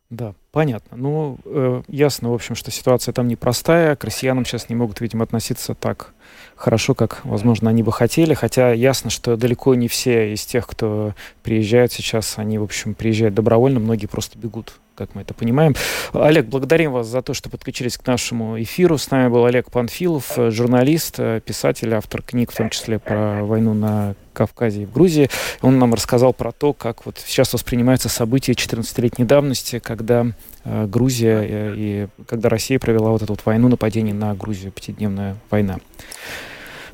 Да, 0.09 0.33
понятно. 0.53 0.97
Ну, 0.97 1.39
э, 1.45 1.83
ясно, 1.89 2.31
в 2.31 2.35
общем, 2.35 2.55
что 2.55 2.71
ситуация 2.71 3.13
там 3.13 3.29
непростая. 3.29 3.97
К 3.97 4.05
россиянам 4.05 4.45
сейчас 4.45 4.69
не 4.69 4.75
могут, 4.75 5.01
видимо, 5.01 5.25
относиться 5.25 5.75
так 5.75 6.13
хорошо, 6.61 6.95
как, 6.95 7.25
возможно, 7.25 7.71
они 7.71 7.83
бы 7.83 7.93
хотели. 7.93 8.35
Хотя 8.35 8.73
ясно, 8.73 9.11
что 9.11 9.37
далеко 9.37 9.75
не 9.75 9.89
все 9.89 10.35
из 10.35 10.45
тех, 10.45 10.67
кто 10.67 11.15
приезжает 11.43 11.93
сейчас, 11.93 12.35
они, 12.37 12.59
в 12.59 12.63
общем, 12.63 12.95
приезжают 12.95 13.35
добровольно. 13.35 13.81
Многие 13.81 14.07
просто 14.07 14.39
бегут, 14.39 14.75
как 14.95 15.15
мы 15.15 15.23
это 15.23 15.33
понимаем. 15.33 15.75
Олег, 16.13 16.47
благодарим 16.47 16.93
вас 16.93 17.07
за 17.07 17.23
то, 17.23 17.33
что 17.33 17.49
подключились 17.49 17.97
к 17.97 18.07
нашему 18.07 18.61
эфиру. 18.63 18.99
С 18.99 19.11
нами 19.11 19.29
был 19.29 19.47
Олег 19.47 19.71
Панфилов, 19.71 20.39
э, 20.39 20.51
журналист, 20.51 21.15
э, 21.19 21.41
писатель, 21.45 21.95
автор 21.95 22.23
книг, 22.23 22.53
в 22.53 22.57
том 22.57 22.69
числе 22.69 22.99
про 22.99 23.43
войну 23.43 23.73
на 23.73 24.15
Кавказе 24.35 24.83
и 24.83 24.87
в 24.87 24.93
Грузии. 24.93 25.31
Он 25.63 25.79
нам 25.79 25.95
рассказал 25.95 26.35
про 26.35 26.53
то, 26.53 26.75
как 26.75 27.07
вот 27.07 27.19
сейчас 27.25 27.53
воспринимаются 27.55 28.11
события 28.11 28.53
14-летней 28.53 29.25
давности, 29.25 29.79
когда 29.79 30.27
Грузия 30.65 31.41
э, 31.43 31.75
и 31.77 32.09
когда 32.27 32.49
Россия 32.49 32.79
провела 32.79 33.11
вот 33.11 33.23
эту 33.23 33.33
вот 33.33 33.45
войну, 33.47 33.69
нападение 33.69 34.15
на 34.15 34.35
Грузию, 34.35 34.73
пятидневная 34.73 35.37
война. 35.51 35.79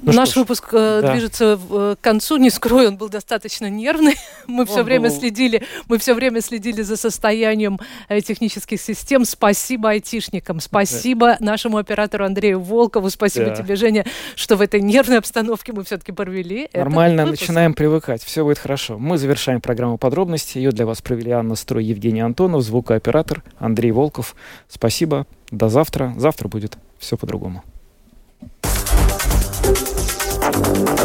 Ну 0.03 0.13
Наш 0.13 0.33
ж, 0.33 0.37
выпуск 0.37 0.69
э, 0.73 1.01
да. 1.03 1.13
движется 1.13 1.59
э, 1.71 1.97
к 2.01 2.05
концу, 2.05 2.37
не 2.37 2.51
скрою, 2.51 2.89
он 2.89 2.97
был 2.97 3.09
достаточно 3.09 3.69
нервный. 3.71 4.15
Мы 4.47 4.65
все 4.67 4.81
Он 4.81 4.85
время 4.85 5.09
был- 5.11 5.17
следили, 5.19 5.63
мы 5.89 5.99
все 5.99 6.15
время 6.15 6.41
следили 6.41 6.83
за 6.83 6.97
состоянием 6.97 7.81
э, 8.09 8.21
технических 8.21 8.81
систем. 8.81 9.25
Спасибо 9.25 9.91
айтишникам, 9.91 10.61
спасибо 10.61 11.37
нашему 11.41 11.79
оператору 11.79 12.25
Андрею 12.25 12.61
Волкову, 12.61 13.11
спасибо 13.11 13.47
Да. 13.47 13.57
тебе, 13.57 13.77
Женя, 13.77 14.05
что 14.35 14.57
в 14.57 14.61
этой 14.61 14.81
нервной 14.81 15.19
обстановке 15.19 15.73
мы 15.73 15.83
все-таки 15.85 16.13
провели. 16.13 16.63
этот 16.65 16.75
Нормально 16.77 17.27
начинаем 17.27 17.75
привыкать. 17.75 18.23
Все 18.23 18.45
будет 18.45 18.59
хорошо. 18.59 18.99
Мы 18.99 19.19
завершаем 19.19 19.61
программу 19.61 19.99
подробности. 19.99 20.59
Ее 20.59 20.71
для 20.73 20.87
вас 20.87 21.01
провели 21.03 21.31
Анна 21.33 21.55
Строй, 21.57 21.85
Евгений 21.85 22.21
Антонов, 22.21 22.63
звукооператор 22.63 23.43
Андрей 23.59 23.91
Волков. 23.93 24.37
Спасибо. 24.69 25.27
До 25.51 25.69
завтра. 25.69 26.15
Завтра 26.17 26.49
будет 26.49 26.77
все 26.99 27.17
по-другому. 27.17 27.63